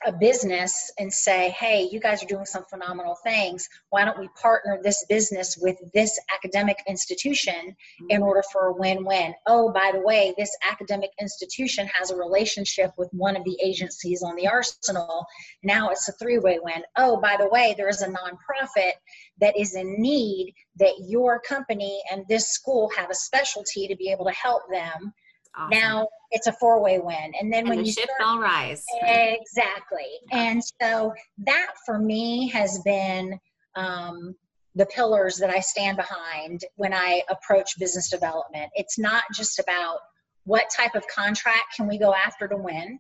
a 0.07 0.13
business 0.13 0.93
and 0.99 1.13
say, 1.13 1.51
hey, 1.51 1.89
you 1.91 2.01
guys 2.01 2.23
are 2.23 2.27
doing 2.27 2.45
some 2.45 2.65
phenomenal 2.65 3.17
things. 3.23 3.69
Why 3.91 4.05
don't 4.05 4.19
we 4.19 4.29
partner 4.41 4.81
this 4.83 5.05
business 5.09 5.57
with 5.61 5.77
this 5.93 6.19
academic 6.35 6.79
institution 6.89 7.77
in 8.11 8.23
order 8.23 8.43
for 8.53 8.67
a 8.67 8.73
win 8.73 9.05
win? 9.05 9.35
Oh, 9.47 9.73
by 9.73 9.93
the 9.95 10.01
way, 10.01 10.35
this 10.37 10.55
academic 10.71 11.11
institution 11.21 11.89
has 11.99 12.11
a 12.11 12.17
relationship 12.17 12.93
with 12.99 13.09
one 13.13 13.37
of 13.37 13.45
the 13.45 13.57
agencies 13.63 14.23
on 14.23 14.37
the 14.37 14.49
arsenal. 14.49 15.25
Now 15.63 15.91
it's 15.91 16.09
a 16.09 16.13
three 16.13 16.39
way 16.39 16.59
win. 16.63 16.83
Oh, 16.97 17.21
by 17.21 17.37
the 17.39 17.49
way, 17.49 17.75
there 17.77 17.89
is 17.89 18.03
a 18.03 18.09
nonprofit 18.09 18.93
that 19.41 19.59
is 19.59 19.75
in 19.75 20.01
need 20.01 20.55
that 20.77 20.95
your 21.07 21.41
company 21.41 22.01
and 22.11 22.25
this 22.29 22.49
school 22.49 22.91
have 22.97 23.11
a 23.11 23.15
specialty 23.15 23.89
to 23.89 23.97
be 23.97 24.11
able 24.11 24.27
to 24.27 24.33
help 24.33 24.63
them 24.71 25.13
Awesome. 25.57 25.71
Now 25.71 26.09
it's 26.31 26.47
a 26.47 26.53
four 26.53 26.83
way 26.83 26.99
win. 26.99 27.33
And 27.41 27.53
then 27.53 27.61
and 27.61 27.69
when 27.69 27.79
the 27.79 27.85
you 27.85 27.93
ship 27.93 28.09
start, 28.17 28.29
all 28.29 28.41
rise. 28.41 28.85
Exactly. 29.03 30.07
And 30.33 30.63
so 30.81 31.13
that 31.39 31.69
for 31.87 31.99
me 31.99 32.49
has 32.49 32.81
been 32.85 33.39
um, 33.77 34.35
the 34.75 34.87
pillars 34.87 35.37
that 35.39 35.51
I 35.51 35.61
stand 35.61 35.97
behind 35.97 36.63
when 36.77 36.93
I 36.93 37.23
approach 37.29 37.79
business 37.79 38.11
development. 38.11 38.71
It's 38.75 38.99
not 38.99 39.23
just 39.33 39.59
about 39.59 39.99
what 40.45 40.65
type 40.77 40.95
of 40.95 41.05
contract 41.07 41.77
can 41.77 41.87
we 41.87 41.99
go 41.99 42.15
after 42.15 42.49
to 42.49 42.57
win. 42.57 42.99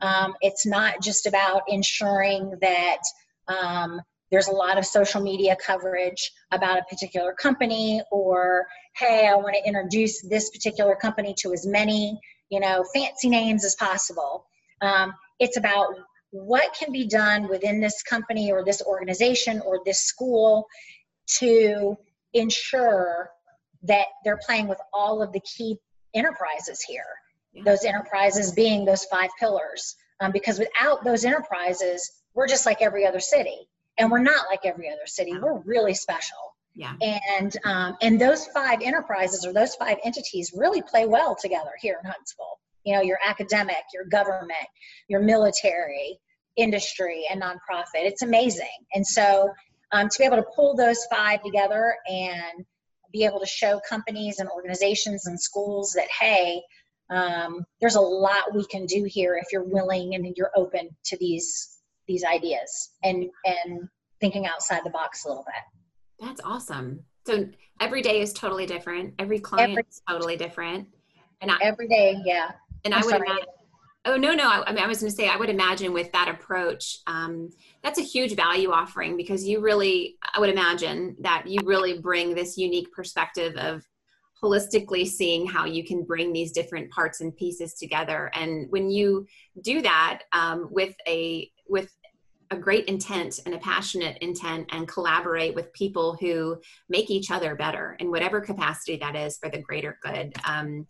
Um, 0.00 0.34
it's 0.40 0.66
not 0.66 1.02
just 1.02 1.26
about 1.26 1.62
ensuring 1.68 2.54
that 2.60 2.98
um, 3.48 4.00
there's 4.30 4.48
a 4.48 4.52
lot 4.52 4.78
of 4.78 4.86
social 4.86 5.20
media 5.20 5.56
coverage 5.64 6.32
about 6.52 6.78
a 6.78 6.84
particular 6.88 7.32
company 7.34 8.02
or 8.10 8.66
hey 9.00 9.26
i 9.26 9.34
want 9.34 9.54
to 9.54 9.68
introduce 9.68 10.22
this 10.22 10.50
particular 10.50 10.94
company 10.94 11.34
to 11.36 11.52
as 11.52 11.66
many 11.66 12.20
you 12.50 12.60
know, 12.60 12.84
fancy 12.92 13.30
names 13.30 13.64
as 13.64 13.74
possible. 13.76 14.44
Um, 14.82 15.14
it's 15.38 15.56
about 15.56 15.94
what 16.32 16.74
can 16.78 16.92
be 16.92 17.06
done 17.06 17.48
within 17.48 17.80
this 17.80 18.02
company 18.02 18.52
or 18.52 18.64
this 18.64 18.82
organization 18.82 19.60
or 19.64 19.80
this 19.86 20.02
school 20.02 20.66
to 21.38 21.96
ensure 22.34 23.30
that 23.84 24.06
they're 24.24 24.40
playing 24.44 24.68
with 24.68 24.78
all 24.92 25.22
of 25.22 25.32
the 25.32 25.40
key 25.40 25.78
enterprises 26.14 26.82
here. 26.82 27.04
Yeah. 27.52 27.62
Those 27.64 27.84
enterprises 27.84 28.52
being 28.52 28.84
those 28.84 29.04
five 29.06 29.30
pillars. 29.38 29.96
Um, 30.20 30.32
because 30.32 30.58
without 30.58 31.02
those 31.02 31.24
enterprises, 31.24 32.12
we're 32.34 32.46
just 32.46 32.66
like 32.66 32.82
every 32.82 33.06
other 33.06 33.20
city. 33.20 33.68
And 33.96 34.10
we're 34.10 34.18
not 34.18 34.46
like 34.50 34.60
every 34.64 34.88
other 34.88 35.06
city. 35.06 35.38
We're 35.38 35.60
really 35.60 35.94
special. 35.94 36.36
Yeah. 36.80 36.94
And 37.02 37.54
um, 37.66 37.96
and 38.00 38.18
those 38.18 38.46
five 38.46 38.80
enterprises 38.80 39.44
or 39.44 39.52
those 39.52 39.74
five 39.74 39.98
entities 40.02 40.54
really 40.56 40.80
play 40.80 41.04
well 41.04 41.36
together 41.38 41.72
here 41.78 42.00
in 42.02 42.10
Huntsville. 42.10 42.58
You 42.84 42.94
know, 42.94 43.02
your 43.02 43.18
academic, 43.22 43.84
your 43.92 44.04
government, 44.06 44.66
your 45.06 45.20
military, 45.20 46.18
industry, 46.56 47.24
and 47.30 47.42
nonprofit. 47.42 48.06
It's 48.06 48.22
amazing. 48.22 48.78
And 48.94 49.06
so 49.06 49.50
um, 49.92 50.08
to 50.08 50.18
be 50.18 50.24
able 50.24 50.38
to 50.38 50.46
pull 50.56 50.74
those 50.74 51.04
five 51.10 51.42
together 51.42 51.96
and 52.08 52.64
be 53.12 53.26
able 53.26 53.40
to 53.40 53.46
show 53.46 53.78
companies 53.86 54.38
and 54.38 54.48
organizations 54.48 55.26
and 55.26 55.38
schools 55.38 55.92
that 55.96 56.08
hey, 56.18 56.62
um, 57.10 57.62
there's 57.82 57.96
a 57.96 58.00
lot 58.00 58.54
we 58.54 58.64
can 58.64 58.86
do 58.86 59.04
here 59.04 59.36
if 59.36 59.52
you're 59.52 59.64
willing 59.64 60.14
and 60.14 60.34
you're 60.34 60.52
open 60.56 60.88
to 61.04 61.18
these 61.18 61.76
these 62.08 62.24
ideas 62.24 62.88
and 63.04 63.28
and 63.44 63.86
thinking 64.18 64.46
outside 64.46 64.80
the 64.82 64.90
box 64.90 65.26
a 65.26 65.28
little 65.28 65.44
bit. 65.44 65.79
That's 66.20 66.40
awesome. 66.44 67.00
So 67.26 67.48
every 67.80 68.02
day 68.02 68.20
is 68.20 68.32
totally 68.32 68.66
different. 68.66 69.14
Every 69.18 69.38
client 69.38 69.72
every, 69.72 69.84
is 69.88 70.02
totally 70.08 70.36
different. 70.36 70.88
And 71.40 71.50
I, 71.50 71.56
every 71.62 71.88
day, 71.88 72.20
yeah. 72.24 72.52
And 72.84 72.94
I'm 72.94 73.02
i 73.02 73.04
would 73.04 73.10
sorry. 73.10 73.26
imagine. 73.26 73.46
Oh 74.06 74.16
no, 74.16 74.32
no. 74.32 74.48
I, 74.48 74.64
I, 74.66 74.72
mean, 74.72 74.82
I 74.82 74.86
was 74.86 75.00
going 75.00 75.10
to 75.10 75.16
say, 75.16 75.28
I 75.28 75.36
would 75.36 75.50
imagine 75.50 75.92
with 75.92 76.10
that 76.12 76.28
approach, 76.28 76.98
um, 77.06 77.50
that's 77.82 77.98
a 77.98 78.02
huge 78.02 78.34
value 78.34 78.70
offering 78.70 79.16
because 79.16 79.46
you 79.46 79.60
really, 79.60 80.16
I 80.34 80.40
would 80.40 80.48
imagine 80.48 81.16
that 81.20 81.46
you 81.46 81.60
really 81.64 81.98
bring 81.98 82.34
this 82.34 82.56
unique 82.56 82.90
perspective 82.92 83.56
of 83.56 83.82
holistically 84.42 85.06
seeing 85.06 85.46
how 85.46 85.66
you 85.66 85.84
can 85.84 86.02
bring 86.04 86.32
these 86.32 86.52
different 86.52 86.90
parts 86.90 87.20
and 87.20 87.36
pieces 87.36 87.74
together. 87.74 88.30
And 88.34 88.70
when 88.70 88.90
you 88.90 89.26
do 89.62 89.82
that 89.82 90.22
um, 90.32 90.68
with 90.70 90.94
a 91.06 91.50
with 91.68 91.90
a 92.50 92.56
great 92.56 92.86
intent 92.86 93.40
and 93.46 93.54
a 93.54 93.58
passionate 93.58 94.18
intent 94.20 94.68
and 94.72 94.88
collaborate 94.88 95.54
with 95.54 95.72
people 95.72 96.16
who 96.20 96.58
make 96.88 97.10
each 97.10 97.30
other 97.30 97.54
better 97.54 97.96
in 98.00 98.10
whatever 98.10 98.40
capacity 98.40 98.96
that 98.96 99.14
is 99.14 99.38
for 99.38 99.48
the 99.48 99.58
greater 99.58 99.98
good. 100.02 100.34
Um, 100.44 100.86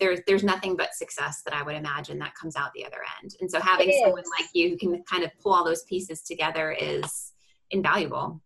there's 0.00 0.20
there's 0.26 0.42
nothing 0.42 0.74
but 0.76 0.92
success 0.94 1.42
that 1.44 1.54
i 1.54 1.62
would 1.62 1.76
imagine 1.76 2.18
that 2.18 2.34
comes 2.34 2.56
out 2.56 2.72
the 2.74 2.84
other 2.84 2.98
end. 3.22 3.36
And 3.40 3.48
so 3.48 3.60
having 3.60 3.92
someone 4.02 4.24
like 4.38 4.48
you 4.52 4.70
who 4.70 4.76
can 4.76 5.02
kind 5.04 5.22
of 5.22 5.30
pull 5.40 5.54
all 5.54 5.64
those 5.64 5.84
pieces 5.84 6.22
together 6.22 6.72
is 6.72 7.32
invaluable. 7.70 8.40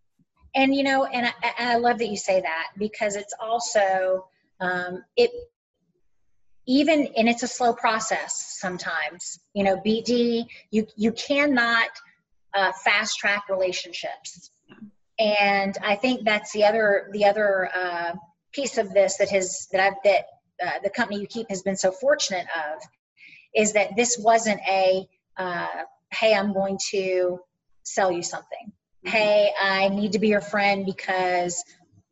And 0.54 0.74
you 0.74 0.82
know 0.82 1.04
and 1.04 1.26
I, 1.26 1.72
I 1.72 1.76
love 1.76 1.98
that 1.98 2.08
you 2.08 2.16
say 2.16 2.42
that 2.42 2.68
because 2.76 3.16
it's 3.16 3.34
also 3.40 4.26
um, 4.60 5.02
it 5.16 5.30
even 6.66 7.08
and 7.16 7.26
it's 7.26 7.42
a 7.42 7.48
slow 7.48 7.72
process 7.72 8.58
sometimes 8.60 9.40
you 9.54 9.64
know 9.64 9.76
bd 9.78 10.44
you 10.70 10.86
you 10.94 11.10
cannot 11.12 11.88
uh, 12.54 12.72
fast 12.84 13.18
track 13.18 13.44
relationships. 13.48 14.50
And 15.18 15.76
i 15.82 15.96
think 15.96 16.24
that's 16.24 16.52
the 16.52 16.64
other 16.64 17.10
the 17.12 17.26
other 17.26 17.70
uh, 17.74 18.12
piece 18.52 18.78
of 18.78 18.92
this 18.92 19.18
that 19.18 19.28
has 19.28 19.68
that 19.70 19.80
i've 19.80 19.94
that 20.04 20.24
uh, 20.64 20.78
the 20.82 20.90
company 20.90 21.20
you 21.20 21.26
keep 21.26 21.48
has 21.50 21.62
been 21.62 21.76
so 21.76 21.92
fortunate 21.92 22.46
of 22.56 22.80
is 23.54 23.74
that 23.74 23.96
this 23.96 24.18
wasn't 24.18 24.60
a 24.68 25.06
uh, 25.36 25.84
hey 26.10 26.34
i'm 26.34 26.52
going 26.54 26.78
to 26.90 27.38
sell 27.82 28.10
you 28.10 28.22
something. 28.22 28.72
Mm-hmm. 29.04 29.16
hey 29.16 29.50
i 29.60 29.88
need 29.88 30.12
to 30.12 30.18
be 30.18 30.28
your 30.28 30.40
friend 30.40 30.86
because 30.86 31.62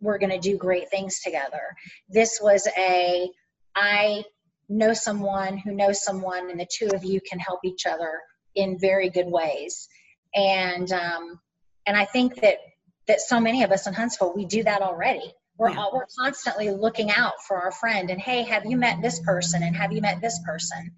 we're 0.01 0.19
going 0.19 0.31
to 0.31 0.39
do 0.39 0.57
great 0.57 0.91
things 0.91 1.21
together. 1.21 1.63
This 2.09 2.41
was 2.43 2.69
a 2.77 3.31
i 3.75 4.23
know 4.69 4.93
someone 4.93 5.57
who 5.57 5.73
knows 5.73 6.03
someone 6.03 6.51
and 6.51 6.61
the 6.61 6.69
two 6.71 6.89
of 6.95 7.05
you 7.05 7.21
can 7.21 7.39
help 7.39 7.61
each 7.65 7.87
other 7.87 8.21
in 8.55 8.79
very 8.79 9.09
good 9.09 9.27
ways 9.27 9.89
and 10.35 10.93
um, 10.93 11.41
and 11.87 11.97
i 11.97 12.05
think 12.05 12.41
that 12.41 12.59
that 13.07 13.21
so 13.21 13.41
many 13.41 13.63
of 13.63 13.73
us 13.73 13.87
in 13.87 13.95
huntsville 13.95 14.35
we 14.35 14.45
do 14.45 14.63
that 14.63 14.83
already. 14.83 15.33
We're 15.57 15.77
all, 15.77 15.91
we're 15.93 16.07
constantly 16.17 16.71
looking 16.71 17.11
out 17.11 17.33
for 17.49 17.61
our 17.61 17.73
friend 17.73 18.11
and 18.11 18.21
hey 18.21 18.43
have 18.45 18.65
you 18.65 18.77
met 18.77 19.03
this 19.03 19.19
person 19.21 19.63
and 19.63 19.75
have 19.75 19.93
you 19.93 20.01
met 20.01 20.21
this 20.21 20.39
person? 20.47 20.93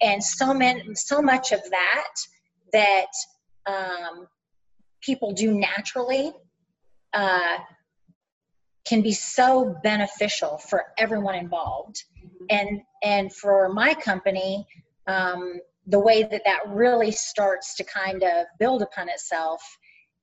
And 0.00 0.22
so 0.22 0.52
many 0.52 0.94
so 0.94 1.22
much 1.22 1.52
of 1.52 1.60
that 1.70 2.14
that 2.72 3.06
um, 3.66 4.26
people 5.00 5.32
do 5.32 5.54
naturally 5.54 6.32
uh, 7.12 7.58
can 8.84 9.02
be 9.02 9.12
so 9.12 9.76
beneficial 9.82 10.58
for 10.58 10.84
everyone 10.98 11.36
involved. 11.36 12.02
And 12.50 12.80
and 13.04 13.32
for 13.32 13.72
my 13.72 13.94
company 13.94 14.66
um, 15.06 15.60
the 15.86 15.98
way 15.98 16.22
that 16.22 16.42
that 16.44 16.60
really 16.68 17.10
starts 17.10 17.74
to 17.76 17.84
kind 17.84 18.22
of 18.22 18.46
build 18.58 18.82
upon 18.82 19.08
itself 19.08 19.62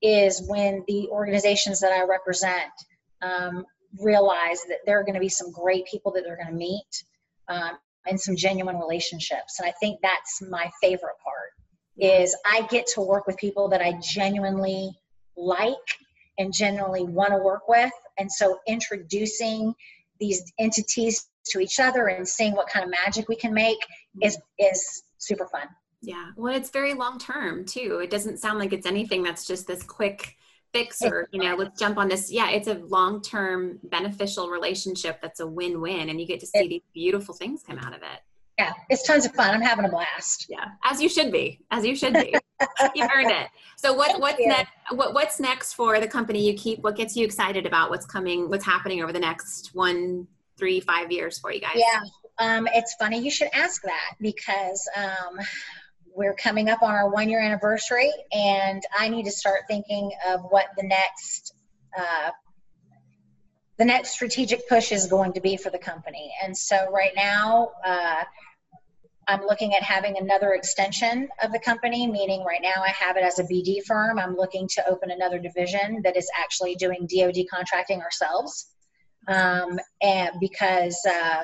is 0.02 0.42
when 0.48 0.84
the 0.88 1.08
organizations 1.10 1.80
that 1.80 1.92
i 1.92 2.04
represent 2.04 2.72
um, 3.22 3.66
realize 4.00 4.62
that 4.70 4.80
there 4.86 5.00
are 5.00 5.04
going 5.04 5.16
to 5.16 5.20
be 5.20 5.30
some 5.30 5.52
great 5.52 5.86
people 5.86 6.12
that 6.12 6.24
they're 6.24 6.38
going 6.38 6.48
to 6.48 6.54
meet 6.54 7.04
um, 7.50 7.72
and 8.06 8.20
some 8.20 8.36
genuine 8.36 8.78
relationships. 8.78 9.60
And 9.60 9.68
i 9.68 9.74
think 9.80 10.00
that's 10.02 10.42
my 10.50 10.70
favorite 10.82 11.18
part 11.24 11.52
is 11.98 12.36
i 12.46 12.66
get 12.70 12.88
to 12.88 13.02
work 13.02 13.28
with 13.28 13.36
people 13.38 13.68
that 13.70 13.82
i 13.82 13.94
genuinely 14.02 14.92
like 15.36 15.76
and 16.40 16.54
genuinely 16.54 17.04
want 17.04 17.32
to 17.32 17.38
work 17.38 17.68
with. 17.68 17.92
And 18.18 18.32
so 18.32 18.60
introducing 18.68 19.76
these 20.20 20.52
entities 20.58 21.28
to 21.52 21.60
each 21.60 21.80
other 21.80 22.08
and 22.08 22.28
seeing 22.28 22.54
what 22.56 22.70
kind 22.70 22.84
of 22.84 22.92
magic 23.06 23.30
we 23.30 23.36
can 23.36 23.54
make 23.54 23.78
is 24.22 24.38
is 24.58 25.04
super 25.20 25.46
fun. 25.46 25.68
Yeah. 26.02 26.32
Well, 26.36 26.54
it's 26.56 26.70
very 26.70 26.94
long 26.94 27.20
term 27.20 27.66
too. 27.66 28.00
It 28.02 28.10
doesn't 28.10 28.38
sound 28.38 28.58
like 28.60 28.74
it's 28.74 28.88
anything 28.88 29.22
that's 29.22 29.46
just 29.46 29.68
this 29.68 29.84
quick 29.84 30.36
fix 30.74 31.02
or, 31.02 31.28
you 31.32 31.44
know, 31.44 31.56
let's 31.56 31.80
jump 31.80 31.98
on 31.98 32.08
this. 32.08 32.32
Yeah, 32.32 32.50
it's 32.50 32.68
a 32.68 32.76
long 32.76 33.22
term 33.22 33.80
beneficial 33.84 34.50
relationship 34.50 35.22
that's 35.22 35.40
a 35.40 35.48
win 35.48 35.82
win 35.82 36.10
and 36.10 36.20
you 36.20 36.26
get 36.26 36.40
to 36.40 36.48
see 36.48 36.68
these 36.68 36.82
beautiful 36.94 37.36
things 37.36 37.64
come 37.68 37.78
out 37.78 37.94
of 37.94 38.02
it. 38.02 38.22
Yeah, 38.58 38.74
it's 38.90 39.04
tons 39.04 39.26
of 39.26 39.34
fun. 39.34 39.52
I'm 39.52 39.62
having 39.62 39.86
a 39.86 39.90
blast. 39.90 40.48
Yeah, 40.50 40.66
as 40.84 41.02
you 41.02 41.08
should 41.08 41.32
be. 41.32 41.62
As 41.72 41.86
you 41.86 41.96
should 41.96 42.14
be. 42.14 42.36
You've 42.94 43.10
earned 43.16 43.32
it. 43.32 43.48
So 43.78 43.94
what 43.94 44.20
what's 44.20 44.38
next 44.46 44.72
what, 44.92 45.14
what's 45.14 45.40
next 45.40 45.74
for 45.74 46.02
the 46.02 46.08
company 46.08 46.46
you 46.46 46.54
keep? 46.56 46.80
What 46.80 46.98
gets 46.98 47.16
you 47.16 47.24
excited 47.24 47.66
about 47.66 47.90
what's 47.90 48.06
coming, 48.06 48.50
what's 48.50 48.66
happening 48.66 49.02
over 49.02 49.14
the 49.14 49.20
next 49.20 49.72
one 49.74 50.28
three, 50.58 50.82
five 50.82 51.10
years 51.10 51.40
for 51.40 51.54
you 51.54 51.62
guys? 51.62 51.76
Yeah, 51.76 52.02
um, 52.40 52.68
it's 52.74 52.96
funny 52.96 53.20
you 53.20 53.32
should 53.32 53.50
ask 53.54 53.82
that 53.84 54.16
because 54.20 54.90
um, 54.96 55.40
we're 56.16 56.34
coming 56.34 56.70
up 56.70 56.82
on 56.82 56.92
our 56.92 57.10
one 57.10 57.30
year 57.30 57.42
anniversary, 57.42 58.12
and 58.32 58.82
I 58.98 59.10
need 59.10 59.24
to 59.24 59.32
start 59.32 59.62
thinking 59.68 60.12
of 60.28 60.42
what 60.50 60.68
the 60.78 60.84
next 60.84 61.54
uh, 61.98 62.32
the 63.78 63.86
next 63.86 64.12
strategic 64.12 64.68
push 64.68 64.92
is 64.92 65.08
going 65.08 65.34
to 65.34 65.42
be 65.42 65.56
for 65.56 65.70
the 65.70 65.80
company. 65.80 66.34
And 66.44 66.58
so 66.58 66.92
right 66.92 67.14
now. 67.16 67.72
Uh, 67.86 68.24
I'm 69.28 69.46
looking 69.46 69.76
at 69.76 69.84
having 69.84 70.18
another 70.18 70.54
extension 70.54 71.30
of 71.44 71.52
the 71.52 71.60
company, 71.60 72.08
meaning 72.08 72.44
right 72.44 72.64
now 72.64 72.82
I 72.84 72.90
have 72.90 73.16
it 73.16 73.22
as 73.22 73.38
a 73.38 73.44
BD 73.44 73.84
firm. 73.86 74.18
I'm 74.18 74.36
looking 74.36 74.68
to 74.70 74.90
open 74.90 75.12
another 75.12 75.38
division 75.38 76.02
that 76.04 76.18
is 76.18 76.28
actually 76.36 76.74
doing 76.74 77.08
DoD 77.08 77.46
contracting 77.48 78.02
ourselves 78.02 78.72
um, 79.28 79.80
and 80.02 80.32
because 80.40 81.00
uh, 81.08 81.44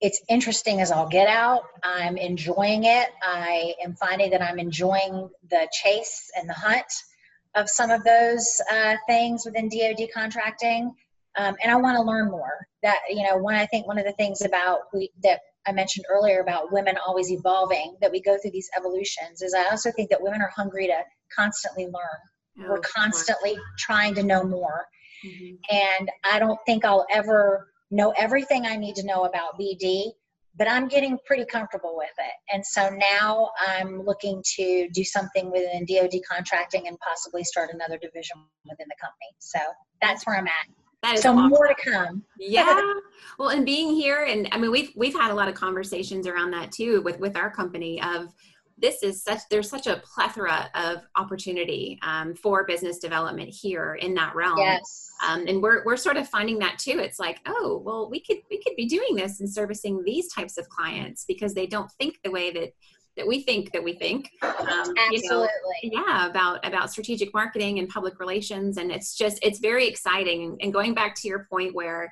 it's 0.00 0.22
interesting 0.28 0.80
as 0.80 0.90
I'll 0.90 1.08
get 1.08 1.28
out. 1.28 1.62
I'm 1.82 2.16
enjoying 2.16 2.84
it. 2.84 3.08
I 3.22 3.74
am 3.84 3.94
finding 3.94 4.30
that 4.30 4.42
I'm 4.42 4.58
enjoying 4.58 5.28
the 5.50 5.68
chase 5.72 6.30
and 6.36 6.48
the 6.48 6.54
hunt 6.54 6.86
of 7.54 7.68
some 7.68 7.90
of 7.90 8.02
those 8.04 8.48
uh, 8.70 8.96
things 9.06 9.44
within 9.44 9.68
DoD 9.68 10.08
contracting, 10.14 10.94
um, 11.36 11.56
and 11.62 11.70
I 11.70 11.76
want 11.76 11.96
to 11.96 12.02
learn 12.02 12.30
more. 12.30 12.66
That 12.82 12.98
you 13.08 13.28
know, 13.28 13.36
one 13.36 13.54
I 13.54 13.66
think 13.66 13.86
one 13.86 13.98
of 13.98 14.04
the 14.04 14.12
things 14.12 14.42
about 14.42 14.80
we 14.94 15.10
that 15.22 15.40
I 15.66 15.72
mentioned 15.72 16.06
earlier 16.08 16.40
about 16.40 16.72
women 16.72 16.96
always 17.06 17.30
evolving, 17.30 17.96
that 18.00 18.10
we 18.10 18.22
go 18.22 18.38
through 18.40 18.52
these 18.52 18.70
evolutions, 18.76 19.42
is 19.42 19.54
I 19.54 19.68
also 19.70 19.90
think 19.92 20.10
that 20.10 20.22
women 20.22 20.40
are 20.40 20.52
hungry 20.54 20.86
to 20.86 21.02
constantly 21.36 21.84
learn. 21.84 22.60
Oh, 22.60 22.70
We're 22.70 22.80
constantly 22.80 23.56
trying 23.78 24.14
to 24.14 24.22
know 24.22 24.42
more. 24.44 24.86
Mm-hmm. 25.24 25.76
And 25.76 26.10
I 26.30 26.38
don't 26.38 26.58
think 26.66 26.84
I'll 26.84 27.06
ever 27.10 27.68
know 27.90 28.12
everything 28.16 28.66
I 28.66 28.76
need 28.76 28.94
to 28.96 29.06
know 29.06 29.24
about 29.24 29.58
BD, 29.58 30.12
but 30.56 30.68
I'm 30.70 30.88
getting 30.88 31.18
pretty 31.26 31.44
comfortable 31.44 31.96
with 31.96 32.10
it. 32.18 32.54
And 32.54 32.64
so 32.64 32.90
now 32.90 33.50
I'm 33.66 34.02
looking 34.02 34.42
to 34.56 34.88
do 34.92 35.04
something 35.04 35.50
within 35.50 35.86
DoD 35.86 36.20
contracting 36.30 36.88
and 36.88 36.98
possibly 37.00 37.44
start 37.44 37.70
another 37.72 37.98
division 37.98 38.36
within 38.68 38.86
the 38.88 38.96
company. 39.00 39.34
So 39.38 39.58
that's 40.02 40.26
where 40.26 40.36
I'm 40.36 40.46
at. 40.46 40.66
That 41.02 41.14
is 41.14 41.22
so 41.22 41.30
awesome. 41.30 41.48
more 41.48 41.66
to 41.66 41.74
come. 41.90 42.24
yeah. 42.38 42.80
Well, 43.38 43.48
and 43.48 43.64
being 43.64 43.94
here, 43.94 44.24
and 44.24 44.48
I 44.52 44.58
mean, 44.58 44.70
we've 44.70 44.92
we've 44.94 45.14
had 45.14 45.30
a 45.30 45.34
lot 45.34 45.48
of 45.48 45.54
conversations 45.54 46.26
around 46.26 46.50
that 46.50 46.72
too 46.72 47.00
with 47.02 47.18
with 47.18 47.36
our 47.36 47.50
company 47.50 48.02
of 48.02 48.34
this 48.80 49.02
is 49.02 49.22
such 49.22 49.40
there's 49.50 49.68
such 49.68 49.86
a 49.86 50.02
plethora 50.04 50.70
of 50.74 51.02
opportunity 51.16 51.98
um, 52.02 52.34
for 52.34 52.64
business 52.64 52.98
development 52.98 53.48
here 53.48 53.94
in 53.94 54.14
that 54.14 54.34
realm. 54.34 54.58
Yes. 54.58 55.10
Um, 55.26 55.46
and 55.46 55.62
we're, 55.62 55.84
we're 55.84 55.98
sort 55.98 56.16
of 56.16 56.28
finding 56.28 56.58
that 56.60 56.78
too. 56.78 56.98
It's 56.98 57.18
like 57.18 57.40
oh 57.46 57.82
well 57.84 58.08
we 58.10 58.20
could 58.20 58.38
we 58.50 58.62
could 58.62 58.76
be 58.76 58.86
doing 58.86 59.14
this 59.14 59.40
and 59.40 59.50
servicing 59.52 60.02
these 60.04 60.32
types 60.32 60.58
of 60.58 60.68
clients 60.68 61.24
because 61.26 61.54
they 61.54 61.66
don't 61.66 61.90
think 61.92 62.18
the 62.24 62.30
way 62.30 62.50
that 62.52 62.72
that 63.16 63.26
we 63.26 63.42
think 63.42 63.72
that 63.72 63.84
we 63.84 63.92
think. 63.92 64.30
Um, 64.42 64.94
absolutely 64.96 65.48
you 65.82 65.90
know, 65.90 66.04
yeah 66.06 66.26
about 66.28 66.66
about 66.66 66.90
strategic 66.90 67.34
marketing 67.34 67.78
and 67.78 67.88
public 67.88 68.18
relations. 68.18 68.78
And 68.78 68.90
it's 68.90 69.16
just 69.16 69.38
it's 69.42 69.58
very 69.58 69.86
exciting. 69.86 70.56
And 70.60 70.72
going 70.72 70.94
back 70.94 71.14
to 71.16 71.28
your 71.28 71.46
point 71.50 71.74
where 71.74 72.10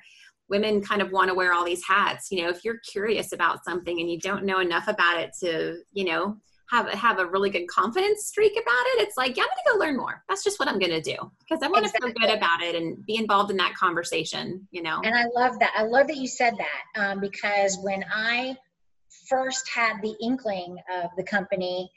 women 0.49 0.81
kind 0.81 1.01
of 1.01 1.11
want 1.11 1.29
to 1.29 1.35
wear 1.35 1.53
all 1.53 1.63
these 1.63 1.85
hats 1.85 2.31
you 2.31 2.41
know 2.41 2.49
if 2.49 2.65
you're 2.65 2.79
curious 2.79 3.33
about 3.33 3.63
something 3.63 3.99
and 3.99 4.09
you 4.09 4.17
don't 4.17 4.43
know 4.43 4.59
enough 4.59 4.87
about 4.87 5.19
it 5.19 5.31
to 5.39 5.77
you 5.93 6.03
know 6.03 6.35
have 6.69 6.87
have 6.89 7.19
a 7.19 7.25
really 7.25 7.49
good 7.49 7.67
confidence 7.67 8.25
streak 8.25 8.53
about 8.53 8.85
it 8.87 9.01
it's 9.01 9.17
like 9.17 9.35
yeah 9.35 9.43
i'm 9.43 9.49
gonna 9.49 9.77
go 9.77 9.85
learn 9.85 9.97
more. 9.97 10.23
That's 10.29 10.43
just 10.43 10.59
what 10.59 10.69
i'm 10.69 10.79
gonna 10.79 11.01
do. 11.01 11.15
Because 11.39 11.63
i 11.63 11.67
want 11.67 11.85
exactly. 11.85 12.11
to 12.11 12.19
feel 12.19 12.27
good 12.27 12.37
about 12.37 12.61
it 12.61 12.75
and 12.75 13.05
be 13.05 13.15
involved 13.15 13.51
in 13.51 13.57
that 13.57 13.73
conversation 13.75 14.67
you 14.71 14.81
know? 14.81 15.01
And 15.03 15.15
i 15.15 15.25
love 15.35 15.59
that 15.59 15.71
i 15.75 15.83
love 15.83 16.07
that 16.07 16.17
you 16.17 16.27
said 16.27 16.53
that 16.57 17.01
um, 17.01 17.19
because 17.19 17.77
when 17.81 18.05
i 18.13 18.55
first 19.27 19.69
had 19.69 20.01
the 20.01 20.15
inkling 20.21 20.77
of 20.93 21.09
the 21.17 21.23
company 21.23 21.89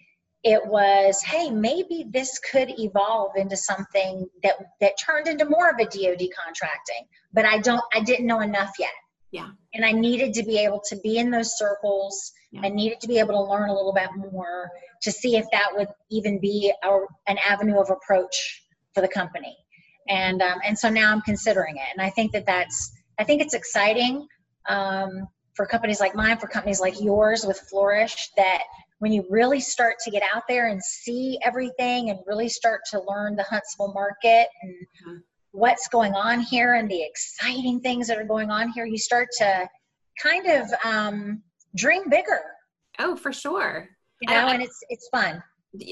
it 0.45 0.65
was 0.67 1.23
hey 1.23 1.51
maybe 1.51 2.07
this 2.11 2.39
could 2.39 2.71
evolve 2.79 3.33
into 3.37 3.57
something 3.57 4.29
that 4.43 4.57
that 4.81 4.93
turned 4.99 5.29
into 5.29 5.45
more 5.45 5.69
of 5.69 5.77
a 5.79 5.85
dod 5.85 6.27
contracting 6.45 7.07
but 7.33 7.45
i 7.45 7.59
don't 7.59 7.83
i 7.95 8.01
didn't 8.01 8.27
know 8.27 8.41
enough 8.41 8.73
yet 8.79 8.91
yeah 9.33 9.49
and 9.75 9.85
i 9.85 9.91
needed 9.91 10.33
to 10.33 10.43
be 10.45 10.59
able 10.59 10.81
to 10.87 10.97
be 11.03 11.19
in 11.19 11.31
those 11.31 11.59
circles 11.59 12.33
yeah. 12.53 12.61
i 12.65 12.69
needed 12.69 13.01
to 13.01 13.09
be 13.09 13.19
able 13.19 13.33
to 13.33 13.51
learn 13.51 13.69
a 13.69 13.75
little 13.75 13.93
bit 13.93 14.09
more 14.33 14.71
to 15.01 15.11
see 15.11 15.37
if 15.37 15.45
that 15.51 15.69
would 15.73 15.89
even 16.11 16.39
be 16.39 16.73
a, 16.85 16.99
an 17.27 17.37
avenue 17.49 17.81
of 17.81 17.91
approach 17.91 18.63
for 18.95 19.01
the 19.01 19.09
company 19.09 19.57
and 20.09 20.43
um, 20.43 20.61
and 20.65 20.79
so 20.79 20.89
now 20.89 21.11
i'm 21.11 21.23
considering 21.23 21.77
it 21.77 21.89
and 21.93 22.05
i 22.05 22.11
think 22.11 22.31
that 22.33 22.47
that's 22.47 22.93
i 23.19 23.25
think 23.25 23.43
it's 23.43 23.55
exciting 23.55 24.27
um, 24.69 25.27
for 25.55 25.67
companies 25.67 26.01
like 26.01 26.15
mine 26.15 26.39
for 26.39 26.47
companies 26.47 26.81
like 26.81 27.01
yours 27.01 27.45
with 27.45 27.59
flourish 27.71 28.31
that 28.37 28.63
when 29.03 29.13
you 29.13 29.25
really 29.29 29.59
start 29.59 29.97
to 30.05 30.13
get 30.13 30.23
out 30.33 30.45
there 30.49 30.69
and 30.69 30.81
see 30.81 31.37
everything 31.45 32.11
and 32.11 32.21
really 32.25 32.49
start 32.49 32.83
to 32.89 33.03
learn 33.09 33.35
the 33.35 33.43
Huntsville 33.43 33.93
market 33.93 34.47
and 34.63 34.73
mm-hmm. 34.73 35.17
What's 35.53 35.89
going 35.89 36.15
on 36.15 36.41
here 36.41 36.75
and 36.75 36.91
the 36.91 37.03
exciting 37.03 37.81
things 37.81 38.09
that 38.09 38.19
are 38.19 38.25
going 38.25 38.51
on 38.51 38.71
here, 38.71 38.87
you 38.87 38.99
start 38.99 39.29
to 39.39 39.69
kind 40.21 40.47
of 40.47 40.67
um, 40.85 41.43
dream 41.77 42.09
bigger. 42.11 42.41
Oh, 42.99 43.17
for 43.17 43.33
sure. 43.33 43.89
You 44.21 44.35
know, 44.35 44.49
and 44.49 44.63
it's 44.63 44.79
it's 44.89 45.09
fun. 45.09 45.43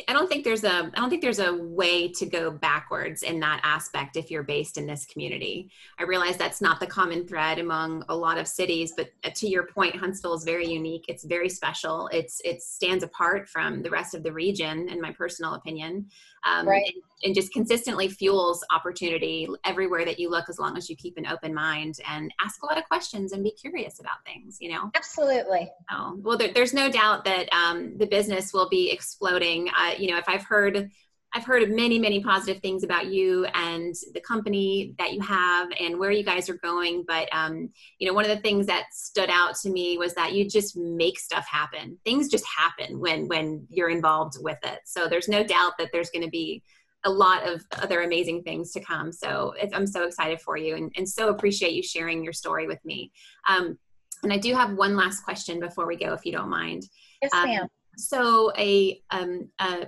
I 0.08 0.12
don't 0.12 0.28
think 0.28 0.44
there's 0.44 0.64
a 0.64 0.90
I 0.94 1.00
don't 1.00 1.08
think 1.08 1.22
there's 1.22 1.38
a 1.38 1.54
way 1.54 2.08
to 2.08 2.26
go 2.26 2.50
backwards 2.50 3.22
in 3.22 3.40
that 3.40 3.60
aspect 3.62 4.16
if 4.16 4.30
you're 4.30 4.42
based 4.42 4.76
in 4.76 4.86
this 4.86 5.06
community. 5.06 5.70
I 5.98 6.02
realize 6.02 6.36
that's 6.36 6.60
not 6.60 6.80
the 6.80 6.86
common 6.86 7.26
thread 7.26 7.58
among 7.58 8.04
a 8.10 8.14
lot 8.14 8.36
of 8.36 8.46
cities, 8.46 8.92
but 8.94 9.10
uh, 9.24 9.30
to 9.36 9.48
your 9.48 9.66
point, 9.66 9.96
Huntsville 9.96 10.34
is 10.34 10.44
very 10.44 10.66
unique. 10.66 11.06
It's 11.08 11.24
very 11.24 11.48
special. 11.48 12.08
It's 12.12 12.42
it 12.44 12.60
stands 12.62 13.02
apart 13.02 13.48
from 13.48 13.82
the 13.82 13.90
rest 13.90 14.14
of 14.14 14.22
the 14.22 14.32
region, 14.32 14.90
in 14.90 15.00
my 15.00 15.12
personal 15.12 15.54
opinion 15.54 16.10
um, 16.44 16.66
right. 16.66 16.84
and, 16.86 17.02
and, 17.24 17.34
just 17.34 17.52
consistently 17.52 18.08
fuels 18.08 18.64
opportunity 18.74 19.48
everywhere 19.64 20.04
that 20.04 20.18
you 20.18 20.30
look 20.30 20.48
as 20.48 20.58
long 20.58 20.76
as 20.76 20.88
you 20.88 20.96
keep 20.96 21.16
an 21.16 21.26
open 21.26 21.54
mind 21.54 21.98
and 22.08 22.32
ask 22.40 22.62
a 22.62 22.66
lot 22.66 22.78
of 22.78 22.84
questions 22.84 23.32
and 23.32 23.42
be 23.42 23.50
curious 23.50 24.00
about 24.00 24.24
things 24.24 24.58
you 24.60 24.70
know 24.70 24.90
absolutely 24.94 25.70
oh 25.90 26.16
well 26.22 26.36
there, 26.36 26.52
there's 26.52 26.72
no 26.72 26.90
doubt 26.90 27.24
that 27.24 27.52
um, 27.52 27.96
the 27.98 28.06
business 28.06 28.52
will 28.52 28.68
be 28.68 28.90
exploding 28.90 29.69
uh, 29.78 29.92
you 29.98 30.10
know 30.10 30.18
if 30.18 30.28
i've 30.28 30.44
heard 30.44 30.90
I've 31.32 31.44
heard 31.44 31.70
many, 31.70 31.98
many 31.98 32.20
positive 32.22 32.60
things 32.60 32.82
about 32.82 33.06
you 33.06 33.44
and 33.54 33.94
the 34.14 34.20
company 34.20 34.94
that 34.98 35.12
you 35.12 35.20
have 35.20 35.68
and 35.78 35.98
where 35.98 36.10
you 36.10 36.24
guys 36.24 36.48
are 36.48 36.56
going. 36.56 37.04
But 37.06 37.28
um, 37.32 37.70
you 37.98 38.08
know, 38.08 38.14
one 38.14 38.24
of 38.28 38.36
the 38.36 38.42
things 38.42 38.66
that 38.66 38.86
stood 38.92 39.30
out 39.30 39.54
to 39.62 39.70
me 39.70 39.96
was 39.96 40.14
that 40.14 40.32
you 40.32 40.48
just 40.48 40.76
make 40.76 41.20
stuff 41.20 41.46
happen. 41.48 41.98
Things 42.04 42.28
just 42.28 42.44
happen 42.46 42.98
when 42.98 43.28
when 43.28 43.66
you're 43.70 43.90
involved 43.90 44.38
with 44.40 44.58
it. 44.64 44.80
So 44.84 45.06
there's 45.06 45.28
no 45.28 45.44
doubt 45.44 45.78
that 45.78 45.90
there's 45.92 46.10
going 46.10 46.24
to 46.24 46.30
be 46.30 46.64
a 47.04 47.10
lot 47.10 47.48
of 47.48 47.64
other 47.74 48.02
amazing 48.02 48.42
things 48.42 48.72
to 48.72 48.80
come. 48.80 49.12
So 49.12 49.54
I'm 49.72 49.86
so 49.86 50.04
excited 50.04 50.40
for 50.40 50.56
you 50.56 50.76
and, 50.76 50.92
and 50.96 51.08
so 51.08 51.28
appreciate 51.28 51.72
you 51.72 51.82
sharing 51.82 52.22
your 52.22 52.34
story 52.34 52.66
with 52.66 52.84
me. 52.84 53.10
Um, 53.48 53.78
and 54.22 54.32
I 54.32 54.36
do 54.36 54.54
have 54.54 54.74
one 54.74 54.96
last 54.96 55.22
question 55.22 55.60
before 55.60 55.86
we 55.86 55.96
go, 55.96 56.12
if 56.12 56.26
you 56.26 56.32
don't 56.32 56.50
mind. 56.50 56.82
Yes, 57.22 57.30
ma'am. 57.32 57.62
Um, 57.62 57.68
so 57.96 58.52
a, 58.56 59.02
um, 59.10 59.48
a 59.58 59.86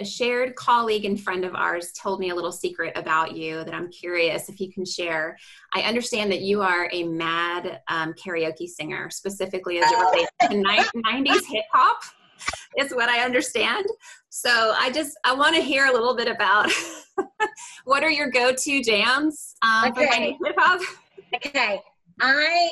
a 0.00 0.04
shared 0.04 0.56
colleague 0.56 1.04
and 1.04 1.20
friend 1.20 1.44
of 1.44 1.54
ours 1.54 1.92
told 1.92 2.20
me 2.20 2.30
a 2.30 2.34
little 2.34 2.52
secret 2.52 2.92
about 2.96 3.36
you 3.36 3.62
that 3.64 3.74
I'm 3.74 3.90
curious 3.90 4.48
if 4.48 4.58
you 4.58 4.72
can 4.72 4.84
share. 4.84 5.36
I 5.74 5.82
understand 5.82 6.32
that 6.32 6.40
you 6.40 6.62
are 6.62 6.88
a 6.90 7.04
mad 7.04 7.80
um, 7.88 8.14
karaoke 8.14 8.66
singer, 8.66 9.10
specifically 9.10 9.78
as 9.78 9.90
it 9.90 9.96
relates 9.96 10.30
to 10.40 10.48
90s 11.02 11.44
hip 11.46 11.64
hop. 11.72 12.02
Is 12.78 12.94
what 12.94 13.10
I 13.10 13.22
understand. 13.22 13.84
So 14.30 14.74
I 14.78 14.90
just 14.90 15.18
I 15.24 15.34
want 15.34 15.56
to 15.56 15.60
hear 15.60 15.86
a 15.86 15.92
little 15.92 16.16
bit 16.16 16.26
about 16.26 16.70
what 17.84 18.02
are 18.02 18.10
your 18.10 18.30
go-to 18.30 18.82
jams 18.82 19.56
um, 19.60 19.90
okay. 19.90 20.06
for 20.06 20.46
90s 20.46 20.46
hip 20.46 20.56
hop. 20.56 20.80
Okay, 21.34 21.82
I 22.18 22.70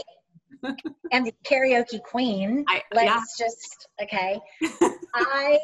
am 1.12 1.24
the 1.24 1.32
karaoke 1.44 2.02
queen. 2.02 2.64
I, 2.68 2.82
Let's 2.92 3.36
yeah. 3.38 3.46
just 3.46 3.88
okay. 4.02 4.40
I 5.14 5.59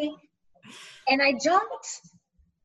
and 1.08 1.22
I 1.22 1.32
don't 1.42 1.86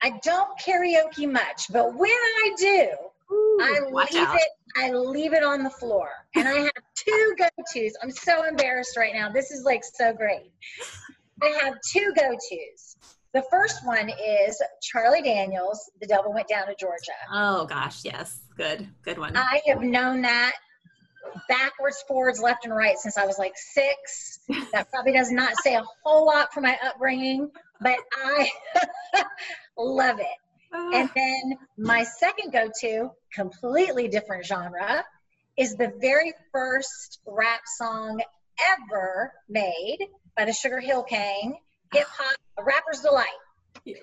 I 0.02 0.20
don't 0.24 0.50
karaoke 0.60 1.30
much, 1.32 1.66
but 1.72 1.94
when 1.96 2.10
I 2.12 2.54
do, 2.58 2.90
Ooh, 3.32 3.58
I 3.62 3.80
leave 3.92 4.28
out. 4.28 4.36
it 4.36 4.50
I 4.78 4.92
leave 4.92 5.34
it 5.34 5.44
on 5.44 5.64
the 5.64 5.70
floor. 5.70 6.10
And 6.36 6.48
I 6.48 6.54
have 6.54 6.72
two 6.96 7.36
go-tos. 7.38 7.94
I'm 8.04 8.12
so 8.12 8.46
embarrassed 8.46 8.96
right 8.98 9.14
now. 9.14 9.30
This 9.30 9.52
is 9.52 9.64
like 9.64 9.82
so 9.84 10.14
great. 10.14 10.52
I 11.42 11.48
have 11.64 11.76
two 11.92 12.14
go-tos. 12.16 12.96
The 13.34 13.44
first 13.52 13.86
one 13.86 14.10
is 14.10 14.62
Charlie 14.82 15.22
Daniels, 15.22 15.92
The 16.02 16.08
Devil 16.08 16.34
Went 16.34 16.48
Down 16.48 16.68
to 16.68 16.76
Georgia. 16.80 17.12
Oh 17.32 17.66
gosh, 17.66 18.04
yes. 18.04 18.42
Good. 18.58 18.88
Good 19.04 19.18
one. 19.20 19.38
I 19.38 19.62
have 19.68 19.82
known 19.82 20.22
that 20.24 20.54
backwards, 21.48 22.04
forwards, 22.08 22.40
left, 22.40 22.66
and 22.66 22.76
right 22.76 22.98
since 22.98 23.18
I 23.18 23.26
was 23.26 23.38
like 23.38 23.54
six. 23.56 24.40
That 24.72 24.90
probably 24.92 25.14
does 25.14 25.32
not 25.32 25.56
say 25.64 25.76
a 25.76 25.84
whole 26.04 26.26
lot 26.26 26.54
for 26.54 26.62
my 26.62 26.78
upbringing, 26.84 27.50
but 27.82 27.98
I 28.14 28.50
love 29.78 30.20
it. 30.20 30.28
And 30.72 31.10
then 31.16 31.58
my 31.78 32.04
second 32.04 32.52
go 32.52 32.70
to, 32.82 33.12
completely 33.34 34.08
different 34.08 34.46
genre, 34.46 35.04
is 35.58 35.76
the 35.76 35.92
very 36.00 36.34
first 36.52 37.20
rap 37.26 37.62
song 37.66 38.22
ever 38.72 39.34
made 39.48 39.98
by 40.38 40.46
the 40.46 40.54
Sugar 40.54 40.80
Hill 40.80 41.06
Gang, 41.10 41.58
hip 41.92 42.08
hop, 42.08 42.36
rapper's 42.64 43.02
delight. 43.02 43.26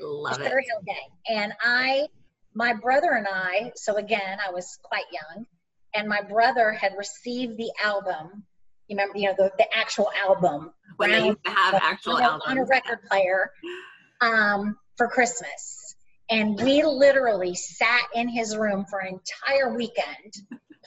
Love 0.01 0.37
Sugar 0.37 0.59
it. 0.59 0.65
Hill 0.69 0.83
Gang. 0.85 1.39
And 1.39 1.53
I, 1.63 2.09
my 2.55 2.75
brother 2.75 3.13
and 3.13 3.27
I, 3.29 3.73
so 3.77 3.97
again, 3.97 4.39
I 4.47 4.53
was 4.53 4.79
quite 4.83 5.05
young, 5.13 5.47
and 5.97 6.09
my 6.09 6.21
brother 6.23 6.73
had 6.73 6.93
received 6.97 7.57
the 7.57 7.71
album. 7.83 8.45
You 8.89 8.97
remember, 8.97 9.19
you 9.19 9.29
know, 9.29 9.35
the, 9.37 9.51
the 9.59 9.77
actual 9.77 10.11
album. 10.25 10.73
When 10.97 11.11
they 11.11 11.27
used 11.27 11.45
to 11.45 11.51
have 11.51 11.75
actual 11.75 12.19
albums. 12.19 12.45
On 12.47 12.59
a 12.59 12.65
record 12.65 13.01
player 13.09 13.51
um, 14.21 14.77
for 14.97 15.09
Christmas. 15.09 15.97
And 16.29 16.61
we 16.61 16.83
literally 16.83 17.55
sat 17.55 18.03
in 18.15 18.29
his 18.29 18.57
room 18.57 18.85
for 18.89 19.01
an 19.01 19.15
entire 19.15 19.75
weekend 19.75 20.35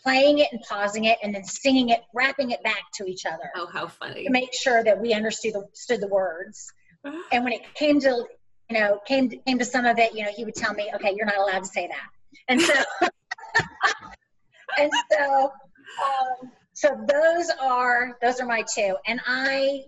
playing 0.01 0.39
it 0.39 0.47
and 0.51 0.61
pausing 0.61 1.05
it 1.05 1.17
and 1.23 1.35
then 1.35 1.43
singing 1.43 1.89
it, 1.89 2.01
rapping 2.13 2.51
it 2.51 2.63
back 2.63 2.83
to 2.93 3.05
each 3.05 3.25
other. 3.25 3.49
Oh, 3.55 3.67
how 3.71 3.87
funny. 3.87 4.25
To 4.25 4.29
make 4.29 4.53
sure 4.53 4.83
that 4.83 4.99
we 4.99 5.13
understood 5.13 5.53
the, 5.53 5.59
understood 5.59 6.01
the 6.01 6.07
words. 6.07 6.71
And 7.31 7.45
when 7.45 7.53
it 7.53 7.61
came 7.75 7.99
to, 8.01 8.25
you 8.69 8.77
know, 8.77 8.99
came 9.07 9.29
came 9.29 9.57
to 9.57 9.63
some 9.63 9.85
of 9.85 9.97
it, 9.99 10.13
you 10.13 10.23
know, 10.23 10.31
he 10.35 10.43
would 10.43 10.55
tell 10.55 10.73
me, 10.73 10.91
okay, 10.95 11.13
you're 11.15 11.25
not 11.25 11.37
allowed 11.37 11.59
to 11.59 11.65
say 11.65 11.87
that. 11.87 12.09
And 12.49 12.61
so 12.61 12.73
and 14.79 14.91
so 15.11 15.51
um, 16.05 16.51
so 16.73 16.89
those 17.07 17.49
are 17.61 18.17
those 18.21 18.39
are 18.39 18.45
my 18.45 18.63
two. 18.73 18.95
And 19.07 19.19
i 19.25 19.83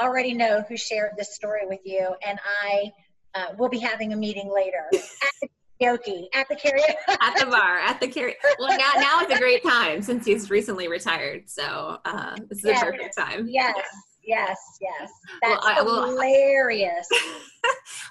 already 0.00 0.34
know 0.34 0.64
who 0.68 0.76
shared 0.76 1.12
this 1.16 1.36
story 1.36 1.66
with 1.66 1.80
you 1.84 2.14
and 2.26 2.38
i 2.62 2.92
uh, 3.34 3.46
will 3.56 3.68
be 3.68 3.78
having 3.78 4.12
a 4.12 4.16
meeting 4.16 4.50
later 4.52 4.84
at 4.92 5.32
the 5.40 5.48
karaoke 5.80 6.26
at 6.34 6.48
the 6.48 6.56
karaoke. 6.56 6.94
At 7.20 7.38
the 7.38 7.46
bar 7.46 7.78
at 7.78 8.00
the 8.00 8.08
karaoke. 8.08 8.34
Well 8.58 8.76
now, 8.76 8.90
now 8.96 9.20
it's 9.20 9.34
a 9.34 9.38
great 9.38 9.62
time 9.62 10.02
since 10.02 10.24
he's 10.24 10.50
recently 10.50 10.88
retired. 10.88 11.48
So 11.48 11.98
uh, 12.04 12.36
this 12.48 12.58
is 12.58 12.64
yes, 12.64 12.82
a 12.82 12.86
perfect 12.86 13.16
time. 13.16 13.46
Yes 13.48 13.76
yes 14.26 14.58
yes. 14.80 15.10
That's 15.42 15.64
well, 15.84 16.04
I, 16.04 16.10
hilarious. 16.10 17.08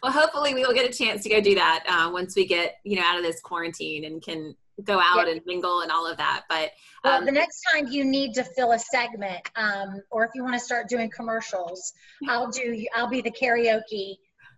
Well 0.01 0.12
hopefully 0.12 0.54
we 0.54 0.66
will 0.66 0.74
get 0.74 0.89
a 0.89 0.93
chance 0.93 1.24
to 1.24 1.30
go 1.30 1.39
do 1.39 1.56
that 1.56 1.84
uh, 1.88 2.12
once 2.12 2.36
we 2.36 2.45
get 2.45 2.76
you 2.84 2.97
know 2.97 3.04
out 3.06 3.18
of 3.18 3.24
this 3.24 3.39
quarantine 3.39 4.04
and 4.04 4.22
can 4.22 4.56
go 4.84 4.99
out 4.99 5.28
yeah. 5.28 5.34
and 5.34 5.41
mingle 5.45 5.82
and 5.82 5.91
all 5.91 6.09
of 6.09 6.17
that. 6.17 6.43
But 6.49 6.71
well, 7.03 7.19
um, 7.19 7.26
the 7.26 7.32
next 7.32 7.61
time 7.71 7.88
you 7.88 8.03
need 8.03 8.34
to 8.34 8.43
fill 8.43 8.71
a 8.71 8.80
segment, 8.80 9.41
um, 9.55 10.01
or 10.11 10.24
if 10.24 10.32
you 10.34 10.43
want 10.43 10.55
to 10.55 10.59
start 10.59 10.89
doing 10.89 11.09
commercials, 11.15 11.93
I'll 12.28 12.49
do. 12.49 12.86
I'll 12.95 13.09
be 13.09 13.21
the 13.21 13.32
karaoke 13.32 14.15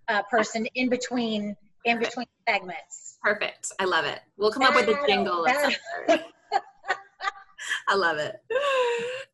uh, 0.07 0.21
person 0.23 0.65
in 0.75 0.89
between 0.89 1.55
in 1.85 1.99
between 1.99 2.27
segments. 2.47 3.17
Perfect. 3.21 3.71
I 3.79 3.85
love 3.85 4.05
it. 4.05 4.19
We'll 4.37 4.51
come 4.51 4.63
up 4.63 4.75
with 4.75 4.87
a 4.87 5.03
jingle. 5.07 5.45
I 7.87 7.95
love 7.95 8.17
it. 8.17 8.35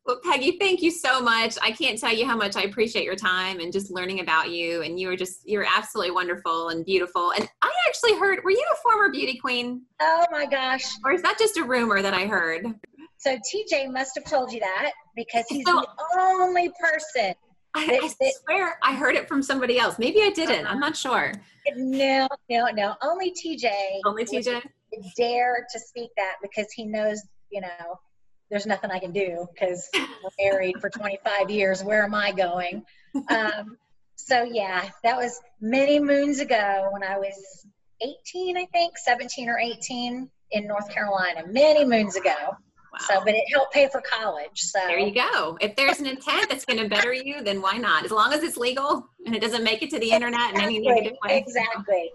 Well, 0.06 0.20
Peggy, 0.24 0.58
thank 0.58 0.82
you 0.82 0.90
so 0.90 1.20
much. 1.20 1.56
I 1.62 1.70
can't 1.70 1.98
tell 1.98 2.12
you 2.12 2.26
how 2.26 2.36
much 2.36 2.56
I 2.56 2.62
appreciate 2.62 3.04
your 3.04 3.16
time 3.16 3.60
and 3.60 3.72
just 3.72 3.90
learning 3.90 4.20
about 4.20 4.50
you. 4.50 4.82
And 4.82 4.98
you 4.98 5.08
are 5.10 5.16
just, 5.16 5.48
you're 5.48 5.66
absolutely 5.66 6.12
wonderful 6.12 6.70
and 6.70 6.84
beautiful. 6.84 7.32
And 7.32 7.48
I 7.62 7.70
actually 7.88 8.18
heard, 8.18 8.42
were 8.44 8.50
you 8.50 8.64
a 8.72 8.76
former 8.82 9.10
beauty 9.10 9.38
queen? 9.38 9.82
Oh 10.00 10.26
my 10.30 10.46
gosh. 10.46 10.84
Or 11.04 11.12
is 11.12 11.22
that 11.22 11.38
just 11.38 11.56
a 11.56 11.64
rumor 11.64 12.02
that 12.02 12.14
I 12.14 12.26
heard? 12.26 12.66
So 13.18 13.36
TJ 13.36 13.92
must 13.92 14.12
have 14.16 14.24
told 14.24 14.52
you 14.52 14.58
that 14.60 14.92
because 15.14 15.44
he's 15.48 15.64
so, 15.64 15.80
the 15.80 16.20
only 16.20 16.70
person. 16.80 17.34
I, 17.74 17.86
that, 17.86 18.14
I 18.20 18.32
swear 18.44 18.78
I 18.82 18.94
heard 18.94 19.14
it 19.14 19.28
from 19.28 19.42
somebody 19.42 19.78
else. 19.78 19.98
Maybe 19.98 20.22
I 20.22 20.30
didn't. 20.30 20.66
I'm 20.66 20.78
uh-huh. 20.78 20.78
not 20.78 20.96
sure. 20.96 21.32
No, 21.76 22.28
no, 22.50 22.66
no. 22.74 22.94
Only 23.02 23.32
TJ. 23.32 23.70
Only 24.04 24.24
TJ. 24.24 24.62
Dare 25.16 25.66
to 25.72 25.78
speak 25.78 26.10
that 26.16 26.34
because 26.42 26.66
he 26.74 26.84
knows, 26.84 27.22
you 27.50 27.60
know, 27.60 27.98
there's 28.52 28.66
nothing 28.66 28.90
I 28.90 28.98
can 28.98 29.12
do 29.12 29.48
because 29.50 29.88
we're 29.94 30.52
married 30.52 30.74
for 30.78 30.90
25 30.90 31.50
years. 31.50 31.82
Where 31.82 32.04
am 32.04 32.14
I 32.14 32.32
going? 32.32 32.84
Um, 33.28 33.78
so 34.16 34.42
yeah, 34.42 34.90
that 35.02 35.16
was 35.16 35.40
many 35.60 35.98
moons 35.98 36.38
ago 36.38 36.88
when 36.92 37.02
I 37.02 37.18
was 37.18 37.66
18, 38.02 38.58
I 38.58 38.66
think, 38.66 38.98
17 38.98 39.48
or 39.48 39.58
18 39.58 40.30
in 40.50 40.66
North 40.66 40.90
Carolina, 40.90 41.44
many 41.46 41.86
moons 41.86 42.16
ago. 42.16 42.34
Wow. 42.38 42.98
So, 43.08 43.24
but 43.24 43.34
it 43.34 43.44
helped 43.50 43.72
pay 43.72 43.88
for 43.90 44.02
college. 44.02 44.60
So 44.60 44.78
there 44.86 44.98
you 44.98 45.14
go. 45.14 45.56
If 45.62 45.74
there's 45.76 45.98
an 46.00 46.06
intent 46.06 46.50
that's 46.50 46.66
going 46.66 46.78
to 46.78 46.88
better 46.90 47.12
you, 47.12 47.42
then 47.42 47.62
why 47.62 47.78
not? 47.78 48.04
As 48.04 48.10
long 48.10 48.34
as 48.34 48.42
it's 48.42 48.58
legal 48.58 49.08
and 49.24 49.34
it 49.34 49.40
doesn't 49.40 49.64
make 49.64 49.82
it 49.82 49.88
to 49.90 49.98
the 49.98 50.10
internet 50.10 50.50
exactly. 50.50 50.76
in 50.76 50.82
any 50.82 50.88
negative 50.88 51.18
way. 51.24 51.38
Exactly. 51.38 52.10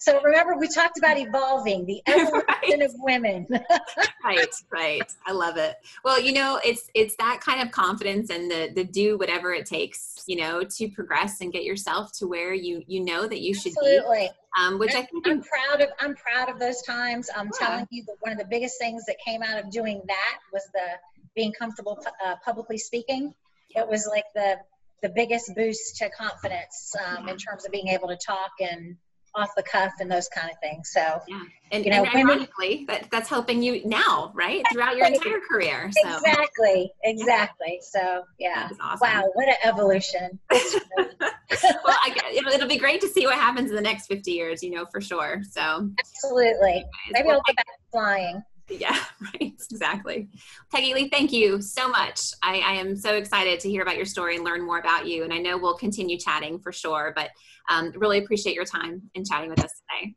So 0.00 0.20
remember, 0.22 0.56
we 0.56 0.68
talked 0.68 0.98
about 0.98 1.18
evolving, 1.18 1.86
the 1.86 2.02
evolution 2.06 2.44
right. 2.48 2.82
of 2.82 2.92
women. 2.98 3.46
right, 4.24 4.54
right. 4.70 5.14
I 5.26 5.32
love 5.32 5.56
it. 5.56 5.76
Well, 6.04 6.20
you 6.20 6.32
know, 6.32 6.60
it's 6.64 6.90
it's 6.94 7.16
that 7.16 7.40
kind 7.40 7.62
of 7.62 7.70
confidence 7.70 8.30
and 8.30 8.50
the 8.50 8.70
the 8.74 8.84
do 8.84 9.16
whatever 9.18 9.52
it 9.52 9.66
takes, 9.66 10.24
you 10.26 10.36
know, 10.36 10.64
to 10.64 10.88
progress 10.88 11.40
and 11.40 11.52
get 11.52 11.64
yourself 11.64 12.12
to 12.18 12.26
where 12.26 12.52
you 12.52 12.82
you 12.86 13.00
know 13.00 13.26
that 13.26 13.40
you 13.40 13.54
should 13.54 13.74
be. 13.80 14.00
Um, 14.58 14.80
which 14.80 14.94
I'm, 14.94 15.02
I 15.02 15.06
think 15.06 15.28
I'm 15.28 15.42
proud 15.42 15.80
of. 15.80 15.90
I'm 16.00 16.16
proud 16.16 16.48
of 16.48 16.58
those 16.58 16.82
times. 16.82 17.30
I'm 17.34 17.50
yeah. 17.60 17.66
telling 17.66 17.86
you 17.90 18.04
that 18.06 18.16
one 18.20 18.32
of 18.32 18.38
the 18.38 18.46
biggest 18.46 18.78
things 18.80 19.04
that 19.06 19.16
came 19.24 19.42
out 19.42 19.62
of 19.62 19.70
doing 19.70 20.02
that 20.08 20.38
was 20.52 20.64
the 20.74 20.98
being 21.36 21.52
comfortable 21.52 22.04
uh, 22.24 22.34
publicly 22.44 22.78
speaking. 22.78 23.32
It 23.76 23.86
was 23.86 24.08
like 24.10 24.24
the 24.34 24.56
the 25.02 25.08
biggest 25.08 25.54
boost 25.54 25.96
to 25.96 26.10
confidence 26.10 26.94
um, 27.06 27.28
in 27.28 27.36
terms 27.36 27.64
of 27.64 27.72
being 27.72 27.88
able 27.88 28.08
to 28.08 28.16
talk 28.16 28.50
and 28.60 28.96
off 29.34 29.50
the 29.56 29.62
cuff 29.62 29.92
and 30.00 30.10
those 30.10 30.28
kind 30.28 30.50
of 30.50 30.58
things. 30.60 30.90
So, 30.92 31.20
yeah. 31.28 31.42
and, 31.70 31.84
you 31.84 31.90
know, 31.90 32.04
and 32.04 32.14
ironically, 32.14 32.84
that, 32.88 33.10
that's 33.10 33.28
helping 33.28 33.62
you 33.62 33.84
now, 33.86 34.32
right? 34.34 34.62
Throughout 34.72 34.96
your 34.96 35.06
entire 35.06 35.40
career. 35.40 35.90
So. 36.02 36.16
Exactly, 36.16 36.92
exactly. 37.04 37.80
So, 37.82 38.24
yeah. 38.38 38.68
Awesome. 38.80 39.08
Wow, 39.08 39.30
what 39.34 39.48
an 39.48 39.56
evolution. 39.64 40.38
well, 40.50 40.60
I, 41.50 42.14
it'll, 42.34 42.52
it'll 42.52 42.68
be 42.68 42.78
great 42.78 43.00
to 43.02 43.08
see 43.08 43.26
what 43.26 43.36
happens 43.36 43.70
in 43.70 43.76
the 43.76 43.82
next 43.82 44.06
50 44.06 44.30
years, 44.30 44.62
you 44.62 44.70
know, 44.70 44.86
for 44.90 45.00
sure. 45.00 45.42
So, 45.50 45.90
absolutely. 45.98 46.70
Anyways, 46.70 46.84
Maybe 47.12 47.28
well, 47.28 47.36
I'll 47.36 47.42
go 47.46 47.54
back 47.54 47.66
flying. 47.92 48.42
Yeah, 48.70 48.96
right. 49.20 49.52
Exactly. 49.70 50.28
Peggy 50.72 50.94
Lee, 50.94 51.08
thank 51.08 51.32
you 51.32 51.60
so 51.60 51.88
much. 51.88 52.32
I, 52.42 52.60
I, 52.60 52.72
am 52.74 52.96
so 52.96 53.14
excited 53.14 53.60
to 53.60 53.70
hear 53.70 53.82
about 53.82 53.96
your 53.96 54.06
story 54.06 54.36
and 54.36 54.44
learn 54.44 54.64
more 54.64 54.78
about 54.78 55.06
you. 55.06 55.24
And 55.24 55.32
I 55.32 55.38
know 55.38 55.58
we'll 55.58 55.76
continue 55.76 56.18
chatting 56.18 56.58
for 56.58 56.72
sure, 56.72 57.12
but 57.14 57.30
um, 57.68 57.92
really 57.96 58.18
appreciate 58.18 58.54
your 58.54 58.64
time 58.64 59.10
in 59.14 59.24
chatting 59.24 59.50
with 59.50 59.62
us 59.62 59.72
today. 59.80 60.14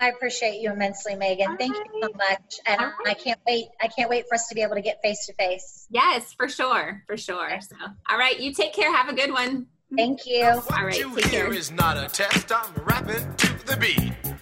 I 0.00 0.08
appreciate 0.08 0.60
you 0.60 0.72
immensely, 0.72 1.14
Megan. 1.14 1.52
All 1.52 1.56
Thank 1.56 1.74
right. 1.74 1.86
you 1.94 2.02
so 2.02 2.10
much. 2.16 2.54
And 2.66 2.80
right. 2.80 2.92
I 3.06 3.14
can't 3.14 3.40
wait. 3.46 3.66
I 3.80 3.86
can't 3.88 4.10
wait 4.10 4.26
for 4.28 4.34
us 4.34 4.48
to 4.48 4.54
be 4.54 4.62
able 4.62 4.74
to 4.74 4.82
get 4.82 5.00
face 5.02 5.26
to 5.26 5.34
face. 5.34 5.86
Yes, 5.90 6.32
for 6.32 6.48
sure. 6.48 7.02
For 7.06 7.16
sure. 7.16 7.60
So, 7.60 7.76
all 8.10 8.18
right. 8.18 8.38
You 8.38 8.52
take 8.52 8.72
care. 8.72 8.94
Have 8.94 9.08
a 9.08 9.14
good 9.14 9.30
one. 9.30 9.66
Thank 9.96 10.26
you. 10.26 10.44
What 10.44 10.72
all 10.72 10.86
right. 10.86 10.98
You 10.98 11.14
take 11.14 11.30
care. 11.30 11.52
is 11.52 11.70
not 11.70 11.96
a 11.96 12.08
test. 12.08 12.52
I'm 12.52 12.74
rapping 12.84 13.34
to 13.36 13.66
the 13.66 13.76
beat 13.76 14.33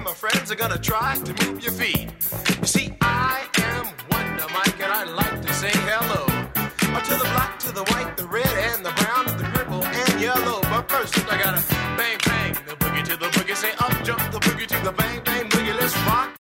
and 0.00 0.06
my 0.06 0.14
friends 0.14 0.50
are 0.50 0.54
gonna 0.54 0.78
try 0.78 1.14
to 1.16 1.32
move 1.44 1.62
your 1.62 1.72
feet. 1.72 2.08
You 2.60 2.66
see, 2.66 2.96
I 3.02 3.46
am 3.58 3.84
Wonder 4.10 4.46
Mike, 4.54 4.80
and 4.80 4.92
I 4.92 5.04
like 5.04 5.42
to 5.42 5.52
say 5.52 5.72
hello. 5.90 6.22
Or 6.96 7.02
to 7.08 7.14
the 7.22 7.28
black, 7.34 7.58
to 7.60 7.72
the 7.72 7.84
white, 7.92 8.16
the 8.16 8.26
red, 8.26 8.52
and 8.70 8.84
the 8.84 8.92
brown, 8.92 9.28
and 9.28 9.38
the 9.38 9.44
purple, 9.56 9.84
and 9.84 10.20
yellow. 10.20 10.60
But 10.62 10.88
first, 10.88 11.14
I 11.30 11.36
gotta 11.44 11.62
bang, 11.98 12.18
bang, 12.24 12.54
the 12.66 12.76
boogie 12.76 13.04
to 13.10 13.16
the 13.16 13.26
boogie. 13.26 13.56
Say 13.56 13.72
up, 13.72 13.92
jump 14.02 14.22
the 14.32 14.40
boogie 14.40 14.66
to 14.68 14.84
the 14.84 14.92
bang. 14.92 15.29